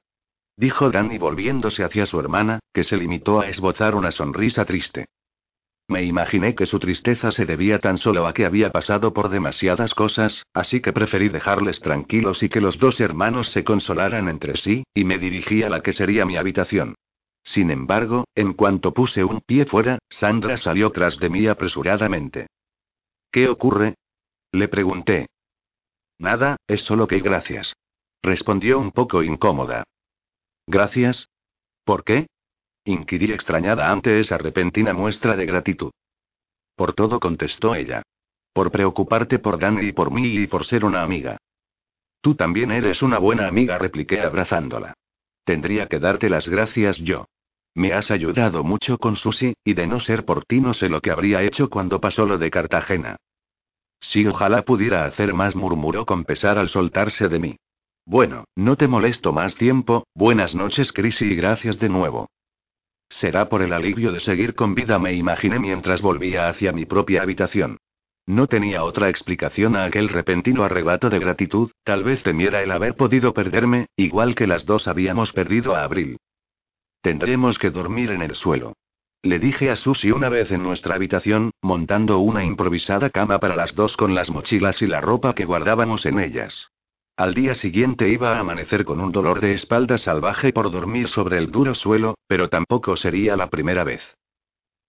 Dijo 0.58 0.90
Danny 0.90 1.18
volviéndose 1.18 1.84
hacia 1.84 2.06
su 2.06 2.20
hermana, 2.20 2.60
que 2.74 2.84
se 2.84 2.96
limitó 2.98 3.42
a 3.42 3.50
esbozar 3.50 3.96
una 3.96 4.12
sonrisa 4.12 4.66
triste. 4.66 5.08
Me 5.88 6.04
imaginé 6.04 6.56
que 6.56 6.66
su 6.66 6.80
tristeza 6.80 7.30
se 7.30 7.46
debía 7.46 7.78
tan 7.80 7.98
solo 7.98 8.26
a 8.26 8.34
que 8.34 8.46
había 8.46 8.72
pasado 8.72 9.14
por 9.14 9.30
demasiadas 9.30 9.94
cosas, 9.94 10.44
así 10.54 10.82
que 10.82 10.94
preferí 10.94 11.30
dejarles 11.30 11.80
tranquilos 11.80 12.42
y 12.42 12.50
que 12.50 12.62
los 12.62 12.80
dos 12.80 13.00
hermanos 13.02 13.52
se 13.52 13.64
consolaran 13.64 14.28
entre 14.28 14.58
sí, 14.58 14.84
y 14.96 15.04
me 15.04 15.20
dirigí 15.20 15.62
a 15.62 15.70
la 15.70 15.82
que 15.82 15.94
sería 15.94 16.26
mi 16.26 16.38
habitación. 16.38 16.96
Sin 17.44 17.70
embargo, 17.70 18.26
en 18.34 18.54
cuanto 18.54 18.94
puse 18.94 19.24
un 19.24 19.42
pie 19.42 19.66
fuera, 19.66 20.00
Sandra 20.10 20.58
salió 20.58 20.92
tras 20.92 21.20
de 21.20 21.30
mí 21.30 21.46
apresuradamente. 21.46 22.48
¿Qué 23.30 23.48
ocurre? 23.48 23.96
Le 24.52 24.68
pregunté. 24.68 25.28
Nada, 26.18 26.58
es 26.66 26.82
solo 26.82 27.06
que 27.06 27.20
gracias. 27.20 27.76
Respondió 28.24 28.80
un 28.80 28.92
poco 28.92 29.22
incómoda. 29.22 29.84
¿Gracias? 30.68 31.30
¿Por 31.84 32.04
qué? 32.04 32.28
Inquirí 32.84 33.32
extrañada 33.32 33.92
ante 33.92 34.20
esa 34.20 34.38
repentina 34.38 34.94
muestra 34.94 35.36
de 35.36 35.46
gratitud. 35.46 35.92
Por 36.76 36.94
todo 36.94 37.20
contestó 37.20 37.76
ella. 37.76 38.04
Por 38.54 38.72
preocuparte 38.72 39.40
por 39.40 39.60
Dan 39.60 39.84
y 39.84 39.92
por 39.92 40.12
mí 40.12 40.28
y 40.28 40.48
por 40.48 40.66
ser 40.66 40.86
una 40.86 41.02
amiga. 41.02 41.38
Tú 42.22 42.36
también 42.36 42.72
eres 42.72 43.02
una 43.02 43.20
buena 43.20 43.48
amiga, 43.48 43.78
repliqué 43.78 44.22
abrazándola. 44.22 44.94
Tendría 45.44 45.88
que 45.88 46.00
darte 46.00 46.30
las 46.30 46.50
gracias 46.50 46.98
yo. 46.98 47.28
Me 47.76 47.94
has 47.94 48.10
ayudado 48.10 48.64
mucho 48.64 48.98
con 48.98 49.16
Susi, 49.16 49.54
y 49.64 49.74
de 49.74 49.86
no 49.86 50.00
ser 50.00 50.26
por 50.26 50.46
ti 50.46 50.62
no 50.62 50.74
sé 50.74 50.90
lo 50.90 51.02
que 51.02 51.12
habría 51.12 51.44
hecho 51.44 51.70
cuando 51.70 52.00
pasó 52.00 52.26
lo 52.26 52.38
de 52.38 52.50
Cartagena. 52.50 53.18
Sí, 54.00 54.26
ojalá 54.26 54.64
pudiera 54.64 55.06
hacer 55.06 55.34
más, 55.34 55.56
murmuró 55.56 56.06
con 56.06 56.24
pesar 56.24 56.58
al 56.58 56.70
soltarse 56.70 57.28
de 57.28 57.40
mí. 57.40 57.58
Bueno, 58.08 58.46
no 58.56 58.76
te 58.76 58.88
molesto 58.88 59.34
más 59.34 59.56
tiempo, 59.56 60.06
buenas 60.14 60.54
noches, 60.54 60.94
Chris, 60.94 61.22
y 61.24 61.36
gracias 61.36 61.80
de 61.80 61.90
nuevo. 61.90 62.30
Será 63.10 63.50
por 63.50 63.64
el 63.64 63.74
alivio 63.74 64.12
de 64.12 64.20
seguir 64.20 64.54
con 64.54 64.76
vida, 64.76 65.00
me 65.00 65.14
imaginé 65.14 65.58
mientras 65.58 66.04
volvía 66.04 66.48
hacia 66.48 66.72
mi 66.72 66.86
propia 66.86 67.24
habitación. 67.24 67.78
No 68.28 68.46
tenía 68.46 68.84
otra 68.84 69.10
explicación 69.10 69.76
a 69.76 69.86
aquel 69.86 70.10
repentino 70.10 70.64
arrebato 70.64 71.10
de 71.10 71.18
gratitud, 71.18 71.72
tal 71.84 72.04
vez 72.04 72.22
temiera 72.22 72.62
el 72.62 72.72
haber 72.72 72.96
podido 72.96 73.34
perderme, 73.34 73.88
igual 73.96 74.36
que 74.36 74.46
las 74.46 74.66
dos 74.66 74.88
habíamos 74.88 75.32
perdido 75.32 75.76
a 75.76 75.84
Abril. 75.84 76.18
Tendremos 77.02 77.58
que 77.58 77.72
dormir 77.72 78.12
en 78.12 78.22
el 78.22 78.36
suelo. 78.36 78.74
Le 79.24 79.40
dije 79.40 79.72
a 79.72 79.76
Susie 79.76 80.14
una 80.14 80.30
vez 80.30 80.52
en 80.52 80.62
nuestra 80.62 80.94
habitación, 80.94 81.52
montando 81.62 82.20
una 82.20 82.44
improvisada 82.44 83.10
cama 83.10 83.40
para 83.40 83.56
las 83.56 83.74
dos 83.74 83.98
con 83.98 84.14
las 84.14 84.30
mochilas 84.30 84.84
y 84.84 84.88
la 84.88 85.02
ropa 85.02 85.34
que 85.34 85.46
guardábamos 85.46 86.06
en 86.06 86.20
ellas. 86.20 86.70
Al 87.18 87.34
día 87.34 87.56
siguiente 87.56 88.10
iba 88.10 88.36
a 88.36 88.40
amanecer 88.40 88.84
con 88.84 89.00
un 89.00 89.14
dolor 89.14 89.40
de 89.40 89.54
espalda 89.54 89.98
salvaje 89.98 90.52
por 90.52 90.70
dormir 90.70 91.08
sobre 91.08 91.38
el 91.38 91.50
duro 91.50 91.74
suelo, 91.74 92.16
pero 92.28 92.50
tampoco 92.50 92.98
sería 92.98 93.38
la 93.38 93.50
primera 93.50 93.86
vez. 93.86 94.18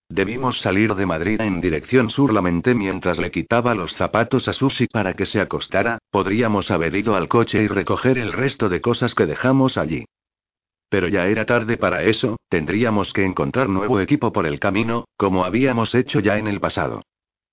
Debimos 0.08 0.60
salir 0.60 0.96
de 0.96 1.06
Madrid 1.06 1.40
en 1.40 1.60
dirección 1.60 2.10
sur, 2.10 2.32
lamenté 2.32 2.74
mientras 2.74 3.18
le 3.18 3.30
quitaba 3.30 3.76
los 3.76 3.92
zapatos 3.94 4.48
a 4.48 4.52
Susi 4.52 4.88
para 4.88 5.14
que 5.14 5.24
se 5.24 5.40
acostara, 5.40 5.98
podríamos 6.10 6.72
haber 6.72 6.96
ido 6.96 7.14
al 7.14 7.28
coche 7.28 7.62
y 7.62 7.68
recoger 7.68 8.18
el 8.18 8.32
resto 8.32 8.68
de 8.68 8.80
cosas 8.80 9.14
que 9.14 9.26
dejamos 9.26 9.76
allí. 9.76 10.04
Pero 10.88 11.06
ya 11.06 11.26
era 11.26 11.46
tarde 11.46 11.76
para 11.76 12.02
eso, 12.02 12.38
tendríamos 12.48 13.12
que 13.12 13.24
encontrar 13.24 13.68
nuevo 13.68 14.00
equipo 14.00 14.32
por 14.32 14.46
el 14.46 14.58
camino, 14.58 15.04
como 15.16 15.44
habíamos 15.44 15.94
hecho 15.94 16.18
ya 16.18 16.38
en 16.38 16.48
el 16.48 16.58
pasado. 16.58 17.02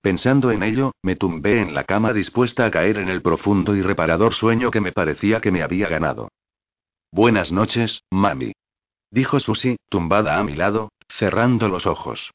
Pensando 0.04 0.50
en 0.50 0.62
ello, 0.62 0.92
me 1.02 1.16
tumbé 1.16 1.62
en 1.62 1.72
la 1.72 1.84
cama 1.84 2.12
dispuesta 2.12 2.66
a 2.66 2.70
caer 2.70 2.98
en 2.98 3.08
el 3.08 3.22
profundo 3.22 3.74
y 3.74 3.80
reparador 3.80 4.34
sueño 4.34 4.70
que 4.70 4.82
me 4.82 4.92
parecía 4.92 5.40
que 5.40 5.50
me 5.50 5.62
había 5.62 5.88
ganado. 5.88 6.28
Buenas 7.10 7.52
noches, 7.52 8.02
mami. 8.10 8.52
Dijo 9.10 9.40
Susie, 9.40 9.78
tumbada 9.88 10.38
a 10.38 10.44
mi 10.44 10.56
lado, 10.56 10.90
cerrando 11.08 11.70
los 11.70 11.86
ojos. 11.86 12.32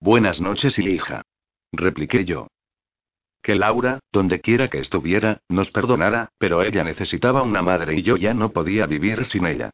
Buenas 0.00 0.40
noches, 0.40 0.80
hija. 0.80 1.22
Repliqué 1.70 2.24
yo. 2.24 2.48
Que 3.40 3.54
Laura, 3.54 4.00
donde 4.10 4.40
quiera 4.40 4.66
que 4.66 4.80
estuviera, 4.80 5.42
nos 5.48 5.70
perdonara, 5.70 6.30
pero 6.38 6.60
ella 6.60 6.82
necesitaba 6.82 7.42
una 7.42 7.62
madre 7.62 7.94
y 7.94 8.02
yo 8.02 8.16
ya 8.16 8.34
no 8.34 8.50
podía 8.50 8.86
vivir 8.86 9.24
sin 9.26 9.46
ella. 9.46 9.70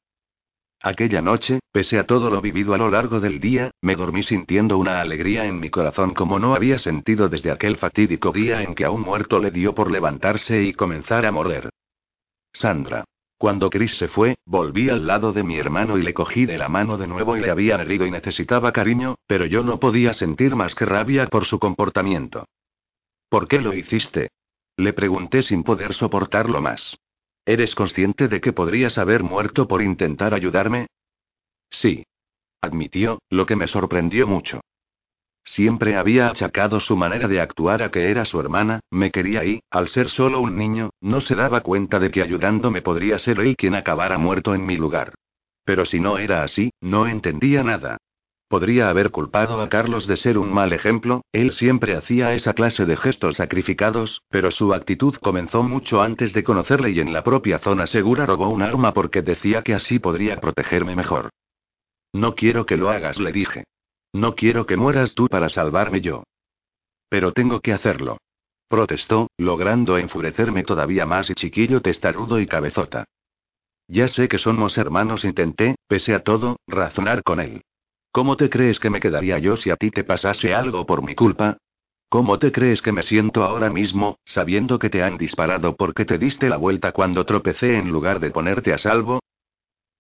Aquella 0.87 1.20
noche, 1.20 1.59
pese 1.72 1.99
a 1.99 2.07
todo 2.07 2.30
lo 2.30 2.41
vivido 2.41 2.72
a 2.72 2.78
lo 2.78 2.89
largo 2.89 3.18
del 3.18 3.41
día, 3.41 3.72
me 3.82 3.97
dormí 3.97 4.22
sintiendo 4.22 4.78
una 4.78 5.01
alegría 5.01 5.45
en 5.45 5.59
mi 5.59 5.68
corazón 5.68 6.14
como 6.14 6.39
no 6.39 6.55
había 6.55 6.78
sentido 6.78 7.28
desde 7.28 7.51
aquel 7.51 7.76
fatídico 7.76 8.30
día 8.30 8.62
en 8.62 8.76
que 8.76 8.84
a 8.84 8.93
un 8.93 9.01
muerto 9.01 9.41
le 9.41 9.51
dio 9.51 9.74
por 9.74 9.91
levantarse 9.91 10.62
y 10.62 10.74
comenzar 10.74 11.26
a 11.26 11.32
morder. 11.32 11.70
Sandra. 12.53 13.03
Cuando 13.37 13.68
Chris 13.68 13.97
se 13.97 14.07
fue, 14.07 14.37
volví 14.47 14.89
al 14.89 15.09
lado 15.09 15.32
de 15.32 15.43
mi 15.43 15.59
hermano 15.59 15.99
y 15.99 16.03
le 16.03 16.14
cogí 16.14 16.47
de 16.47 16.57
la 16.57 16.68
mano 16.68 16.97
de 16.97 17.09
nuevo 17.09 17.37
y 17.37 17.41
le 17.41 17.51
había 17.51 17.74
herido 17.82 18.07
y 18.07 18.12
necesitaba 18.12 18.70
cariño, 18.70 19.16
pero 19.26 19.45
yo 19.45 19.64
no 19.64 19.80
podía 19.80 20.12
sentir 20.12 20.55
más 20.55 20.76
que 20.76 20.87
rabia 20.87 21.26
por 21.26 21.47
su 21.47 21.59
comportamiento. 21.59 22.45
¿Por 23.28 23.49
qué 23.49 23.61
lo 23.61 23.74
hiciste? 23.74 24.30
Le 24.76 24.93
pregunté 24.93 25.43
sin 25.43 25.64
poder 25.64 25.95
soportarlo 25.95 26.61
más. 26.61 26.97
¿Eres 27.47 27.77
consciente 27.77 28.27
de 28.27 28.41
que 28.41 28.53
podrías 28.53 28.99
haber 28.99 29.23
muerto 29.23 29.69
por 29.69 29.81
intentar 29.81 30.35
ayudarme? 30.35 30.89
Sí. 31.71 32.05
Admitió, 32.61 33.21
lo 33.31 33.47
que 33.47 33.55
me 33.55 33.69
sorprendió 33.69 34.27
mucho. 34.27 34.61
Siempre 35.45 35.97
había 35.97 36.27
achacado 36.27 36.81
su 36.81 36.97
manera 36.97 37.29
de 37.29 37.41
actuar 37.41 37.85
a 37.85 37.93
que 37.93 38.11
era 38.11 38.25
su 38.25 38.41
hermana, 38.41 38.81
me 38.91 39.13
quería 39.13 39.45
y, 39.45 39.61
al 39.71 39.87
ser 39.87 40.11
solo 40.11 40.41
un 40.41 40.57
niño, 40.57 40.91
no 41.01 41.21
se 41.21 41.37
daba 41.37 41.61
cuenta 41.61 42.01
de 42.01 42.11
que 42.11 42.21
ayudándome 42.21 42.83
podría 42.83 43.17
ser 43.21 43.39
él 43.39 43.57
quien 43.57 43.77
acabara 43.77 44.19
muerto 44.19 44.53
en 44.57 44.67
mi 44.67 44.77
lugar. 44.77 45.15
Pero 45.65 45.87
si 45.87 46.01
no 46.01 46.19
era 46.19 46.43
así, 46.43 46.73
no 46.81 47.07
entendía 47.07 47.63
nada. 47.63 47.99
Podría 48.49 48.89
haber 48.89 49.11
culpado 49.11 49.61
a 49.61 49.69
Carlos 49.69 50.07
de 50.07 50.17
ser 50.17 50.39
un 50.39 50.53
mal 50.53 50.73
ejemplo, 50.73 51.23
él 51.33 51.51
siempre 51.51 51.97
hacía 51.97 52.33
esa 52.35 52.55
clase 52.55 52.85
de 52.85 52.97
gestos 52.97 53.39
sacrificados, 53.39 54.23
pero 54.31 54.53
su 54.53 54.73
actitud 54.73 55.17
comenzó 55.17 55.65
mucho 55.65 56.01
antes 56.01 56.33
de 56.33 56.45
conocerle 56.45 56.91
y 56.91 57.01
en 57.01 57.13
la 57.13 57.25
propia 57.25 57.59
zona 57.59 57.89
segura 57.89 58.25
robó 58.25 58.49
un 58.49 58.63
arma 58.63 58.93
porque 58.93 59.23
decía 59.23 59.63
que 59.63 59.75
así 59.75 59.99
podría 59.99 60.39
protegerme 60.39 60.95
mejor. 60.95 61.31
No 62.13 62.37
quiero 62.37 62.67
que 62.67 62.77
lo 62.77 62.91
hagas, 62.91 63.19
le 63.19 63.33
dije. 63.33 63.65
No 64.13 64.37
quiero 64.37 64.65
que 64.65 64.77
mueras 64.77 65.15
tú 65.15 65.27
para 65.27 65.49
salvarme 65.49 66.01
yo. 66.01 66.23
Pero 67.09 67.33
tengo 67.33 67.61
que 67.61 67.73
hacerlo. 67.73 68.19
Protestó, 68.69 69.29
logrando 69.39 69.99
enfurecerme 69.99 70.63
todavía 70.63 71.05
más 71.05 71.31
y 71.31 71.35
chiquillo 71.35 71.81
testarudo 71.81 72.39
y 72.39 72.47
cabezota. 72.47 73.05
Ya 73.89 74.07
sé 74.07 74.29
que 74.29 74.39
somos 74.39 74.79
hermanos, 74.79 75.25
intenté, 75.25 75.77
pese 75.89 76.15
a 76.15 76.23
todo, 76.23 76.57
razonar 76.67 77.23
con 77.23 77.41
él. 77.41 77.63
¿Cómo 78.17 78.39
te 78.39 78.49
crees 78.49 78.81
que 78.81 78.89
me 78.89 78.99
quedaría 78.99 79.39
yo 79.39 79.59
si 79.59 79.69
a 79.69 79.77
ti 79.77 79.91
te 79.91 80.03
pasase 80.03 80.55
algo 80.55 80.87
por 80.87 81.03
mi 81.03 81.14
culpa? 81.14 81.59
¿Cómo 82.09 82.39
te 82.39 82.51
crees 82.51 82.81
que 82.81 82.91
me 82.91 83.03
siento 83.03 83.45
ahora 83.45 83.69
mismo, 83.69 84.21
sabiendo 84.25 84.79
que 84.79 84.89
te 84.89 85.03
han 85.03 85.19
disparado 85.19 85.77
porque 85.77 86.07
te 86.07 86.17
diste 86.17 86.49
la 86.49 86.57
vuelta 86.57 86.93
cuando 86.93 87.27
tropecé 87.27 87.77
en 87.77 87.91
lugar 87.91 88.19
de 88.19 88.31
ponerte 88.31 88.73
a 88.73 88.79
salvo? 88.79 89.21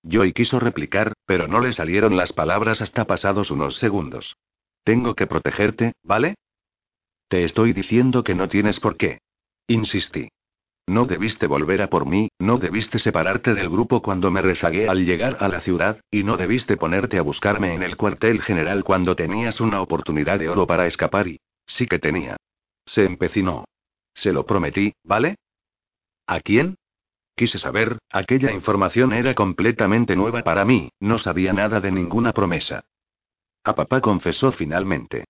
Joy 0.02 0.32
quiso 0.32 0.58
replicar, 0.58 1.12
pero 1.26 1.46
no 1.46 1.60
le 1.60 1.74
salieron 1.74 2.16
las 2.16 2.32
palabras 2.32 2.80
hasta 2.80 3.04
pasados 3.04 3.50
unos 3.50 3.76
segundos. 3.76 4.34
Tengo 4.82 5.14
que 5.14 5.26
protegerte, 5.26 5.92
¿vale? 6.02 6.36
Te 7.28 7.44
estoy 7.44 7.74
diciendo 7.74 8.24
que 8.24 8.34
no 8.34 8.48
tienes 8.48 8.80
por 8.80 8.96
qué. 8.96 9.18
Insistí. 9.68 10.30
No 10.88 11.04
debiste 11.04 11.48
volver 11.48 11.82
a 11.82 11.90
por 11.90 12.06
mí, 12.06 12.28
no 12.38 12.58
debiste 12.58 13.00
separarte 13.00 13.54
del 13.54 13.68
grupo 13.68 14.02
cuando 14.02 14.30
me 14.30 14.40
rezagué 14.40 14.88
al 14.88 15.04
llegar 15.04 15.36
a 15.40 15.48
la 15.48 15.60
ciudad, 15.60 16.00
y 16.12 16.22
no 16.22 16.36
debiste 16.36 16.76
ponerte 16.76 17.18
a 17.18 17.22
buscarme 17.22 17.74
en 17.74 17.82
el 17.82 17.96
cuartel 17.96 18.40
general 18.40 18.84
cuando 18.84 19.16
tenías 19.16 19.60
una 19.60 19.80
oportunidad 19.80 20.38
de 20.38 20.48
oro 20.48 20.66
para 20.66 20.86
escapar 20.86 21.26
y... 21.26 21.40
Sí 21.66 21.88
que 21.88 21.98
tenía. 21.98 22.36
Se 22.84 23.04
empecinó. 23.04 23.64
Se 24.14 24.32
lo 24.32 24.46
prometí, 24.46 24.94
¿vale? 25.02 25.34
¿A 26.28 26.40
quién? 26.40 26.76
Quise 27.34 27.58
saber, 27.58 27.98
aquella 28.10 28.52
información 28.52 29.12
era 29.12 29.34
completamente 29.34 30.14
nueva 30.14 30.42
para 30.42 30.64
mí, 30.64 30.90
no 31.00 31.18
sabía 31.18 31.52
nada 31.52 31.80
de 31.80 31.90
ninguna 31.90 32.32
promesa. 32.32 32.84
A 33.64 33.74
papá 33.74 34.00
confesó 34.00 34.52
finalmente. 34.52 35.24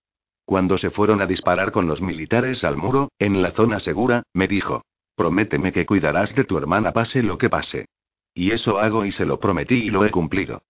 Cuando 0.45 0.77
se 0.77 0.91
fueron 0.91 1.23
a 1.23 1.27
disparar 1.27 1.73
con 1.73 1.87
los 1.87 2.03
militares 2.03 2.63
al 2.63 2.77
muro, 2.77 3.11
en 3.19 3.41
la 3.43 3.53
zona 3.53 3.81
segura, 3.81 4.23
me 4.35 4.47
dijo, 4.47 4.83
Prométeme 5.17 5.73
que 5.73 5.87
cuidarás 5.87 6.35
de 6.35 6.45
tu 6.45 6.59
hermana 6.59 6.93
pase 6.93 7.23
lo 7.23 7.39
que 7.39 7.49
pase. 7.49 7.87
Y 8.35 8.53
eso 8.53 8.79
hago 8.79 9.05
y 9.07 9.11
se 9.11 9.25
lo 9.25 9.41
prometí 9.41 9.77
y 9.77 9.91
lo 9.91 10.05
he 10.05 10.11
cumplido. 10.11 10.63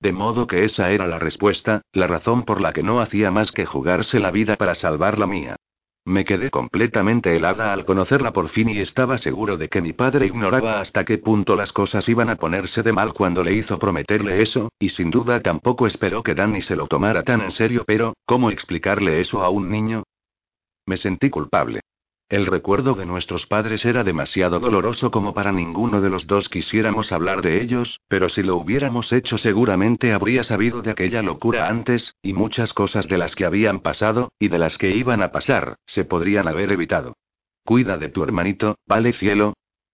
De 0.00 0.12
modo 0.12 0.46
que 0.46 0.64
esa 0.64 0.90
era 0.90 1.06
la 1.06 1.18
respuesta, 1.18 1.82
la 1.92 2.06
razón 2.06 2.44
por 2.44 2.60
la 2.60 2.72
que 2.72 2.82
no 2.82 3.00
hacía 3.00 3.30
más 3.30 3.50
que 3.52 3.66
jugarse 3.66 4.20
la 4.20 4.30
vida 4.30 4.56
para 4.56 4.74
salvar 4.74 5.18
la 5.18 5.26
mía. 5.26 5.56
Me 6.06 6.24
quedé 6.24 6.50
completamente 6.50 7.34
helada 7.34 7.72
al 7.72 7.86
conocerla 7.86 8.32
por 8.32 8.50
fin 8.50 8.68
y 8.68 8.78
estaba 8.78 9.16
seguro 9.16 9.56
de 9.56 9.68
que 9.70 9.80
mi 9.80 9.94
padre 9.94 10.26
ignoraba 10.26 10.78
hasta 10.78 11.04
qué 11.04 11.16
punto 11.16 11.56
las 11.56 11.72
cosas 11.72 12.06
iban 12.08 12.28
a 12.28 12.36
ponerse 12.36 12.82
de 12.82 12.92
mal 12.92 13.14
cuando 13.14 13.42
le 13.42 13.54
hizo 13.54 13.78
prometerle 13.78 14.42
eso, 14.42 14.70
y 14.78 14.90
sin 14.90 15.10
duda 15.10 15.40
tampoco 15.40 15.86
esperó 15.86 16.22
que 16.22 16.34
Danny 16.34 16.60
se 16.60 16.76
lo 16.76 16.86
tomara 16.86 17.22
tan 17.22 17.40
en 17.40 17.50
serio, 17.50 17.84
pero, 17.86 18.14
¿cómo 18.26 18.50
explicarle 18.50 19.22
eso 19.22 19.42
a 19.42 19.48
un 19.48 19.70
niño? 19.70 20.02
Me 20.86 20.98
sentí 20.98 21.30
culpable. 21.30 21.80
El 22.30 22.46
recuerdo 22.46 22.94
de 22.94 23.04
nuestros 23.04 23.44
padres 23.44 23.84
era 23.84 24.02
demasiado 24.02 24.58
doloroso 24.58 25.10
como 25.10 25.34
para 25.34 25.52
ninguno 25.52 26.00
de 26.00 26.08
los 26.08 26.26
dos 26.26 26.48
quisiéramos 26.48 27.12
hablar 27.12 27.42
de 27.42 27.60
ellos, 27.60 28.00
pero 28.08 28.30
si 28.30 28.42
lo 28.42 28.56
hubiéramos 28.56 29.12
hecho 29.12 29.36
seguramente 29.36 30.12
habría 30.12 30.42
sabido 30.42 30.80
de 30.80 30.92
aquella 30.92 31.20
locura 31.20 31.68
antes, 31.68 32.14
y 32.22 32.32
muchas 32.32 32.72
cosas 32.72 33.08
de 33.08 33.18
las 33.18 33.36
que 33.36 33.44
habían 33.44 33.80
pasado, 33.80 34.32
y 34.38 34.48
de 34.48 34.58
las 34.58 34.78
que 34.78 34.90
iban 34.96 35.22
a 35.22 35.32
pasar, 35.32 35.76
se 35.84 36.06
podrían 36.06 36.48
haber 36.48 36.72
evitado. 36.72 37.14
Cuida 37.62 37.98
de 37.98 38.08
tu 38.08 38.22
hermanito, 38.22 38.78
vale 38.86 39.12
cielo. 39.12 39.52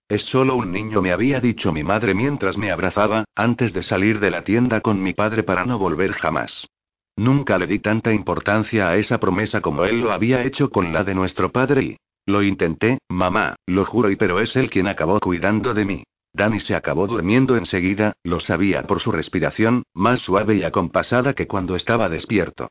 Es 0.09 0.23
solo 0.23 0.55
un 0.55 0.71
niño, 0.71 1.03
me 1.03 1.13
había 1.13 1.41
dicho 1.41 1.73
mi 1.73 1.83
madre 1.83 2.15
mientras 2.15 2.57
me 2.57 2.71
abrazaba, 2.71 3.25
antes 3.35 3.73
de 3.73 3.83
salir 3.83 4.21
de 4.21 4.31
la 4.31 4.43
tienda 4.43 4.81
con 4.81 5.03
mi 5.03 5.15
padre 5.15 5.43
para 5.43 5.65
no 5.65 5.79
volver 5.79 6.13
jamás. 6.13 6.69
Nunca 7.17 7.59
le 7.59 7.67
di 7.67 7.81
tanta 7.81 8.13
importancia 8.13 8.89
a 8.89 8.97
esa 8.97 9.19
promesa 9.19 9.61
como 9.61 9.85
él 9.85 10.01
lo 10.01 10.13
había 10.13 10.45
hecho 10.45 10.71
con 10.71 10.93
la 10.93 11.05
de 11.05 11.15
nuestro 11.15 11.53
padre 11.53 11.83
y, 11.83 11.97
lo 12.31 12.43
intenté, 12.43 12.99
mamá, 13.09 13.57
lo 13.67 13.85
juro 13.85 14.11
y 14.11 14.17
pero 14.17 14.41
es 14.41 14.57
él 14.57 14.71
quien 14.71 14.89
acabó 14.89 15.21
cuidando 15.21 15.75
de 15.75 15.85
mí. 15.85 16.03
Danny 16.33 16.61
se 16.61 16.75
acabó 16.75 17.07
durmiendo 17.07 17.57
enseguida, 17.57 18.15
lo 18.23 18.41
sabía 18.41 18.85
por 18.85 19.01
su 19.01 19.11
respiración, 19.11 19.83
más 19.95 20.21
suave 20.21 20.55
y 20.55 20.63
acompasada 20.63 21.35
que 21.35 21.47
cuando 21.47 21.75
estaba 21.75 22.09
despierto. 22.09 22.69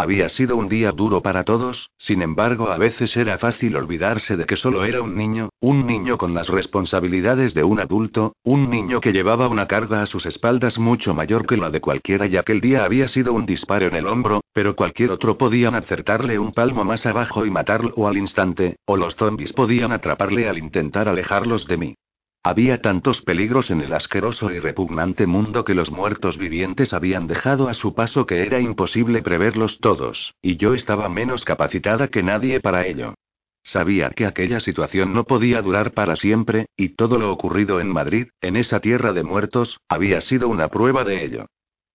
Había 0.00 0.30
sido 0.30 0.56
un 0.56 0.66
día 0.66 0.92
duro 0.92 1.20
para 1.20 1.44
todos, 1.44 1.90
sin 1.98 2.22
embargo 2.22 2.70
a 2.70 2.78
veces 2.78 3.14
era 3.18 3.36
fácil 3.36 3.76
olvidarse 3.76 4.34
de 4.34 4.46
que 4.46 4.56
solo 4.56 4.86
era 4.86 5.02
un 5.02 5.14
niño, 5.14 5.50
un 5.60 5.86
niño 5.86 6.16
con 6.16 6.32
las 6.32 6.48
responsabilidades 6.48 7.52
de 7.52 7.64
un 7.64 7.80
adulto, 7.80 8.32
un 8.42 8.70
niño 8.70 9.02
que 9.02 9.12
llevaba 9.12 9.48
una 9.48 9.66
carga 9.66 10.00
a 10.00 10.06
sus 10.06 10.24
espaldas 10.24 10.78
mucho 10.78 11.12
mayor 11.12 11.46
que 11.46 11.58
la 11.58 11.68
de 11.68 11.82
cualquiera 11.82 12.26
y 12.26 12.38
aquel 12.38 12.62
día 12.62 12.82
había 12.82 13.08
sido 13.08 13.34
un 13.34 13.44
disparo 13.44 13.88
en 13.88 13.94
el 13.94 14.06
hombro, 14.06 14.40
pero 14.54 14.74
cualquier 14.74 15.10
otro 15.10 15.36
podían 15.36 15.74
acertarle 15.74 16.38
un 16.38 16.52
palmo 16.52 16.82
más 16.82 17.04
abajo 17.04 17.44
y 17.44 17.50
matarlo 17.50 18.08
al 18.08 18.16
instante, 18.16 18.76
o 18.86 18.96
los 18.96 19.16
zombies 19.16 19.52
podían 19.52 19.92
atraparle 19.92 20.48
al 20.48 20.56
intentar 20.56 21.10
alejarlos 21.10 21.66
de 21.66 21.76
mí. 21.76 21.94
Había 22.42 22.80
tantos 22.80 23.20
peligros 23.20 23.70
en 23.70 23.82
el 23.82 23.92
asqueroso 23.92 24.50
y 24.50 24.58
repugnante 24.60 25.26
mundo 25.26 25.62
que 25.62 25.74
los 25.74 25.90
muertos 25.90 26.38
vivientes 26.38 26.94
habían 26.94 27.26
dejado 27.26 27.68
a 27.68 27.74
su 27.74 27.94
paso 27.94 28.24
que 28.24 28.46
era 28.46 28.60
imposible 28.60 29.20
preverlos 29.20 29.78
todos, 29.78 30.34
y 30.40 30.56
yo 30.56 30.72
estaba 30.72 31.10
menos 31.10 31.44
capacitada 31.44 32.08
que 32.08 32.22
nadie 32.22 32.60
para 32.60 32.86
ello. 32.86 33.14
Sabía 33.62 34.08
que 34.08 34.24
aquella 34.24 34.60
situación 34.60 35.12
no 35.12 35.24
podía 35.24 35.60
durar 35.60 35.92
para 35.92 36.16
siempre, 36.16 36.66
y 36.78 36.90
todo 36.90 37.18
lo 37.18 37.30
ocurrido 37.30 37.78
en 37.78 37.88
Madrid, 37.88 38.28
en 38.40 38.56
esa 38.56 38.80
tierra 38.80 39.12
de 39.12 39.22
muertos, 39.22 39.78
había 39.86 40.22
sido 40.22 40.48
una 40.48 40.68
prueba 40.68 41.04
de 41.04 41.22
ello. 41.22 41.46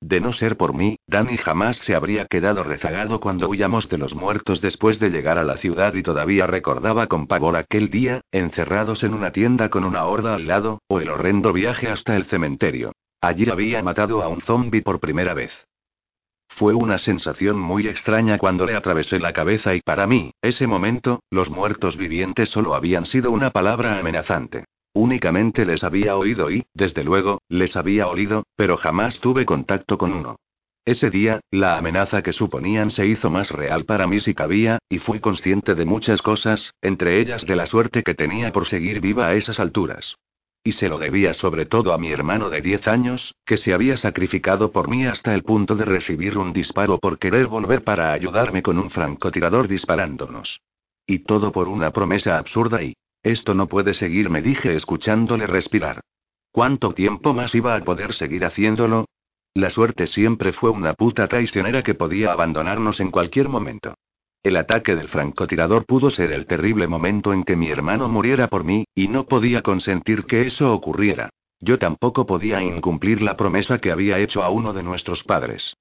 De 0.07 0.19
no 0.19 0.33
ser 0.33 0.55
por 0.55 0.75
mí, 0.75 0.99
Danny 1.07 1.35
jamás 1.35 1.77
se 1.77 1.95
habría 1.95 2.27
quedado 2.27 2.63
rezagado 2.63 3.19
cuando 3.19 3.49
huyamos 3.49 3.89
de 3.89 3.97
los 3.97 4.13
muertos 4.13 4.61
después 4.61 4.99
de 4.99 5.09
llegar 5.09 5.39
a 5.39 5.43
la 5.43 5.57
ciudad 5.57 5.95
y 5.95 6.03
todavía 6.03 6.45
recordaba 6.45 7.07
con 7.07 7.25
pavor 7.25 7.55
aquel 7.55 7.89
día, 7.89 8.21
encerrados 8.31 9.03
en 9.03 9.15
una 9.15 9.31
tienda 9.31 9.69
con 9.69 9.83
una 9.83 10.05
horda 10.05 10.35
al 10.35 10.45
lado, 10.45 10.83
o 10.87 10.99
el 10.99 11.09
horrendo 11.09 11.51
viaje 11.53 11.87
hasta 11.87 12.15
el 12.15 12.25
cementerio. 12.25 12.91
Allí 13.19 13.49
había 13.49 13.81
matado 13.81 14.21
a 14.21 14.27
un 14.27 14.41
zombi 14.41 14.81
por 14.81 14.99
primera 14.99 15.33
vez. 15.33 15.65
Fue 16.49 16.75
una 16.75 16.99
sensación 16.99 17.59
muy 17.59 17.87
extraña 17.87 18.37
cuando 18.37 18.67
le 18.67 18.75
atravesé 18.75 19.17
la 19.17 19.33
cabeza 19.33 19.73
y 19.73 19.81
para 19.81 20.05
mí, 20.05 20.33
ese 20.39 20.67
momento, 20.67 21.23
los 21.31 21.49
muertos 21.49 21.97
vivientes 21.97 22.49
solo 22.49 22.75
habían 22.75 23.05
sido 23.05 23.31
una 23.31 23.49
palabra 23.49 23.97
amenazante. 23.97 24.65
Únicamente 24.95 25.65
les 25.65 25.83
había 25.83 26.15
oído 26.15 26.49
y, 26.49 26.63
desde 26.73 27.03
luego, 27.03 27.41
les 27.49 27.75
había 27.75 28.07
olido, 28.07 28.45
pero 28.55 28.77
jamás 28.77 29.19
tuve 29.19 29.45
contacto 29.45 29.97
con 29.97 30.13
uno. 30.13 30.37
Ese 30.85 31.09
día, 31.09 31.41
la 31.51 31.77
amenaza 31.77 32.21
que 32.21 32.31
suponían 32.31 32.89
se 32.89 33.05
hizo 33.05 33.29
más 33.29 33.51
real 33.51 33.83
para 33.83 34.07
mí 34.07 34.19
si 34.19 34.33
cabía, 34.33 34.79
y 34.87 34.99
fui 34.99 35.19
consciente 35.19 35.75
de 35.75 35.83
muchas 35.83 36.21
cosas, 36.21 36.73
entre 36.81 37.19
ellas 37.19 37.45
de 37.45 37.57
la 37.57 37.65
suerte 37.65 38.03
que 38.03 38.15
tenía 38.15 38.53
por 38.53 38.67
seguir 38.67 39.01
viva 39.01 39.27
a 39.27 39.35
esas 39.35 39.59
alturas. 39.59 40.15
Y 40.63 40.71
se 40.71 40.87
lo 40.87 40.97
debía 40.97 41.33
sobre 41.33 41.65
todo 41.65 41.91
a 41.91 41.97
mi 41.97 42.13
hermano 42.13 42.49
de 42.49 42.61
10 42.61 42.87
años, 42.87 43.35
que 43.45 43.57
se 43.57 43.73
había 43.73 43.97
sacrificado 43.97 44.71
por 44.71 44.87
mí 44.87 45.05
hasta 45.05 45.35
el 45.35 45.43
punto 45.43 45.75
de 45.75 45.83
recibir 45.83 46.37
un 46.37 46.53
disparo 46.53 46.99
por 46.99 47.19
querer 47.19 47.47
volver 47.47 47.83
para 47.83 48.13
ayudarme 48.13 48.63
con 48.63 48.79
un 48.79 48.89
francotirador 48.89 49.67
disparándonos. 49.67 50.61
Y 51.05 51.19
todo 51.19 51.51
por 51.51 51.67
una 51.67 51.91
promesa 51.91 52.37
absurda 52.37 52.81
y, 52.81 52.95
esto 53.26 53.53
no 53.53 53.67
puede 53.67 53.93
seguir, 53.93 54.30
me 54.30 54.41
dije 54.41 54.76
escuchándole 54.76 55.47
respirar. 55.47 56.01
¿Cuánto 56.51 56.93
tiempo 56.93 57.34
más 57.34 57.53
iba 57.55 57.76
a 57.76 57.80
poder 57.82 58.13
seguir 58.13 58.45
haciéndolo? 58.45 59.05
La 59.53 59.69
suerte 59.69 60.07
siempre 60.07 60.53
fue 60.53 60.69
una 60.69 60.93
puta 60.93 61.28
traicionera 61.28 61.82
que 61.82 61.95
podía 61.95 62.32
abandonarnos 62.32 62.99
en 62.99 63.11
cualquier 63.11 63.49
momento. 63.49 63.95
El 64.43 64.57
ataque 64.57 64.95
del 64.95 65.07
francotirador 65.07 65.86
pudo 65.86 66.11
ser 66.11 66.32
el 66.32 66.45
terrible 66.45 66.88
momento 66.88 67.34
en 67.34 67.43
que 67.43 67.55
mi 67.55 67.69
hermano 67.69 68.07
muriera 68.07 68.47
por 68.47 68.63
mí, 68.63 68.86
y 68.93 69.07
no 69.07 69.26
podía 69.26 69.63
consentir 69.63 70.26
que 70.26 70.41
eso 70.41 70.71
ocurriera. 70.71 71.30
Yo 71.59 71.80
tampoco 71.80 72.26
podía 72.26 72.61
incumplir 72.61 73.21
la 73.21 73.36
promesa 73.36 73.80
que 73.80 73.91
había 73.91 74.19
hecho 74.19 74.43
a 74.43 74.49
uno 74.49 74.71
de 74.71 74.84
nuestros 74.84 75.23
padres. 75.23 75.76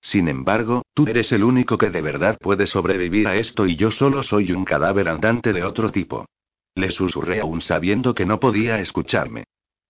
Sin 0.00 0.28
embargo, 0.28 0.82
tú 0.94 1.06
eres 1.08 1.32
el 1.32 1.42
único 1.42 1.78
que 1.78 1.90
de 1.90 2.00
verdad 2.00 2.38
puede 2.40 2.66
sobrevivir 2.66 3.26
a 3.26 3.34
esto 3.34 3.66
y 3.66 3.76
yo 3.76 3.90
solo 3.90 4.22
soy 4.22 4.52
un 4.52 4.64
cadáver 4.64 5.08
andante 5.08 5.52
de 5.52 5.64
otro 5.64 5.90
tipo. 5.90 6.26
Le 6.74 6.90
susurré 6.90 7.40
aún 7.40 7.60
sabiendo 7.60 8.14
que 8.14 8.26
no 8.26 8.40
podía 8.40 8.78
escucharme. 8.78 9.44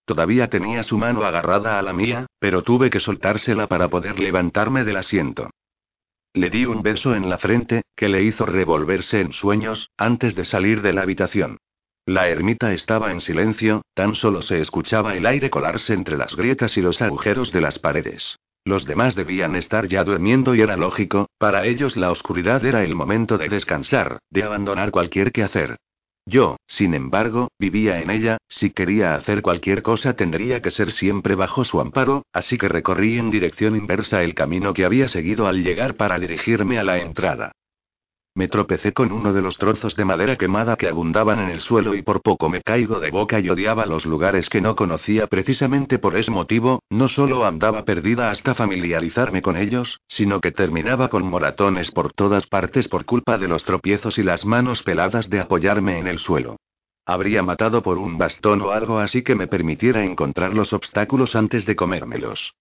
Todavía 0.05 0.49
tenía 0.49 0.83
su 0.83 0.97
mano 0.97 1.23
agarrada 1.23 1.79
a 1.79 1.81
la 1.81 1.93
mía, 1.93 2.25
pero 2.39 2.63
tuve 2.63 2.89
que 2.89 2.99
soltársela 2.99 3.67
para 3.67 3.89
poder 3.89 4.19
levantarme 4.19 4.83
del 4.83 4.97
asiento. 4.97 5.49
Le 6.33 6.49
di 6.49 6.65
un 6.65 6.81
beso 6.81 7.15
en 7.15 7.29
la 7.29 7.37
frente, 7.37 7.83
que 7.95 8.09
le 8.09 8.23
hizo 8.23 8.45
revolverse 8.45 9.19
en 9.19 9.31
sueños, 9.31 9.89
antes 9.97 10.35
de 10.35 10.45
salir 10.45 10.81
de 10.81 10.93
la 10.93 11.01
habitación. 11.01 11.57
La 12.05 12.29
ermita 12.29 12.73
estaba 12.73 13.11
en 13.11 13.21
silencio, 13.21 13.83
tan 13.93 14.15
solo 14.15 14.41
se 14.41 14.59
escuchaba 14.59 15.15
el 15.15 15.25
aire 15.25 15.49
colarse 15.49 15.93
entre 15.93 16.17
las 16.17 16.35
grietas 16.35 16.77
y 16.77 16.81
los 16.81 17.01
agujeros 17.01 17.51
de 17.51 17.61
las 17.61 17.79
paredes. 17.79 18.37
Los 18.63 18.85
demás 18.85 19.15
debían 19.15 19.55
estar 19.55 19.87
ya 19.87 20.03
durmiendo 20.03 20.55
y 20.55 20.61
era 20.61 20.77
lógico, 20.77 21.27
para 21.37 21.65
ellos 21.65 21.97
la 21.97 22.11
oscuridad 22.11 22.63
era 22.65 22.83
el 22.83 22.95
momento 22.95 23.37
de 23.37 23.49
descansar, 23.49 24.19
de 24.29 24.43
abandonar 24.43 24.91
cualquier 24.91 25.31
quehacer. 25.31 25.77
Yo, 26.31 26.55
sin 26.65 26.93
embargo, 26.93 27.49
vivía 27.59 27.99
en 27.99 28.09
ella, 28.09 28.37
si 28.47 28.69
quería 28.69 29.15
hacer 29.15 29.41
cualquier 29.41 29.81
cosa 29.81 30.13
tendría 30.13 30.61
que 30.61 30.71
ser 30.71 30.93
siempre 30.93 31.35
bajo 31.35 31.65
su 31.65 31.81
amparo, 31.81 32.23
así 32.31 32.57
que 32.57 32.69
recorrí 32.69 33.17
en 33.17 33.29
dirección 33.29 33.75
inversa 33.75 34.23
el 34.23 34.33
camino 34.33 34.73
que 34.73 34.85
había 34.85 35.09
seguido 35.09 35.45
al 35.47 35.61
llegar 35.61 35.95
para 35.95 36.17
dirigirme 36.19 36.79
a 36.79 36.85
la 36.85 36.99
entrada. 36.99 37.51
Me 38.33 38.47
tropecé 38.47 38.93
con 38.93 39.11
uno 39.11 39.33
de 39.33 39.41
los 39.41 39.57
trozos 39.57 39.97
de 39.97 40.05
madera 40.05 40.37
quemada 40.37 40.77
que 40.77 40.87
abundaban 40.87 41.39
en 41.39 41.49
el 41.49 41.59
suelo 41.59 41.95
y 41.95 42.01
por 42.01 42.21
poco 42.21 42.47
me 42.47 42.61
caigo 42.61 43.01
de 43.01 43.11
boca 43.11 43.41
y 43.41 43.49
odiaba 43.49 43.85
los 43.85 44.05
lugares 44.05 44.47
que 44.47 44.61
no 44.61 44.73
conocía 44.77 45.27
precisamente 45.27 45.99
por 45.99 46.15
ese 46.15 46.31
motivo, 46.31 46.81
no 46.89 47.09
solo 47.09 47.45
andaba 47.45 47.83
perdida 47.83 48.29
hasta 48.29 48.55
familiarizarme 48.55 49.41
con 49.41 49.57
ellos, 49.57 49.99
sino 50.07 50.39
que 50.39 50.51
terminaba 50.51 51.09
con 51.09 51.23
moratones 51.23 51.91
por 51.91 52.13
todas 52.13 52.47
partes 52.47 52.87
por 52.87 53.03
culpa 53.03 53.37
de 53.37 53.49
los 53.49 53.65
tropiezos 53.65 54.17
y 54.17 54.23
las 54.23 54.45
manos 54.45 54.81
peladas 54.81 55.29
de 55.29 55.41
apoyarme 55.41 55.99
en 55.99 56.07
el 56.07 56.19
suelo. 56.19 56.55
Habría 57.05 57.43
matado 57.43 57.81
por 57.81 57.97
un 57.97 58.17
bastón 58.17 58.61
o 58.61 58.71
algo 58.71 58.99
así 58.99 59.23
que 59.23 59.35
me 59.35 59.47
permitiera 59.47 60.05
encontrar 60.05 60.53
los 60.53 60.71
obstáculos 60.71 61.35
antes 61.35 61.65
de 61.65 61.75
comérmelos. 61.75 62.53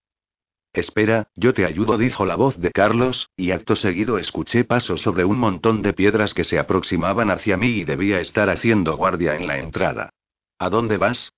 Espera, 0.72 1.26
yo 1.34 1.52
te 1.52 1.66
ayudo, 1.66 1.98
dijo 1.98 2.24
la 2.24 2.36
voz 2.36 2.56
de 2.56 2.70
Carlos, 2.70 3.28
y 3.36 3.50
acto 3.50 3.74
seguido 3.74 4.18
escuché 4.18 4.64
pasos 4.64 5.00
sobre 5.00 5.24
un 5.24 5.38
montón 5.38 5.82
de 5.82 5.92
piedras 5.92 6.32
que 6.32 6.44
se 6.44 6.60
aproximaban 6.60 7.30
hacia 7.30 7.56
mí 7.56 7.68
y 7.68 7.84
debía 7.84 8.20
estar 8.20 8.48
haciendo 8.50 8.96
guardia 8.96 9.34
en 9.34 9.48
la 9.48 9.58
entrada. 9.58 10.10
¿A 10.58 10.70
dónde 10.70 10.96
vas? 10.96 11.32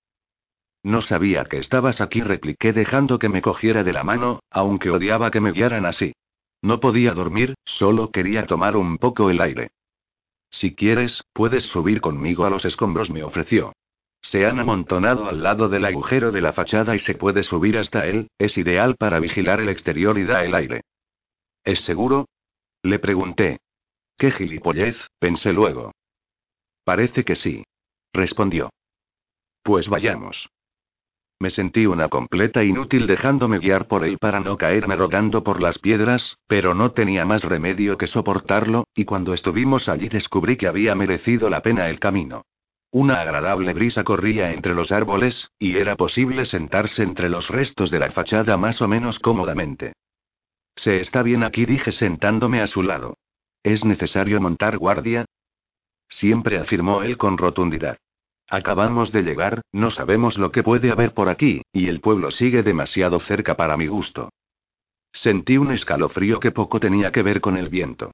No 0.83 1.01
sabía 1.01 1.45
que 1.47 1.59
estabas 1.59 2.01
aquí, 2.01 2.21
repliqué 2.21 2.73
dejando 2.73 3.19
que 3.19 3.31
me 3.31 3.41
cogiera 3.41 3.85
de 3.85 3.93
la 3.93 4.05
mano, 4.05 4.41
aunque 4.51 4.91
odiaba 4.91 5.31
que 5.31 5.41
me 5.41 5.53
guiaran 5.53 5.87
así. 5.87 6.13
No 6.61 6.81
podía 6.81 7.13
dormir, 7.13 7.55
solo 7.65 8.11
quería 8.11 8.47
tomar 8.47 8.77
un 8.77 8.99
poco 8.99 9.31
el 9.31 9.41
aire. 9.41 9.71
Si 10.51 10.75
quieres, 10.75 11.23
puedes 11.33 11.65
subir 11.65 12.01
conmigo 12.03 12.45
a 12.45 12.51
los 12.51 12.67
escombros, 12.67 13.11
me 13.11 13.23
ofreció. 13.23 13.73
Se 14.23 14.47
han 14.47 14.61
amontonado 14.61 15.29
al 15.29 15.43
lado 15.43 15.69
del 15.69 15.85
agujero 15.85 16.31
de 16.31 16.41
la 16.41 16.53
fachada 16.53 16.95
y 16.95 17.01
se 17.01 17.15
puede 17.15 17.43
subir 17.43 17.77
hasta 17.77 18.07
él, 18.07 18.31
es 18.39 18.57
ideal 18.57 18.97
para 18.97 19.19
vigilar 19.19 19.61
el 19.61 19.69
exterior 19.69 20.17
y 20.17 20.25
da 20.25 20.45
el 20.45 20.55
aire. 20.55 20.83
¿Es 21.65 21.81
seguro? 21.81 22.29
Le 22.83 22.99
pregunté. 22.99 23.59
Qué 24.17 24.31
gilipollez, 24.31 24.97
pensé 25.19 25.53
luego. 25.53 25.93
Parece 26.85 27.25
que 27.25 27.37
sí. 27.37 27.65
Respondió. 28.13 28.71
Pues 29.63 29.89
vayamos. 29.89 30.49
Me 31.41 31.51
sentí 31.51 31.87
una 31.87 32.09
completa 32.09 32.63
inútil 32.63 33.09
dejándome 33.09 33.59
guiar 33.59 33.89
por 33.89 34.05
él 34.05 34.19
para 34.19 34.39
no 34.39 34.57
caerme 34.57 34.95
rodando 34.95 35.43
por 35.43 35.61
las 35.61 35.79
piedras, 35.79 36.39
pero 36.47 36.73
no 36.73 36.93
tenía 36.93 37.25
más 37.25 37.43
remedio 37.43 37.99
que 37.99 38.07
soportarlo, 38.07 38.85
y 38.95 39.05
cuando 39.05 39.35
estuvimos 39.35 39.89
allí 39.89 40.09
descubrí 40.09 40.57
que 40.57 40.69
había 40.69 40.95
merecido 40.95 41.51
la 41.51 41.61
pena 41.61 41.89
el 41.89 41.99
camino. 41.99 42.45
Una 42.93 43.23
agradable 43.23 43.73
brisa 43.73 44.05
corría 44.05 44.53
entre 44.53 44.75
los 44.75 44.93
árboles, 44.93 45.51
y 45.59 45.79
era 45.79 45.97
posible 45.97 46.45
sentarse 46.45 47.03
entre 47.03 47.31
los 47.31 47.49
restos 47.49 47.91
de 47.91 47.99
la 47.99 48.11
fachada 48.11 48.59
más 48.59 48.83
o 48.83 48.87
menos 48.87 49.19
cómodamente. 49.19 49.95
Se 50.77 51.01
está 51.01 51.23
bien 51.23 51.43
aquí, 51.43 51.65
dije 51.65 51.91
sentándome 51.91 52.61
a 52.61 52.67
su 52.67 52.83
lado. 52.83 53.17
¿Es 53.63 53.87
necesario 53.87 54.43
montar 54.43 54.77
guardia? 54.77 55.25
Siempre 56.07 56.59
afirmó 56.59 57.03
él 57.03 57.17
con 57.17 57.39
rotundidad. 57.39 57.97
Acabamos 58.47 59.11
de 59.11 59.23
llegar, 59.23 59.63
no 59.73 59.91
sabemos 59.91 60.37
lo 60.37 60.53
que 60.53 60.63
puede 60.63 60.91
haber 60.91 61.15
por 61.15 61.31
aquí, 61.31 61.63
y 61.73 61.89
el 61.89 62.01
pueblo 62.01 62.31
sigue 62.31 62.63
demasiado 62.63 63.19
cerca 63.21 63.57
para 63.57 63.79
mi 63.79 63.87
gusto. 63.87 64.29
Sentí 65.15 65.57
un 65.57 65.73
escalofrío 65.73 66.41
que 66.41 66.51
poco 66.51 66.79
tenía 66.79 67.11
que 67.11 67.23
ver 67.23 67.41
con 67.41 67.57
el 67.57 67.71
viento. 67.71 68.13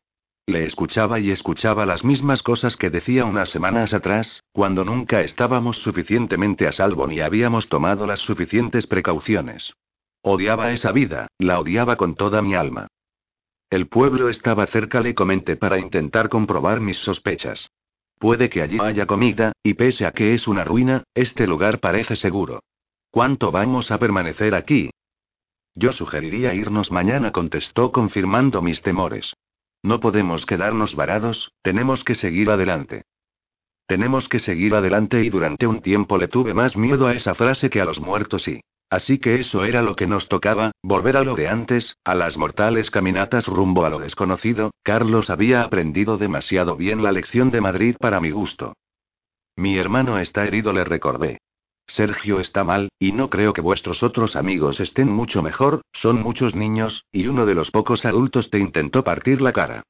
Le 0.49 0.65
escuchaba 0.65 1.21
y 1.21 1.31
escuchaba 1.31 1.85
las 1.85 2.05
mismas 2.05 2.43
cosas 2.43 2.79
que 2.79 2.89
decía 2.89 3.27
unas 3.27 3.51
semanas 3.51 3.93
atrás, 3.93 4.43
cuando 4.53 4.83
nunca 4.83 5.21
estábamos 5.21 5.77
suficientemente 5.77 6.67
a 6.67 6.73
salvo 6.73 7.07
ni 7.07 7.21
habíamos 7.21 7.69
tomado 7.69 8.07
las 8.07 8.21
suficientes 8.21 8.87
precauciones. 8.87 9.75
Odiaba 10.23 10.73
esa 10.73 10.91
vida, 10.91 11.27
la 11.37 11.61
odiaba 11.61 11.97
con 11.97 12.15
toda 12.15 12.41
mi 12.41 12.55
alma. 12.55 12.87
El 13.69 13.89
pueblo 13.89 14.31
estaba 14.31 14.65
cerca, 14.65 15.03
le 15.03 15.15
comenté 15.15 15.57
para 15.57 15.79
intentar 15.79 16.31
comprobar 16.31 16.81
mis 16.81 16.97
sospechas. 16.97 17.69
Puede 18.19 18.49
que 18.49 18.63
allí 18.63 18.79
haya 18.81 19.05
comida, 19.05 19.53
y 19.63 19.75
pese 19.75 20.07
a 20.07 20.13
que 20.13 20.33
es 20.33 20.49
una 20.49 20.65
ruina, 20.65 21.05
este 21.15 21.47
lugar 21.47 21.79
parece 21.79 22.17
seguro. 22.17 22.63
¿Cuánto 23.11 23.53
vamos 23.53 23.91
a 23.91 23.99
permanecer 23.99 24.55
aquí? 24.55 24.89
Yo 25.75 25.93
sugeriría 25.93 26.55
irnos 26.55 26.91
mañana, 26.91 27.33
contestó 27.33 27.93
confirmando 27.93 28.63
mis 28.63 28.81
temores. 28.81 29.35
No 29.89 30.01
podemos 30.01 30.45
quedarnos 30.45 30.95
varados, 30.95 31.51
tenemos 31.63 32.05
que 32.05 32.15
seguir 32.15 32.51
adelante. 32.51 33.07
Tenemos 33.87 34.29
que 34.29 34.39
seguir 34.39 34.75
adelante 34.75 35.25
y 35.25 35.31
durante 35.31 35.67
un 35.67 35.81
tiempo 35.81 36.19
le 36.19 36.29
tuve 36.29 36.53
más 36.53 36.77
miedo 36.77 37.07
a 37.07 37.15
esa 37.15 37.35
frase 37.35 37.71
que 37.71 37.81
a 37.81 37.87
los 37.87 37.99
muertos 37.99 38.49
y... 38.49 38.61
Así 38.91 39.19
que 39.19 39.37
eso 39.37 39.65
era 39.65 39.81
lo 39.81 39.97
que 39.97 40.07
nos 40.07 40.29
tocaba, 40.29 40.73
volver 40.83 41.17
a 41.17 41.23
lo 41.23 41.37
de 41.37 41.49
antes, 41.49 41.97
a 42.05 42.15
las 42.15 42.37
mortales 42.37 42.91
caminatas 42.91 43.47
rumbo 43.47 43.87
a 43.87 43.89
lo 43.89 43.99
desconocido. 43.99 44.73
Carlos 44.83 45.31
había 45.31 45.63
aprendido 45.63 46.19
demasiado 46.19 46.77
bien 46.77 47.03
la 47.03 47.11
lección 47.11 47.51
de 47.51 47.63
Madrid 47.63 47.97
para 47.99 48.21
mi 48.21 48.31
gusto. 48.31 48.75
Mi 49.57 49.79
hermano 49.79 50.19
está 50.19 50.45
herido, 50.45 50.75
le 50.75 50.85
recordé. 50.85 51.39
Sergio 51.89 52.39
está 52.39 52.65
mal, 52.65 52.91
y 52.99 53.13
no 53.13 53.31
creo 53.31 53.55
que 53.55 53.63
vuestros 53.63 54.03
otros 54.03 54.37
amigos 54.37 54.79
estén 54.79 55.11
mucho 55.11 55.43
mejor, 55.43 55.81
son 55.93 56.23
muchos 56.23 56.55
niños, 56.55 57.07
y 57.11 57.27
uno 57.27 57.47
de 57.47 57.55
los 57.55 57.71
pocos 57.71 58.05
adultos 58.05 58.51
te 58.51 58.59
intentó 58.59 59.03
partir 59.03 59.41
la 59.41 59.53
cara. 59.53 59.83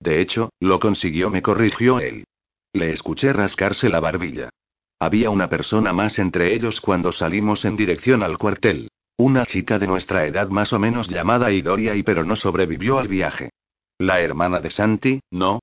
De 0.00 0.20
hecho, 0.20 0.50
lo 0.58 0.80
consiguió, 0.80 1.30
me 1.30 1.40
corrigió 1.40 2.00
él. 2.00 2.24
Le 2.72 2.90
escuché 2.90 3.32
rascarse 3.32 3.88
la 3.88 4.00
barbilla. 4.00 4.50
Había 4.98 5.30
una 5.30 5.48
persona 5.48 5.92
más 5.92 6.18
entre 6.18 6.54
ellos 6.54 6.80
cuando 6.80 7.12
salimos 7.12 7.64
en 7.64 7.76
dirección 7.76 8.24
al 8.24 8.36
cuartel. 8.36 8.88
Una 9.16 9.46
chica 9.46 9.78
de 9.78 9.86
nuestra 9.86 10.26
edad 10.26 10.48
más 10.48 10.72
o 10.72 10.78
menos 10.80 11.08
llamada 11.08 11.52
Idoria 11.52 11.94
y 11.94 12.02
pero 12.02 12.24
no 12.24 12.34
sobrevivió 12.34 12.98
al 12.98 13.06
viaje. 13.06 13.50
La 13.98 14.20
hermana 14.20 14.58
de 14.58 14.70
Santi, 14.70 15.20
¿no? 15.30 15.60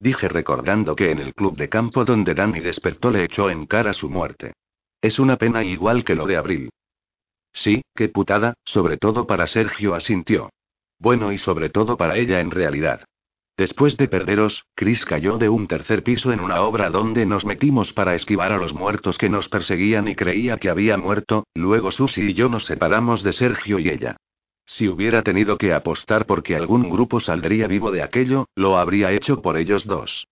Dije 0.00 0.28
recordando 0.28 0.96
que 0.96 1.10
en 1.10 1.18
el 1.18 1.34
club 1.34 1.56
de 1.56 1.68
campo 1.68 2.04
donde 2.04 2.34
Danny 2.34 2.60
despertó 2.60 3.10
le 3.10 3.24
echó 3.24 3.50
en 3.50 3.66
cara 3.66 3.92
su 3.92 4.08
muerte. 4.08 4.54
Es 5.04 5.18
una 5.18 5.36
pena 5.36 5.62
igual 5.62 6.02
que 6.02 6.14
lo 6.14 6.26
de 6.26 6.38
Abril. 6.38 6.70
Sí, 7.52 7.82
qué 7.94 8.08
putada, 8.08 8.54
sobre 8.64 8.96
todo 8.96 9.26
para 9.26 9.46
Sergio 9.46 9.94
asintió. 9.94 10.48
Bueno 10.98 11.30
y 11.30 11.36
sobre 11.36 11.68
todo 11.68 11.98
para 11.98 12.16
ella 12.16 12.40
en 12.40 12.50
realidad. 12.50 13.04
Después 13.54 13.98
de 13.98 14.08
perderos, 14.08 14.64
Chris 14.74 15.04
cayó 15.04 15.36
de 15.36 15.50
un 15.50 15.66
tercer 15.66 16.02
piso 16.02 16.32
en 16.32 16.40
una 16.40 16.62
obra 16.62 16.88
donde 16.88 17.26
nos 17.26 17.44
metimos 17.44 17.92
para 17.92 18.14
esquivar 18.14 18.50
a 18.50 18.56
los 18.56 18.72
muertos 18.72 19.18
que 19.18 19.28
nos 19.28 19.50
perseguían 19.50 20.08
y 20.08 20.14
creía 20.14 20.56
que 20.56 20.70
había 20.70 20.96
muerto, 20.96 21.46
luego 21.54 21.92
Susie 21.92 22.30
y 22.30 22.32
yo 22.32 22.48
nos 22.48 22.64
separamos 22.64 23.22
de 23.22 23.34
Sergio 23.34 23.78
y 23.78 23.90
ella. 23.90 24.16
Si 24.64 24.88
hubiera 24.88 25.20
tenido 25.20 25.58
que 25.58 25.74
apostar 25.74 26.24
porque 26.24 26.56
algún 26.56 26.88
grupo 26.88 27.20
saldría 27.20 27.66
vivo 27.66 27.90
de 27.90 28.02
aquello, 28.02 28.46
lo 28.54 28.78
habría 28.78 29.12
hecho 29.12 29.42
por 29.42 29.58
ellos 29.58 29.84
dos. 29.84 30.26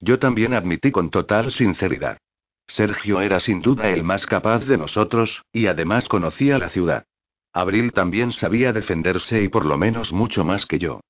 Yo 0.00 0.18
también 0.18 0.52
admití 0.52 0.90
con 0.90 1.08
total 1.08 1.50
sinceridad. 1.50 2.18
Sergio 2.66 3.20
era 3.20 3.40
sin 3.40 3.60
duda 3.62 3.90
el 3.90 4.02
más 4.02 4.26
capaz 4.26 4.64
de 4.66 4.76
nosotros, 4.76 5.42
y 5.52 5.66
además 5.66 6.08
conocía 6.08 6.58
la 6.58 6.68
ciudad. 6.70 7.04
Abril 7.52 7.92
también 7.92 8.32
sabía 8.32 8.72
defenderse 8.72 9.42
y 9.42 9.48
por 9.48 9.64
lo 9.64 9.78
menos 9.78 10.12
mucho 10.12 10.44
más 10.44 10.66
que 10.66 10.78
yo. 10.78 11.00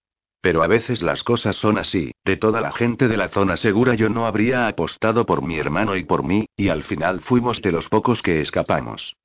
Pero 0.40 0.62
a 0.62 0.68
veces 0.68 1.02
las 1.02 1.24
cosas 1.24 1.56
son 1.56 1.76
así, 1.76 2.12
de 2.24 2.36
toda 2.36 2.60
la 2.60 2.70
gente 2.70 3.08
de 3.08 3.16
la 3.16 3.28
zona 3.28 3.56
segura 3.56 3.94
yo 3.94 4.08
no 4.08 4.26
habría 4.26 4.68
apostado 4.68 5.26
por 5.26 5.42
mi 5.42 5.58
hermano 5.58 5.96
y 5.96 6.04
por 6.04 6.22
mí, 6.22 6.46
y 6.56 6.68
al 6.68 6.84
final 6.84 7.20
fuimos 7.20 7.62
de 7.62 7.72
los 7.72 7.88
pocos 7.88 8.22
que 8.22 8.40
escapamos. 8.40 9.16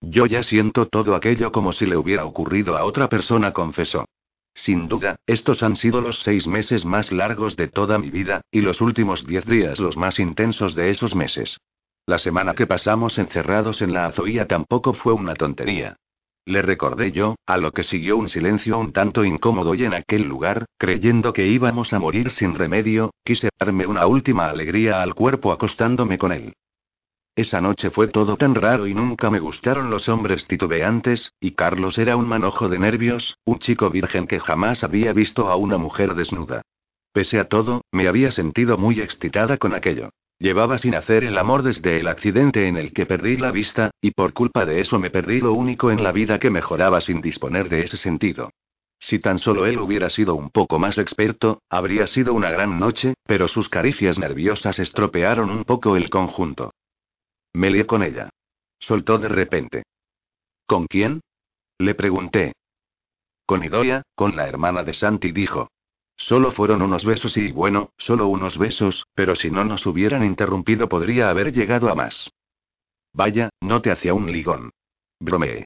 Yo 0.00 0.26
ya 0.26 0.42
siento 0.42 0.88
todo 0.88 1.14
aquello 1.14 1.52
como 1.52 1.72
si 1.72 1.86
le 1.86 1.96
hubiera 1.96 2.24
ocurrido 2.24 2.76
a 2.76 2.84
otra 2.84 3.08
persona, 3.08 3.52
confesó. 3.52 4.06
Sin 4.54 4.88
duda, 4.88 5.16
estos 5.26 5.62
han 5.62 5.76
sido 5.76 6.00
los 6.00 6.22
seis 6.22 6.46
meses 6.46 6.84
más 6.84 7.12
largos 7.12 7.56
de 7.56 7.68
toda 7.68 7.98
mi 7.98 8.10
vida, 8.10 8.42
y 8.50 8.60
los 8.60 8.80
últimos 8.80 9.26
diez 9.26 9.46
días 9.46 9.78
los 9.78 9.96
más 9.96 10.18
intensos 10.18 10.74
de 10.74 10.90
esos 10.90 11.14
meses. 11.14 11.58
La 12.06 12.18
semana 12.18 12.54
que 12.54 12.66
pasamos 12.66 13.18
encerrados 13.18 13.82
en 13.82 13.92
la 13.92 14.06
azoía 14.06 14.46
tampoco 14.46 14.94
fue 14.94 15.12
una 15.12 15.34
tontería. 15.34 15.96
Le 16.46 16.62
recordé 16.62 17.12
yo, 17.12 17.36
a 17.46 17.58
lo 17.58 17.70
que 17.72 17.82
siguió 17.82 18.16
un 18.16 18.28
silencio 18.28 18.78
un 18.78 18.92
tanto 18.92 19.24
incómodo 19.24 19.74
y 19.74 19.84
en 19.84 19.94
aquel 19.94 20.22
lugar, 20.22 20.66
creyendo 20.78 21.32
que 21.32 21.46
íbamos 21.46 21.92
a 21.92 21.98
morir 21.98 22.30
sin 22.30 22.54
remedio, 22.54 23.12
quise 23.24 23.50
darme 23.58 23.86
una 23.86 24.06
última 24.06 24.48
alegría 24.48 25.02
al 25.02 25.14
cuerpo 25.14 25.52
acostándome 25.52 26.18
con 26.18 26.32
él. 26.32 26.54
Esa 27.36 27.60
noche 27.60 27.90
fue 27.90 28.08
todo 28.08 28.36
tan 28.36 28.54
raro 28.54 28.86
y 28.86 28.94
nunca 28.94 29.30
me 29.30 29.38
gustaron 29.38 29.88
los 29.88 30.08
hombres 30.08 30.46
titubeantes, 30.46 31.32
y 31.40 31.52
Carlos 31.52 31.96
era 31.98 32.16
un 32.16 32.28
manojo 32.28 32.68
de 32.68 32.78
nervios, 32.78 33.38
un 33.44 33.58
chico 33.58 33.88
virgen 33.88 34.26
que 34.26 34.40
jamás 34.40 34.84
había 34.84 35.12
visto 35.12 35.48
a 35.48 35.56
una 35.56 35.78
mujer 35.78 36.14
desnuda. 36.14 36.62
Pese 37.12 37.38
a 37.38 37.48
todo, 37.48 37.82
me 37.92 38.08
había 38.08 38.30
sentido 38.30 38.76
muy 38.78 39.00
excitada 39.00 39.56
con 39.56 39.74
aquello. 39.74 40.10
Llevaba 40.38 40.78
sin 40.78 40.94
hacer 40.94 41.24
el 41.24 41.36
amor 41.38 41.62
desde 41.62 42.00
el 42.00 42.08
accidente 42.08 42.66
en 42.66 42.76
el 42.76 42.92
que 42.92 43.06
perdí 43.06 43.36
la 43.36 43.52
vista, 43.52 43.90
y 44.00 44.10
por 44.12 44.32
culpa 44.32 44.64
de 44.64 44.80
eso 44.80 44.98
me 44.98 45.10
perdí 45.10 45.40
lo 45.40 45.52
único 45.52 45.90
en 45.90 46.02
la 46.02 46.12
vida 46.12 46.38
que 46.38 46.50
mejoraba 46.50 47.00
sin 47.00 47.20
disponer 47.20 47.68
de 47.68 47.82
ese 47.82 47.96
sentido. 47.96 48.50
Si 48.98 49.18
tan 49.18 49.38
solo 49.38 49.66
él 49.66 49.78
hubiera 49.78 50.10
sido 50.10 50.34
un 50.34 50.50
poco 50.50 50.78
más 50.78 50.98
experto, 50.98 51.62
habría 51.68 52.06
sido 52.06 52.34
una 52.34 52.50
gran 52.50 52.78
noche, 52.78 53.14
pero 53.24 53.48
sus 53.48 53.68
caricias 53.68 54.18
nerviosas 54.18 54.78
estropearon 54.78 55.50
un 55.50 55.64
poco 55.64 55.96
el 55.96 56.10
conjunto. 56.10 56.72
Me 57.52 57.70
lié 57.70 57.86
con 57.86 58.02
ella. 58.02 58.30
Soltó 58.78 59.18
de 59.18 59.28
repente. 59.28 59.82
¿Con 60.66 60.86
quién? 60.86 61.20
Le 61.78 61.94
pregunté. 61.94 62.52
Con 63.46 63.64
Idoia, 63.64 64.02
con 64.14 64.36
la 64.36 64.48
hermana 64.48 64.84
de 64.84 64.94
Santi, 64.94 65.32
dijo. 65.32 65.68
Solo 66.16 66.52
fueron 66.52 66.82
unos 66.82 67.04
besos 67.04 67.36
y 67.36 67.50
bueno, 67.50 67.90
solo 67.96 68.28
unos 68.28 68.58
besos, 68.58 69.04
pero 69.14 69.34
si 69.34 69.50
no 69.50 69.64
nos 69.64 69.86
hubieran 69.86 70.22
interrumpido 70.22 70.88
podría 70.88 71.30
haber 71.30 71.52
llegado 71.52 71.88
a 71.88 71.94
más. 71.94 72.30
Vaya, 73.12 73.50
no 73.60 73.80
te 73.82 73.90
hacía 73.90 74.14
un 74.14 74.30
ligón. 74.30 74.70
Bromeé. 75.18 75.64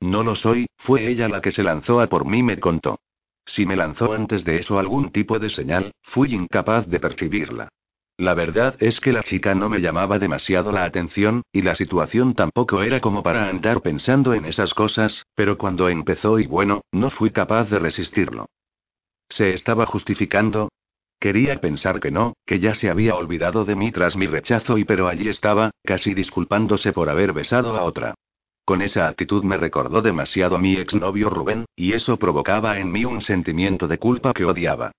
No 0.00 0.22
lo 0.22 0.36
soy, 0.36 0.66
fue 0.76 1.08
ella 1.08 1.28
la 1.28 1.40
que 1.40 1.50
se 1.50 1.62
lanzó 1.62 2.00
a 2.00 2.08
por 2.08 2.26
mí, 2.26 2.42
me 2.42 2.60
contó. 2.60 3.00
Si 3.46 3.66
me 3.66 3.76
lanzó 3.76 4.12
antes 4.12 4.44
de 4.44 4.58
eso 4.58 4.78
algún 4.78 5.10
tipo 5.10 5.38
de 5.38 5.50
señal, 5.50 5.92
fui 6.02 6.34
incapaz 6.34 6.86
de 6.86 7.00
percibirla. 7.00 7.68
La 8.16 8.34
verdad 8.34 8.76
es 8.78 9.00
que 9.00 9.12
la 9.12 9.24
chica 9.24 9.56
no 9.56 9.68
me 9.68 9.80
llamaba 9.80 10.20
demasiado 10.20 10.70
la 10.70 10.84
atención, 10.84 11.42
y 11.52 11.62
la 11.62 11.74
situación 11.74 12.34
tampoco 12.34 12.82
era 12.82 13.00
como 13.00 13.24
para 13.24 13.48
andar 13.48 13.80
pensando 13.80 14.34
en 14.34 14.44
esas 14.44 14.72
cosas, 14.72 15.26
pero 15.34 15.58
cuando 15.58 15.88
empezó 15.88 16.38
y 16.38 16.46
bueno, 16.46 16.82
no 16.92 17.10
fui 17.10 17.30
capaz 17.30 17.68
de 17.70 17.80
resistirlo. 17.80 18.46
¿Se 19.28 19.52
estaba 19.52 19.84
justificando? 19.84 20.68
Quería 21.18 21.60
pensar 21.60 21.98
que 21.98 22.12
no, 22.12 22.34
que 22.46 22.60
ya 22.60 22.74
se 22.74 22.88
había 22.88 23.16
olvidado 23.16 23.64
de 23.64 23.74
mí 23.74 23.90
tras 23.90 24.14
mi 24.14 24.26
rechazo 24.26 24.78
y 24.78 24.84
pero 24.84 25.08
allí 25.08 25.28
estaba, 25.28 25.70
casi 25.82 26.14
disculpándose 26.14 26.92
por 26.92 27.08
haber 27.08 27.32
besado 27.32 27.76
a 27.76 27.82
otra. 27.82 28.14
Con 28.64 28.80
esa 28.80 29.08
actitud 29.08 29.42
me 29.42 29.56
recordó 29.56 30.02
demasiado 30.02 30.56
a 30.56 30.58
mi 30.60 30.76
exnovio 30.76 31.30
Rubén, 31.30 31.64
y 31.74 31.94
eso 31.94 32.16
provocaba 32.16 32.78
en 32.78 32.92
mí 32.92 33.04
un 33.04 33.22
sentimiento 33.22 33.88
de 33.88 33.98
culpa 33.98 34.32
que 34.32 34.44
odiaba. 34.44 34.92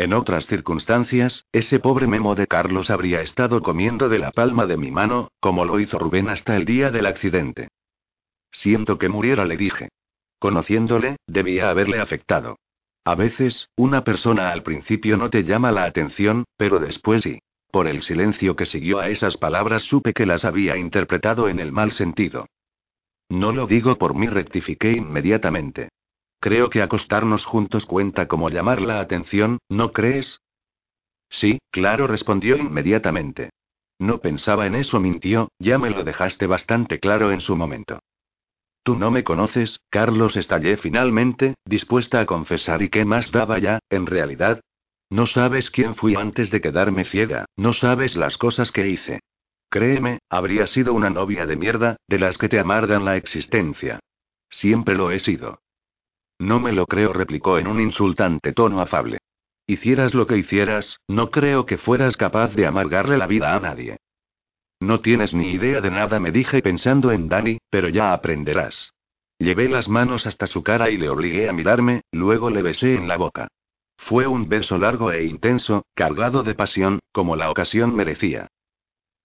En 0.00 0.14
otras 0.14 0.46
circunstancias, 0.46 1.44
ese 1.52 1.78
pobre 1.78 2.06
memo 2.06 2.34
de 2.34 2.46
Carlos 2.46 2.88
habría 2.88 3.20
estado 3.20 3.60
comiendo 3.60 4.08
de 4.08 4.18
la 4.18 4.30
palma 4.30 4.64
de 4.64 4.78
mi 4.78 4.90
mano, 4.90 5.30
como 5.40 5.66
lo 5.66 5.78
hizo 5.78 5.98
Rubén 5.98 6.30
hasta 6.30 6.56
el 6.56 6.64
día 6.64 6.90
del 6.90 7.04
accidente. 7.04 7.68
Siento 8.50 8.96
que 8.96 9.10
muriera, 9.10 9.44
le 9.44 9.58
dije. 9.58 9.90
Conociéndole, 10.38 11.16
debía 11.26 11.68
haberle 11.68 12.00
afectado. 12.00 12.56
A 13.04 13.14
veces, 13.14 13.68
una 13.76 14.02
persona 14.02 14.52
al 14.52 14.62
principio 14.62 15.18
no 15.18 15.28
te 15.28 15.44
llama 15.44 15.70
la 15.70 15.84
atención, 15.84 16.44
pero 16.56 16.78
después 16.78 17.20
sí. 17.20 17.40
Por 17.70 17.86
el 17.86 18.00
silencio 18.00 18.56
que 18.56 18.64
siguió 18.64 19.00
a 19.00 19.10
esas 19.10 19.36
palabras 19.36 19.82
supe 19.82 20.14
que 20.14 20.24
las 20.24 20.46
había 20.46 20.78
interpretado 20.78 21.46
en 21.50 21.60
el 21.60 21.72
mal 21.72 21.92
sentido. 21.92 22.46
No 23.28 23.52
lo 23.52 23.66
digo 23.66 23.98
por 23.98 24.14
mí, 24.14 24.28
rectifiqué 24.28 24.92
inmediatamente. 24.92 25.90
Creo 26.40 26.70
que 26.70 26.80
acostarnos 26.80 27.44
juntos 27.44 27.84
cuenta 27.84 28.26
como 28.26 28.48
llamar 28.48 28.80
la 28.80 29.00
atención, 29.00 29.58
¿no 29.68 29.92
crees? 29.92 30.40
Sí, 31.28 31.58
claro, 31.70 32.06
respondió 32.06 32.56
inmediatamente. 32.56 33.50
No 33.98 34.18
pensaba 34.18 34.66
en 34.66 34.74
eso, 34.74 34.98
mintió, 35.00 35.50
ya 35.58 35.78
me 35.78 35.90
lo 35.90 36.02
dejaste 36.02 36.46
bastante 36.46 36.98
claro 36.98 37.30
en 37.30 37.40
su 37.40 37.54
momento. 37.56 38.00
Tú 38.82 38.96
no 38.96 39.10
me 39.10 39.22
conoces, 39.22 39.80
Carlos, 39.90 40.36
estallé 40.36 40.78
finalmente, 40.78 41.54
dispuesta 41.66 42.20
a 42.20 42.26
confesar 42.26 42.80
y 42.80 42.88
qué 42.88 43.04
más 43.04 43.30
daba 43.30 43.58
ya, 43.58 43.80
en 43.90 44.06
realidad. 44.06 44.62
No 45.10 45.26
sabes 45.26 45.70
quién 45.70 45.94
fui 45.94 46.14
antes 46.14 46.50
de 46.50 46.62
quedarme 46.62 47.04
ciega, 47.04 47.44
no 47.56 47.74
sabes 47.74 48.16
las 48.16 48.38
cosas 48.38 48.72
que 48.72 48.88
hice. 48.88 49.20
Créeme, 49.68 50.20
habría 50.30 50.66
sido 50.66 50.94
una 50.94 51.10
novia 51.10 51.46
de 51.46 51.56
mierda, 51.56 51.96
de 52.08 52.18
las 52.18 52.38
que 52.38 52.48
te 52.48 52.58
amargan 52.58 53.04
la 53.04 53.16
existencia. 53.16 54.00
Siempre 54.48 54.94
lo 54.94 55.10
he 55.10 55.18
sido. 55.18 55.60
No 56.40 56.58
me 56.58 56.72
lo 56.72 56.86
creo, 56.86 57.12
replicó 57.12 57.58
en 57.58 57.66
un 57.66 57.80
insultante 57.80 58.54
tono 58.54 58.80
afable. 58.80 59.18
Hicieras 59.66 60.14
lo 60.14 60.26
que 60.26 60.38
hicieras, 60.38 60.98
no 61.06 61.30
creo 61.30 61.66
que 61.66 61.76
fueras 61.76 62.16
capaz 62.16 62.54
de 62.54 62.66
amargarle 62.66 63.18
la 63.18 63.26
vida 63.26 63.54
a 63.54 63.60
nadie. 63.60 63.98
No 64.80 65.00
tienes 65.00 65.34
ni 65.34 65.50
idea 65.50 65.82
de 65.82 65.90
nada, 65.90 66.18
me 66.18 66.32
dije 66.32 66.62
pensando 66.62 67.12
en 67.12 67.28
Dani, 67.28 67.58
pero 67.68 67.90
ya 67.90 68.14
aprenderás. 68.14 68.94
Llevé 69.38 69.68
las 69.68 69.90
manos 69.90 70.26
hasta 70.26 70.46
su 70.46 70.62
cara 70.62 70.88
y 70.88 70.96
le 70.96 71.10
obligué 71.10 71.46
a 71.46 71.52
mirarme, 71.52 72.04
luego 72.10 72.48
le 72.48 72.62
besé 72.62 72.94
en 72.94 73.06
la 73.06 73.18
boca. 73.18 73.48
Fue 73.98 74.26
un 74.26 74.48
beso 74.48 74.78
largo 74.78 75.12
e 75.12 75.24
intenso, 75.24 75.84
cargado 75.94 76.42
de 76.42 76.54
pasión, 76.54 77.00
como 77.12 77.36
la 77.36 77.50
ocasión 77.50 77.94
merecía. 77.94 78.48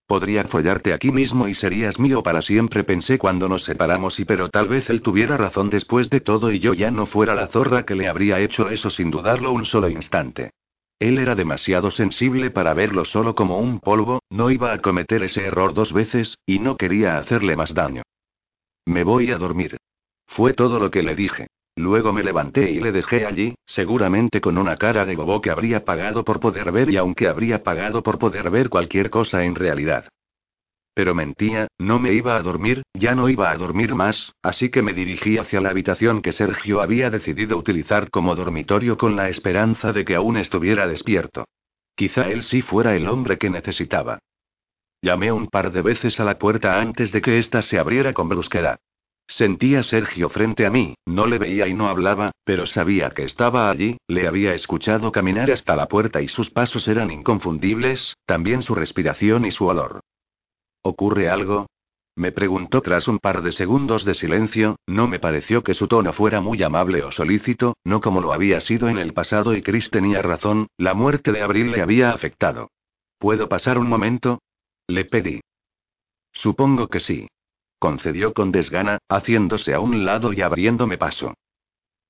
Podría 0.08 0.44
follarte 0.44 0.94
aquí 0.94 1.12
mismo 1.12 1.48
y 1.48 1.56
serías 1.56 2.00
mío 2.00 2.22
para 2.22 2.44
siempre, 2.44 2.84
pensé 2.84 3.18
cuando 3.18 3.50
nos 3.50 3.64
separamos 3.64 4.20
y 4.20 4.26
pero 4.26 4.50
tal 4.50 4.68
vez 4.68 4.88
él 4.92 5.02
tuviera 5.02 5.36
razón 5.36 5.72
después 5.72 6.12
de 6.12 6.22
todo 6.22 6.52
y 6.52 6.60
yo 6.60 6.76
ya 6.76 6.92
no 6.92 7.08
fuera 7.08 7.34
la 7.34 7.48
zorra 7.48 7.86
que 7.86 7.96
le 7.96 8.08
habría 8.08 8.40
hecho 8.40 8.70
eso 8.70 8.92
sin 8.92 9.10
dudarlo 9.10 9.52
un 9.52 9.66
solo 9.66 9.90
instante. 9.90 10.52
Él 11.00 11.18
era 11.18 11.34
demasiado 11.36 11.90
sensible 11.90 12.52
para 12.52 12.74
verlo 12.74 13.04
solo 13.04 13.34
como 13.34 13.58
un 13.58 13.80
polvo, 13.80 14.22
no 14.30 14.52
iba 14.52 14.74
a 14.74 14.78
cometer 14.80 15.24
ese 15.24 15.44
error 15.44 15.74
dos 15.74 15.92
veces, 15.92 16.38
y 16.46 16.60
no 16.60 16.78
quería 16.78 17.18
hacerle 17.18 17.56
más 17.56 17.74
daño. 17.74 18.04
Me 18.86 19.04
voy 19.04 19.32
a 19.32 19.38
dormir. 19.38 19.78
Fue 20.28 20.54
todo 20.54 20.80
lo 20.80 20.92
que 20.92 21.02
le 21.02 21.16
dije. 21.16 21.48
Luego 21.78 22.14
me 22.14 22.24
levanté 22.24 22.72
y 22.72 22.80
le 22.80 22.94
dejé 22.94 23.26
allí, 23.26 23.56
seguramente 23.66 24.40
con 24.40 24.58
una 24.58 24.78
cara 24.78 25.06
de 25.06 25.16
bobo 25.16 25.42
que 25.42 25.50
habría 25.50 25.84
pagado 25.84 26.24
por 26.24 26.40
poder 26.40 26.72
ver 26.72 26.90
y 26.90 26.98
aunque 26.98 27.28
habría 27.28 27.64
pagado 27.64 28.02
por 28.02 28.18
poder 28.18 28.50
ver 28.50 28.70
cualquier 28.70 29.10
cosa 29.10 29.44
en 29.44 29.56
realidad. 29.56 30.08
Pero 30.94 31.14
mentía, 31.14 31.68
no 31.78 32.00
me 32.00 32.14
iba 32.14 32.38
a 32.38 32.42
dormir, 32.42 32.84
ya 32.94 33.14
no 33.16 33.28
iba 33.28 33.52
a 33.52 33.58
dormir 33.58 33.94
más, 33.94 34.32
así 34.42 34.70
que 34.70 34.82
me 34.82 34.94
dirigí 34.94 35.38
hacia 35.38 35.60
la 35.60 35.70
habitación 35.70 36.22
que 36.22 36.32
Sergio 36.32 36.82
había 36.82 37.10
decidido 37.10 37.58
utilizar 37.58 38.10
como 38.10 38.34
dormitorio 38.34 38.96
con 38.96 39.18
la 39.18 39.28
esperanza 39.28 39.92
de 39.92 40.06
que 40.06 40.16
aún 40.16 40.38
estuviera 40.38 40.88
despierto. 40.88 41.44
Quizá 41.96 42.30
él 42.30 42.44
sí 42.44 42.62
fuera 42.62 42.96
el 42.96 43.10
hombre 43.10 43.38
que 43.38 43.50
necesitaba. 43.50 44.20
Llamé 45.02 45.34
un 45.34 45.48
par 45.48 45.74
de 45.74 45.82
veces 45.82 46.22
a 46.22 46.24
la 46.24 46.38
puerta 46.38 46.80
antes 46.80 47.12
de 47.12 47.22
que 47.22 47.40
ésta 47.40 47.62
se 47.62 47.78
abriera 47.78 48.14
con 48.14 48.30
brusquedad. 48.30 48.80
Sentía 49.28 49.80
a 49.80 49.84
Sergio 49.84 50.30
frente 50.30 50.66
a 50.66 50.70
mí, 50.70 50.96
no 51.06 51.26
le 51.26 51.40
veía 51.40 51.68
y 51.68 51.74
no 51.74 51.88
hablaba, 51.88 52.32
pero 52.44 52.68
sabía 52.68 53.10
que 53.10 53.24
estaba 53.24 53.70
allí, 53.70 53.98
le 54.08 54.28
había 54.28 54.54
escuchado 54.54 55.12
caminar 55.12 55.52
hasta 55.52 55.76
la 55.76 55.88
puerta 55.88 56.22
y 56.22 56.28
sus 56.28 56.52
pasos 56.52 56.88
eran 56.88 57.12
inconfundibles, 57.12 58.16
también 58.26 58.62
su 58.62 58.76
respiración 58.76 59.46
y 59.46 59.52
su 59.52 59.66
olor. 59.66 60.02
¿Ocurre 60.84 61.28
algo? 61.28 61.68
Me 62.16 62.32
preguntó 62.32 62.82
tras 62.82 63.08
un 63.08 63.20
par 63.20 63.42
de 63.42 63.52
segundos 63.52 64.06
de 64.06 64.14
silencio, 64.14 64.78
no 64.88 65.08
me 65.08 65.20
pareció 65.20 65.64
que 65.64 65.74
su 65.74 65.88
tono 65.88 66.14
fuera 66.14 66.40
muy 66.40 66.62
amable 66.64 67.04
o 67.04 67.12
solícito, 67.12 67.76
no 67.84 68.00
como 68.00 68.22
lo 68.22 68.32
había 68.32 68.62
sido 68.62 68.88
en 68.88 69.00
el 69.00 69.14
pasado 69.14 69.56
y 69.56 69.64
Chris 69.64 69.90
tenía 69.90 70.22
razón, 70.22 70.68
la 70.78 70.94
muerte 70.94 71.32
de 71.32 71.42
Abril 71.42 71.72
le 71.72 71.82
había 71.82 72.12
afectado. 72.12 72.70
¿Puedo 73.18 73.50
pasar 73.50 73.80
un 73.80 73.90
momento? 73.90 74.40
Le 74.88 75.04
pedí. 75.04 75.42
Supongo 76.32 76.88
que 76.88 77.00
sí 77.00 77.28
concedió 77.80 78.34
con 78.34 78.52
desgana, 78.52 79.00
haciéndose 79.10 79.74
a 79.74 79.80
un 79.80 80.06
lado 80.06 80.34
y 80.34 80.42
abriéndome 80.42 80.98
paso. 80.98 81.34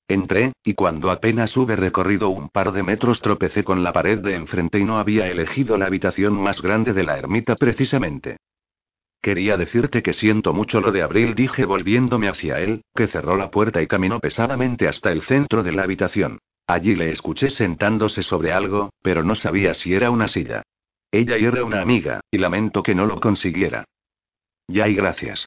Entré, 0.08 0.52
y 0.62 0.74
cuando 0.74 1.10
apenas 1.10 1.56
hube 1.56 1.74
recorrido 1.74 2.28
un 2.28 2.48
par 2.48 2.72
de 2.72 2.84
metros 2.84 3.20
tropecé 3.20 3.64
con 3.64 3.82
la 3.82 3.92
pared 3.92 4.18
de 4.18 4.34
enfrente 4.34 4.78
y 4.78 4.84
no 4.84 4.98
había 4.98 5.26
elegido 5.26 5.76
la 5.76 5.86
habitación 5.86 6.34
más 6.40 6.62
grande 6.62 6.92
de 6.92 7.02
la 7.02 7.18
ermita 7.18 7.56
precisamente. 7.56 8.36
Quería 9.20 9.56
decirte 9.56 10.04
que 10.04 10.12
siento 10.12 10.52
mucho 10.52 10.80
lo 10.80 10.92
de 10.92 11.02
Abril, 11.02 11.34
dije 11.34 11.64
volviéndome 11.64 12.28
hacia 12.28 12.60
él, 12.60 12.82
que 12.94 13.08
cerró 13.08 13.36
la 13.36 13.50
puerta 13.50 13.82
y 13.82 13.88
caminó 13.88 14.20
pesadamente 14.20 14.86
hasta 14.86 15.10
el 15.10 15.22
centro 15.22 15.64
de 15.64 15.72
la 15.72 15.82
habitación. 15.82 16.38
Allí 16.68 16.94
le 16.94 17.10
escuché 17.10 17.50
sentándose 17.50 18.22
sobre 18.22 18.52
algo, 18.52 18.90
pero 19.02 19.24
no 19.24 19.34
sabía 19.34 19.74
si 19.74 19.94
era 19.94 20.10
una 20.10 20.28
silla. 20.28 20.62
Ella 21.10 21.36
era 21.36 21.64
una 21.64 21.80
amiga, 21.80 22.20
y 22.30 22.38
lamento 22.38 22.82
que 22.82 22.94
no 22.94 23.06
lo 23.06 23.18
consiguiera. 23.20 23.84
Ya 24.68 24.86
y 24.86 24.94
gracias. 24.94 25.46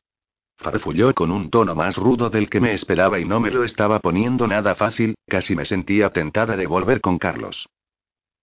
Farfulló 0.59 1.13
con 1.13 1.31
un 1.31 1.49
tono 1.49 1.73
más 1.73 1.95
rudo 1.95 2.29
del 2.29 2.49
que 2.49 2.59
me 2.59 2.73
esperaba 2.73 3.17
y 3.17 3.23
no 3.23 3.39
me 3.39 3.49
lo 3.49 3.63
estaba 3.63 3.99
poniendo 3.99 4.45
nada 4.45 4.75
fácil, 4.75 5.15
casi 5.25 5.55
me 5.55 5.63
sentía 5.63 6.09
tentada 6.09 6.57
de 6.57 6.67
volver 6.67 6.99
con 6.99 7.17
Carlos. 7.17 7.69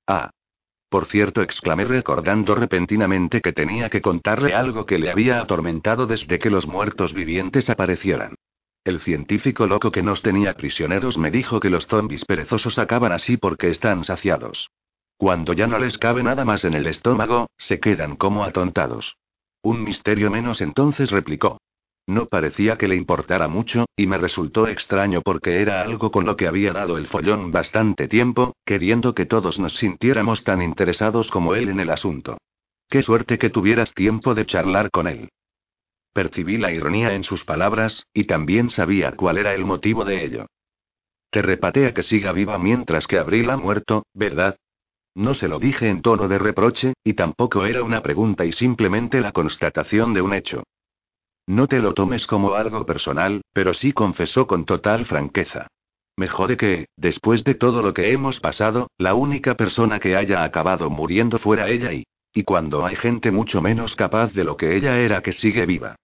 Ah. 0.06 0.30
Por 0.88 1.06
cierto, 1.06 1.42
exclamé 1.42 1.84
recordando 1.84 2.54
repentinamente 2.54 3.42
que 3.42 3.52
tenía 3.52 3.90
que 3.90 4.00
contarle 4.00 4.54
algo 4.54 4.86
que 4.86 4.98
le 4.98 5.10
había 5.10 5.40
atormentado 5.42 6.06
desde 6.06 6.38
que 6.38 6.48
los 6.48 6.66
muertos 6.66 7.12
vivientes 7.12 7.68
aparecieran. 7.68 8.34
El 8.82 9.00
científico 9.00 9.66
loco 9.66 9.90
que 9.90 10.02
nos 10.02 10.22
tenía 10.22 10.54
prisioneros 10.54 11.18
me 11.18 11.30
dijo 11.30 11.60
que 11.60 11.68
los 11.68 11.86
zombis 11.86 12.24
perezosos 12.24 12.78
acaban 12.78 13.12
así 13.12 13.36
porque 13.36 13.68
están 13.68 14.04
saciados. 14.04 14.70
Cuando 15.18 15.52
ya 15.52 15.66
no 15.66 15.78
les 15.78 15.98
cabe 15.98 16.22
nada 16.22 16.46
más 16.46 16.64
en 16.64 16.72
el 16.72 16.86
estómago, 16.86 17.50
se 17.58 17.78
quedan 17.78 18.16
como 18.16 18.44
atontados. 18.44 19.16
Un 19.60 19.82
misterio 19.82 20.30
menos 20.30 20.62
entonces 20.62 21.10
replicó. 21.10 21.58
No 22.06 22.26
parecía 22.26 22.78
que 22.78 22.86
le 22.86 22.94
importara 22.94 23.48
mucho, 23.48 23.86
y 23.96 24.06
me 24.06 24.16
resultó 24.16 24.68
extraño 24.68 25.22
porque 25.22 25.60
era 25.60 25.82
algo 25.82 26.12
con 26.12 26.24
lo 26.24 26.36
que 26.36 26.46
había 26.46 26.72
dado 26.72 26.98
el 26.98 27.08
follón 27.08 27.50
bastante 27.50 28.06
tiempo, 28.06 28.54
queriendo 28.64 29.12
que 29.12 29.26
todos 29.26 29.58
nos 29.58 29.74
sintiéramos 29.74 30.44
tan 30.44 30.62
interesados 30.62 31.32
como 31.32 31.56
él 31.56 31.68
en 31.68 31.80
el 31.80 31.90
asunto. 31.90 32.38
Qué 32.88 33.02
suerte 33.02 33.38
que 33.38 33.50
tuvieras 33.50 33.92
tiempo 33.92 34.34
de 34.34 34.46
charlar 34.46 34.92
con 34.92 35.08
él. 35.08 35.30
Percibí 36.12 36.58
la 36.58 36.70
ironía 36.70 37.12
en 37.14 37.24
sus 37.24 37.44
palabras, 37.44 38.06
y 38.14 38.24
también 38.24 38.70
sabía 38.70 39.12
cuál 39.12 39.38
era 39.38 39.54
el 39.54 39.64
motivo 39.64 40.04
de 40.04 40.24
ello. 40.24 40.46
Te 41.30 41.42
repatea 41.42 41.92
que 41.92 42.04
siga 42.04 42.30
viva 42.30 42.56
mientras 42.56 43.08
que 43.08 43.18
Abril 43.18 43.50
ha 43.50 43.56
muerto, 43.56 44.06
¿verdad? 44.14 44.56
No 45.16 45.34
se 45.34 45.48
lo 45.48 45.58
dije 45.58 45.88
en 45.88 46.02
tono 46.02 46.28
de 46.28 46.38
reproche, 46.38 46.94
y 47.02 47.14
tampoco 47.14 47.66
era 47.66 47.82
una 47.82 48.00
pregunta 48.00 48.44
y 48.44 48.52
simplemente 48.52 49.20
la 49.20 49.32
constatación 49.32 50.14
de 50.14 50.22
un 50.22 50.32
hecho. 50.32 50.62
No 51.46 51.68
te 51.68 51.78
lo 51.78 51.94
tomes 51.94 52.26
como 52.26 52.54
algo 52.54 52.84
personal, 52.84 53.42
pero 53.52 53.72
sí 53.72 53.92
confesó 53.92 54.46
con 54.46 54.64
total 54.64 55.06
franqueza. 55.06 55.68
Me 56.16 56.28
jode 56.28 56.56
que, 56.56 56.86
después 56.96 57.44
de 57.44 57.54
todo 57.54 57.82
lo 57.82 57.94
que 57.94 58.12
hemos 58.12 58.40
pasado, 58.40 58.88
la 58.98 59.14
única 59.14 59.54
persona 59.54 60.00
que 60.00 60.16
haya 60.16 60.42
acabado 60.42 60.90
muriendo 60.90 61.38
fuera 61.38 61.68
ella 61.68 61.92
y... 61.92 62.04
Y 62.32 62.42
cuando 62.42 62.84
hay 62.84 62.96
gente 62.96 63.30
mucho 63.30 63.62
menos 63.62 63.96
capaz 63.96 64.34
de 64.34 64.44
lo 64.44 64.58
que 64.58 64.76
ella 64.76 64.98
era 64.98 65.22
que 65.22 65.32
sigue 65.32 65.64
viva. 65.64 65.96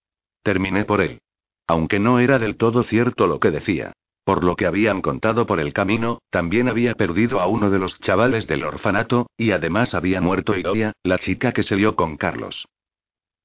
Terminé 0.42 0.84
por 0.86 1.02
él. 1.02 1.18
Aunque 1.66 1.98
no 1.98 2.20
era 2.20 2.38
del 2.38 2.56
todo 2.56 2.82
cierto 2.82 3.26
lo 3.26 3.38
que 3.38 3.50
decía. 3.50 3.92
Por 4.24 4.44
lo 4.44 4.56
que 4.56 4.66
habían 4.66 5.02
contado 5.02 5.44
por 5.46 5.60
el 5.60 5.72
camino, 5.72 6.20
también 6.30 6.68
había 6.68 6.94
perdido 6.94 7.40
a 7.40 7.46
uno 7.46 7.68
de 7.68 7.78
los 7.78 7.98
chavales 7.98 8.46
del 8.46 8.64
orfanato, 8.64 9.26
y 9.36 9.50
además 9.50 9.94
había 9.94 10.20
muerto 10.20 10.56
Iroia, 10.56 10.92
la 11.02 11.18
chica 11.18 11.52
que 11.52 11.62
se 11.64 11.76
lió 11.76 11.96
con 11.96 12.16
Carlos. 12.16 12.66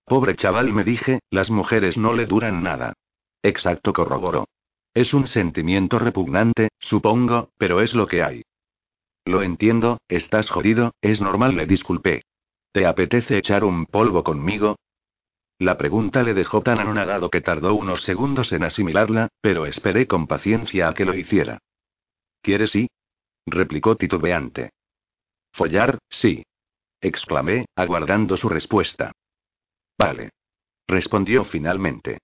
Pobre 0.08 0.38
chaval, 0.38 0.72
me 0.72 0.86
dije, 0.86 1.20
las 1.30 1.50
mujeres 1.50 1.98
no 1.98 2.14
le 2.14 2.26
duran 2.26 2.64
nada. 2.64 2.94
Exacto, 3.44 3.92
corroboró. 3.92 4.48
Es 4.94 5.14
un 5.14 5.28
sentimiento 5.28 6.00
repugnante, 6.00 6.70
supongo, 6.80 7.50
pero 7.58 7.82
es 7.82 7.94
lo 7.94 8.08
que 8.08 8.24
hay. 8.24 8.44
Lo 9.26 9.42
entiendo, 9.42 10.00
estás 10.08 10.50
jodido, 10.50 10.94
es 11.02 11.20
normal, 11.20 11.58
le 11.58 11.66
disculpé. 11.66 12.24
¿Te 12.72 12.86
apetece 12.86 13.38
echar 13.38 13.66
un 13.66 13.86
polvo 13.86 14.24
conmigo? 14.24 14.78
La 15.60 15.78
pregunta 15.78 16.24
le 16.24 16.34
dejó 16.34 16.62
tan 16.62 16.80
anonadado 16.80 17.30
que 17.30 17.42
tardó 17.42 17.76
unos 17.76 18.02
segundos 18.04 18.54
en 18.54 18.64
asimilarla, 18.64 19.28
pero 19.42 19.66
esperé 19.66 20.08
con 20.08 20.26
paciencia 20.26 20.88
a 20.88 20.94
que 20.94 21.04
lo 21.04 21.16
hiciera. 21.16 21.60
¿Quieres 22.42 22.72
sí? 22.72 22.88
replicó 23.46 23.98
titubeante. 23.98 24.70
Follar, 25.52 25.98
sí. 26.08 26.46
exclamé, 27.02 27.66
aguardando 27.76 28.38
su 28.38 28.48
respuesta. 28.48 29.12
Vale. 29.98 30.30
Respondió 30.88 31.44
finalmente. 31.44 32.20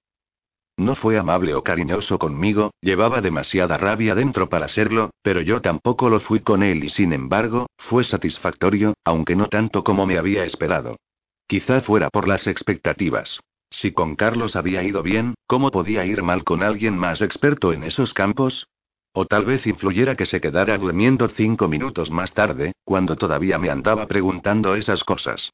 No 0.78 0.96
fue 0.96 1.20
amable 1.20 1.54
o 1.54 1.64
cariñoso 1.64 2.18
conmigo, 2.18 2.72
llevaba 2.82 3.22
demasiada 3.22 3.78
rabia 3.78 4.16
dentro 4.16 4.50
para 4.50 4.68
serlo, 4.68 5.12
pero 5.22 5.42
yo 5.42 5.62
tampoco 5.62 6.10
lo 6.10 6.20
fui 6.20 6.40
con 6.40 6.64
él 6.64 6.84
y 6.84 6.90
sin 6.90 7.14
embargo, 7.14 7.68
fue 7.78 8.04
satisfactorio, 8.04 8.96
aunque 9.04 9.36
no 9.36 9.48
tanto 9.50 9.84
como 9.84 10.08
me 10.08 10.18
había 10.18 10.46
esperado. 10.46 10.98
Quizá 11.46 11.82
fuera 11.82 12.10
por 12.10 12.28
las 12.28 12.48
expectativas. 12.48 13.40
Si 13.70 13.92
con 13.92 14.16
Carlos 14.16 14.56
había 14.56 14.84
ido 14.84 15.04
bien, 15.04 15.36
¿cómo 15.46 15.70
podía 15.70 16.06
ir 16.06 16.24
mal 16.24 16.44
con 16.44 16.64
alguien 16.64 16.98
más 16.98 17.22
experto 17.22 17.74
en 17.74 17.84
esos 17.84 18.14
campos? 18.14 18.68
O 19.14 19.26
tal 19.26 19.46
vez 19.46 19.68
influyera 19.68 20.16
que 20.16 20.26
se 20.26 20.42
quedara 20.42 20.78
durmiendo 20.78 21.28
cinco 21.30 21.68
minutos 21.68 22.10
más 22.10 22.34
tarde, 22.34 22.74
cuando 22.84 23.16
todavía 23.16 23.60
me 23.60 23.70
andaba 23.70 24.08
preguntando 24.08 24.74
esas 24.76 25.04
cosas. 25.04 25.52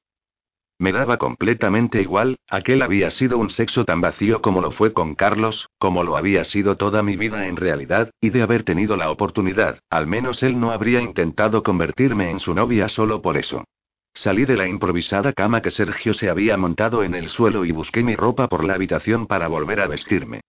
Me 0.80 0.93
daba 0.93 1.17
completamente 1.17 2.01
igual, 2.01 2.38
aquel 2.49 2.82
había 2.82 3.11
sido 3.11 3.38
un 3.38 3.49
sexo 3.49 3.84
tan 3.84 3.99
vacío 3.99 4.41
como 4.41 4.61
lo 4.61 4.71
fue 4.71 4.93
con 4.93 5.13
Carlos, 5.13 5.69
como 5.77 6.05
lo 6.05 6.15
había 6.15 6.45
sido 6.45 6.77
toda 6.77 7.03
mi 7.03 7.17
vida 7.17 7.47
en 7.47 7.57
realidad, 7.57 8.11
y 8.21 8.30
de 8.30 8.43
haber 8.43 8.63
tenido 8.63 8.95
la 8.95 9.11
oportunidad, 9.11 9.80
al 9.89 10.07
menos 10.07 10.41
él 10.41 10.57
no 10.57 10.71
habría 10.71 11.01
intentado 11.01 11.63
convertirme 11.63 12.32
en 12.32 12.39
su 12.39 12.53
novia 12.53 12.88
solo 12.88 13.21
por 13.21 13.36
eso. 13.36 13.65
Salí 14.13 14.45
de 14.45 14.55
la 14.55 14.69
improvisada 14.69 15.34
cama 15.34 15.61
que 15.61 15.69
Sergio 15.69 16.13
se 16.13 16.30
había 16.30 16.55
montado 16.55 17.03
en 17.03 17.13
el 17.13 17.27
suelo 17.27 17.65
y 17.65 17.73
busqué 17.73 18.01
mi 18.01 18.15
ropa 18.15 18.47
por 18.47 18.63
la 18.63 18.75
habitación 18.75 19.27
para 19.27 19.49
volver 19.49 19.82
a 19.82 19.88
vestirme. 19.88 20.39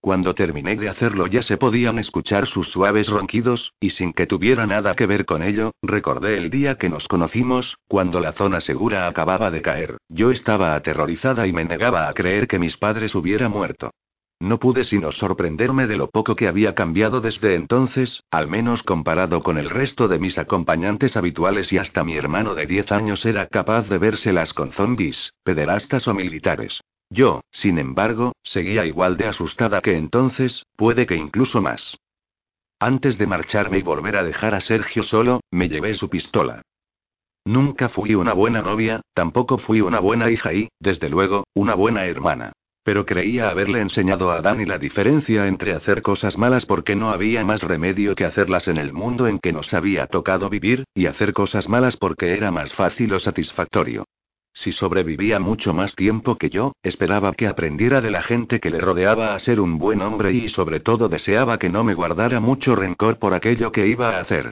Cuando 0.00 0.34
terminé 0.34 0.76
de 0.76 0.88
hacerlo 0.88 1.26
ya 1.26 1.42
se 1.42 1.56
podían 1.56 1.98
escuchar 1.98 2.46
sus 2.46 2.68
suaves 2.68 3.08
ronquidos, 3.08 3.74
y 3.80 3.90
sin 3.90 4.12
que 4.12 4.26
tuviera 4.26 4.66
nada 4.66 4.94
que 4.94 5.06
ver 5.06 5.26
con 5.26 5.42
ello, 5.42 5.72
recordé 5.82 6.38
el 6.38 6.50
día 6.50 6.76
que 6.76 6.88
nos 6.88 7.08
conocimos, 7.08 7.78
cuando 7.88 8.20
la 8.20 8.32
zona 8.32 8.60
segura 8.60 9.08
acababa 9.08 9.50
de 9.50 9.60
caer. 9.60 9.98
Yo 10.08 10.30
estaba 10.30 10.76
aterrorizada 10.76 11.46
y 11.46 11.52
me 11.52 11.64
negaba 11.64 12.08
a 12.08 12.14
creer 12.14 12.46
que 12.46 12.60
mis 12.60 12.76
padres 12.76 13.14
hubieran 13.16 13.50
muerto. 13.50 13.90
No 14.40 14.60
pude 14.60 14.84
sino 14.84 15.10
sorprenderme 15.10 15.88
de 15.88 15.96
lo 15.96 16.10
poco 16.10 16.36
que 16.36 16.46
había 16.46 16.76
cambiado 16.76 17.20
desde 17.20 17.56
entonces, 17.56 18.22
al 18.30 18.46
menos 18.46 18.84
comparado 18.84 19.42
con 19.42 19.58
el 19.58 19.68
resto 19.68 20.06
de 20.06 20.20
mis 20.20 20.38
acompañantes 20.38 21.16
habituales 21.16 21.72
y 21.72 21.78
hasta 21.78 22.04
mi 22.04 22.16
hermano 22.16 22.54
de 22.54 22.66
10 22.66 22.92
años 22.92 23.26
era 23.26 23.48
capaz 23.48 23.88
de 23.88 23.98
vérselas 23.98 24.52
con 24.52 24.70
zombies, 24.70 25.34
pederastas 25.42 26.06
o 26.06 26.14
militares. 26.14 26.80
Yo, 27.10 27.40
sin 27.50 27.78
embargo, 27.78 28.32
seguía 28.42 28.84
igual 28.84 29.16
de 29.16 29.26
asustada 29.26 29.80
que 29.80 29.96
entonces, 29.96 30.64
puede 30.76 31.06
que 31.06 31.16
incluso 31.16 31.62
más. 31.62 31.96
Antes 32.78 33.18
de 33.18 33.26
marcharme 33.26 33.78
y 33.78 33.82
volver 33.82 34.16
a 34.16 34.22
dejar 34.22 34.54
a 34.54 34.60
Sergio 34.60 35.02
solo, 35.02 35.40
me 35.50 35.68
llevé 35.68 35.94
su 35.94 36.08
pistola. 36.08 36.62
Nunca 37.44 37.88
fui 37.88 38.14
una 38.14 38.34
buena 38.34 38.60
novia, 38.60 39.00
tampoco 39.14 39.58
fui 39.58 39.80
una 39.80 40.00
buena 40.00 40.30
hija 40.30 40.52
y, 40.52 40.68
desde 40.78 41.08
luego, 41.08 41.44
una 41.54 41.74
buena 41.74 42.04
hermana. 42.04 42.52
Pero 42.84 43.06
creía 43.06 43.50
haberle 43.50 43.80
enseñado 43.80 44.30
a 44.30 44.40
Dani 44.42 44.64
la 44.64 44.78
diferencia 44.78 45.46
entre 45.46 45.72
hacer 45.72 46.02
cosas 46.02 46.38
malas 46.38 46.66
porque 46.66 46.94
no 46.94 47.10
había 47.10 47.44
más 47.44 47.62
remedio 47.62 48.14
que 48.14 48.26
hacerlas 48.26 48.68
en 48.68 48.76
el 48.76 48.92
mundo 48.92 49.26
en 49.26 49.38
que 49.38 49.52
nos 49.52 49.72
había 49.74 50.06
tocado 50.06 50.48
vivir, 50.50 50.84
y 50.94 51.06
hacer 51.06 51.32
cosas 51.32 51.68
malas 51.68 51.96
porque 51.96 52.34
era 52.34 52.50
más 52.50 52.72
fácil 52.74 53.12
o 53.14 53.20
satisfactorio. 53.20 54.04
Si 54.58 54.72
sobrevivía 54.72 55.38
mucho 55.38 55.72
más 55.72 55.94
tiempo 55.94 56.34
que 56.34 56.50
yo, 56.50 56.72
esperaba 56.82 57.32
que 57.32 57.46
aprendiera 57.46 58.00
de 58.00 58.10
la 58.10 58.22
gente 58.22 58.58
que 58.58 58.72
le 58.72 58.80
rodeaba 58.80 59.32
a 59.32 59.38
ser 59.38 59.60
un 59.60 59.78
buen 59.78 60.02
hombre 60.02 60.32
y 60.32 60.48
sobre 60.48 60.80
todo 60.80 61.08
deseaba 61.08 61.60
que 61.60 61.68
no 61.68 61.84
me 61.84 61.94
guardara 61.94 62.40
mucho 62.40 62.74
rencor 62.74 63.20
por 63.20 63.34
aquello 63.34 63.70
que 63.70 63.86
iba 63.86 64.16
a 64.16 64.20
hacer. 64.20 64.50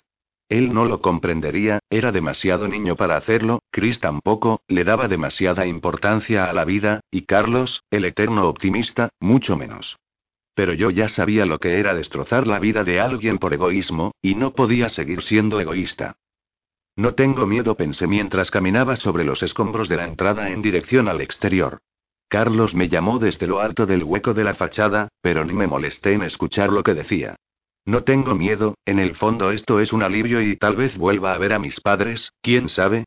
Él 0.48 0.72
no 0.72 0.84
lo 0.84 1.00
comprendería, 1.00 1.80
era 1.90 2.12
demasiado 2.12 2.68
niño 2.68 2.94
para 2.94 3.16
hacerlo, 3.16 3.64
Chris 3.72 3.98
tampoco, 3.98 4.60
le 4.68 4.84
daba 4.84 5.08
demasiada 5.08 5.66
importancia 5.66 6.44
a 6.44 6.52
la 6.52 6.64
vida, 6.64 7.00
y 7.10 7.22
Carlos, 7.22 7.82
el 7.90 8.04
eterno 8.04 8.48
optimista, 8.48 9.08
mucho 9.18 9.56
menos. 9.56 9.96
Pero 10.54 10.72
yo 10.72 10.90
ya 10.90 11.08
sabía 11.08 11.46
lo 11.46 11.58
que 11.58 11.80
era 11.80 11.94
destrozar 11.94 12.46
la 12.46 12.60
vida 12.60 12.84
de 12.84 13.00
alguien 13.00 13.38
por 13.38 13.52
egoísmo, 13.54 14.12
y 14.22 14.36
no 14.36 14.52
podía 14.52 14.88
seguir 14.88 15.22
siendo 15.22 15.60
egoísta. 15.60 16.14
No 16.96 17.14
tengo 17.14 17.46
miedo, 17.46 17.76
pensé 17.76 18.06
mientras 18.06 18.50
caminaba 18.50 18.96
sobre 18.96 19.22
los 19.22 19.42
escombros 19.42 19.88
de 19.90 19.96
la 19.96 20.06
entrada 20.06 20.50
en 20.50 20.62
dirección 20.62 21.08
al 21.08 21.20
exterior. 21.20 21.78
Carlos 22.28 22.74
me 22.74 22.88
llamó 22.88 23.18
desde 23.18 23.46
lo 23.46 23.60
alto 23.60 23.84
del 23.84 24.02
hueco 24.02 24.32
de 24.32 24.44
la 24.44 24.54
fachada, 24.54 25.08
pero 25.20 25.44
ni 25.44 25.52
me 25.52 25.66
molesté 25.66 26.14
en 26.14 26.22
escuchar 26.22 26.70
lo 26.70 26.82
que 26.82 26.94
decía. 26.94 27.36
No 27.84 28.02
tengo 28.02 28.34
miedo, 28.34 28.76
en 28.84 28.98
el 28.98 29.14
fondo 29.14 29.52
esto 29.52 29.78
es 29.78 29.92
un 29.92 30.02
alivio 30.02 30.40
y 30.40 30.56
tal 30.56 30.74
vez 30.74 30.96
vuelva 30.96 31.34
a 31.34 31.38
ver 31.38 31.52
a 31.52 31.58
mis 31.58 31.80
padres, 31.80 32.32
quién 32.40 32.68
sabe. 32.68 33.04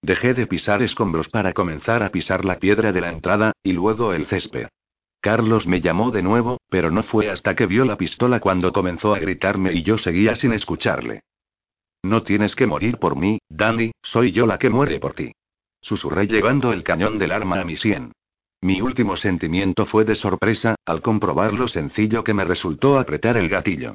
Dejé 0.00 0.32
de 0.32 0.46
pisar 0.46 0.80
escombros 0.80 1.28
para 1.28 1.52
comenzar 1.52 2.02
a 2.02 2.10
pisar 2.10 2.44
la 2.44 2.58
piedra 2.58 2.92
de 2.92 3.00
la 3.00 3.10
entrada, 3.10 3.52
y 3.62 3.72
luego 3.72 4.14
el 4.14 4.26
césped. 4.26 4.68
Carlos 5.20 5.66
me 5.66 5.80
llamó 5.80 6.10
de 6.10 6.22
nuevo, 6.22 6.58
pero 6.70 6.90
no 6.90 7.02
fue 7.02 7.30
hasta 7.30 7.54
que 7.54 7.66
vio 7.66 7.84
la 7.84 7.96
pistola 7.96 8.40
cuando 8.40 8.72
comenzó 8.72 9.14
a 9.14 9.18
gritarme 9.18 9.72
y 9.72 9.82
yo 9.82 9.98
seguía 9.98 10.34
sin 10.36 10.52
escucharle. 10.52 11.22
No 12.04 12.24
tienes 12.24 12.56
que 12.56 12.66
morir 12.66 12.98
por 12.98 13.16
mí, 13.16 13.38
Danny, 13.48 13.92
soy 14.02 14.32
yo 14.32 14.46
la 14.46 14.58
que 14.58 14.70
muere 14.70 14.98
por 14.98 15.14
ti. 15.14 15.32
Susurré 15.80 16.26
llevando 16.26 16.72
el 16.72 16.82
cañón 16.82 17.18
del 17.18 17.32
arma 17.32 17.60
a 17.60 17.64
mi 17.64 17.76
sien. 17.76 18.12
Mi 18.60 18.80
último 18.80 19.16
sentimiento 19.16 19.86
fue 19.86 20.04
de 20.04 20.14
sorpresa, 20.14 20.76
al 20.84 21.02
comprobar 21.02 21.52
lo 21.52 21.68
sencillo 21.68 22.22
que 22.22 22.34
me 22.34 22.44
resultó 22.44 22.98
apretar 22.98 23.36
el 23.36 23.48
gatillo. 23.48 23.94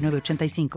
906985. 0.00 0.68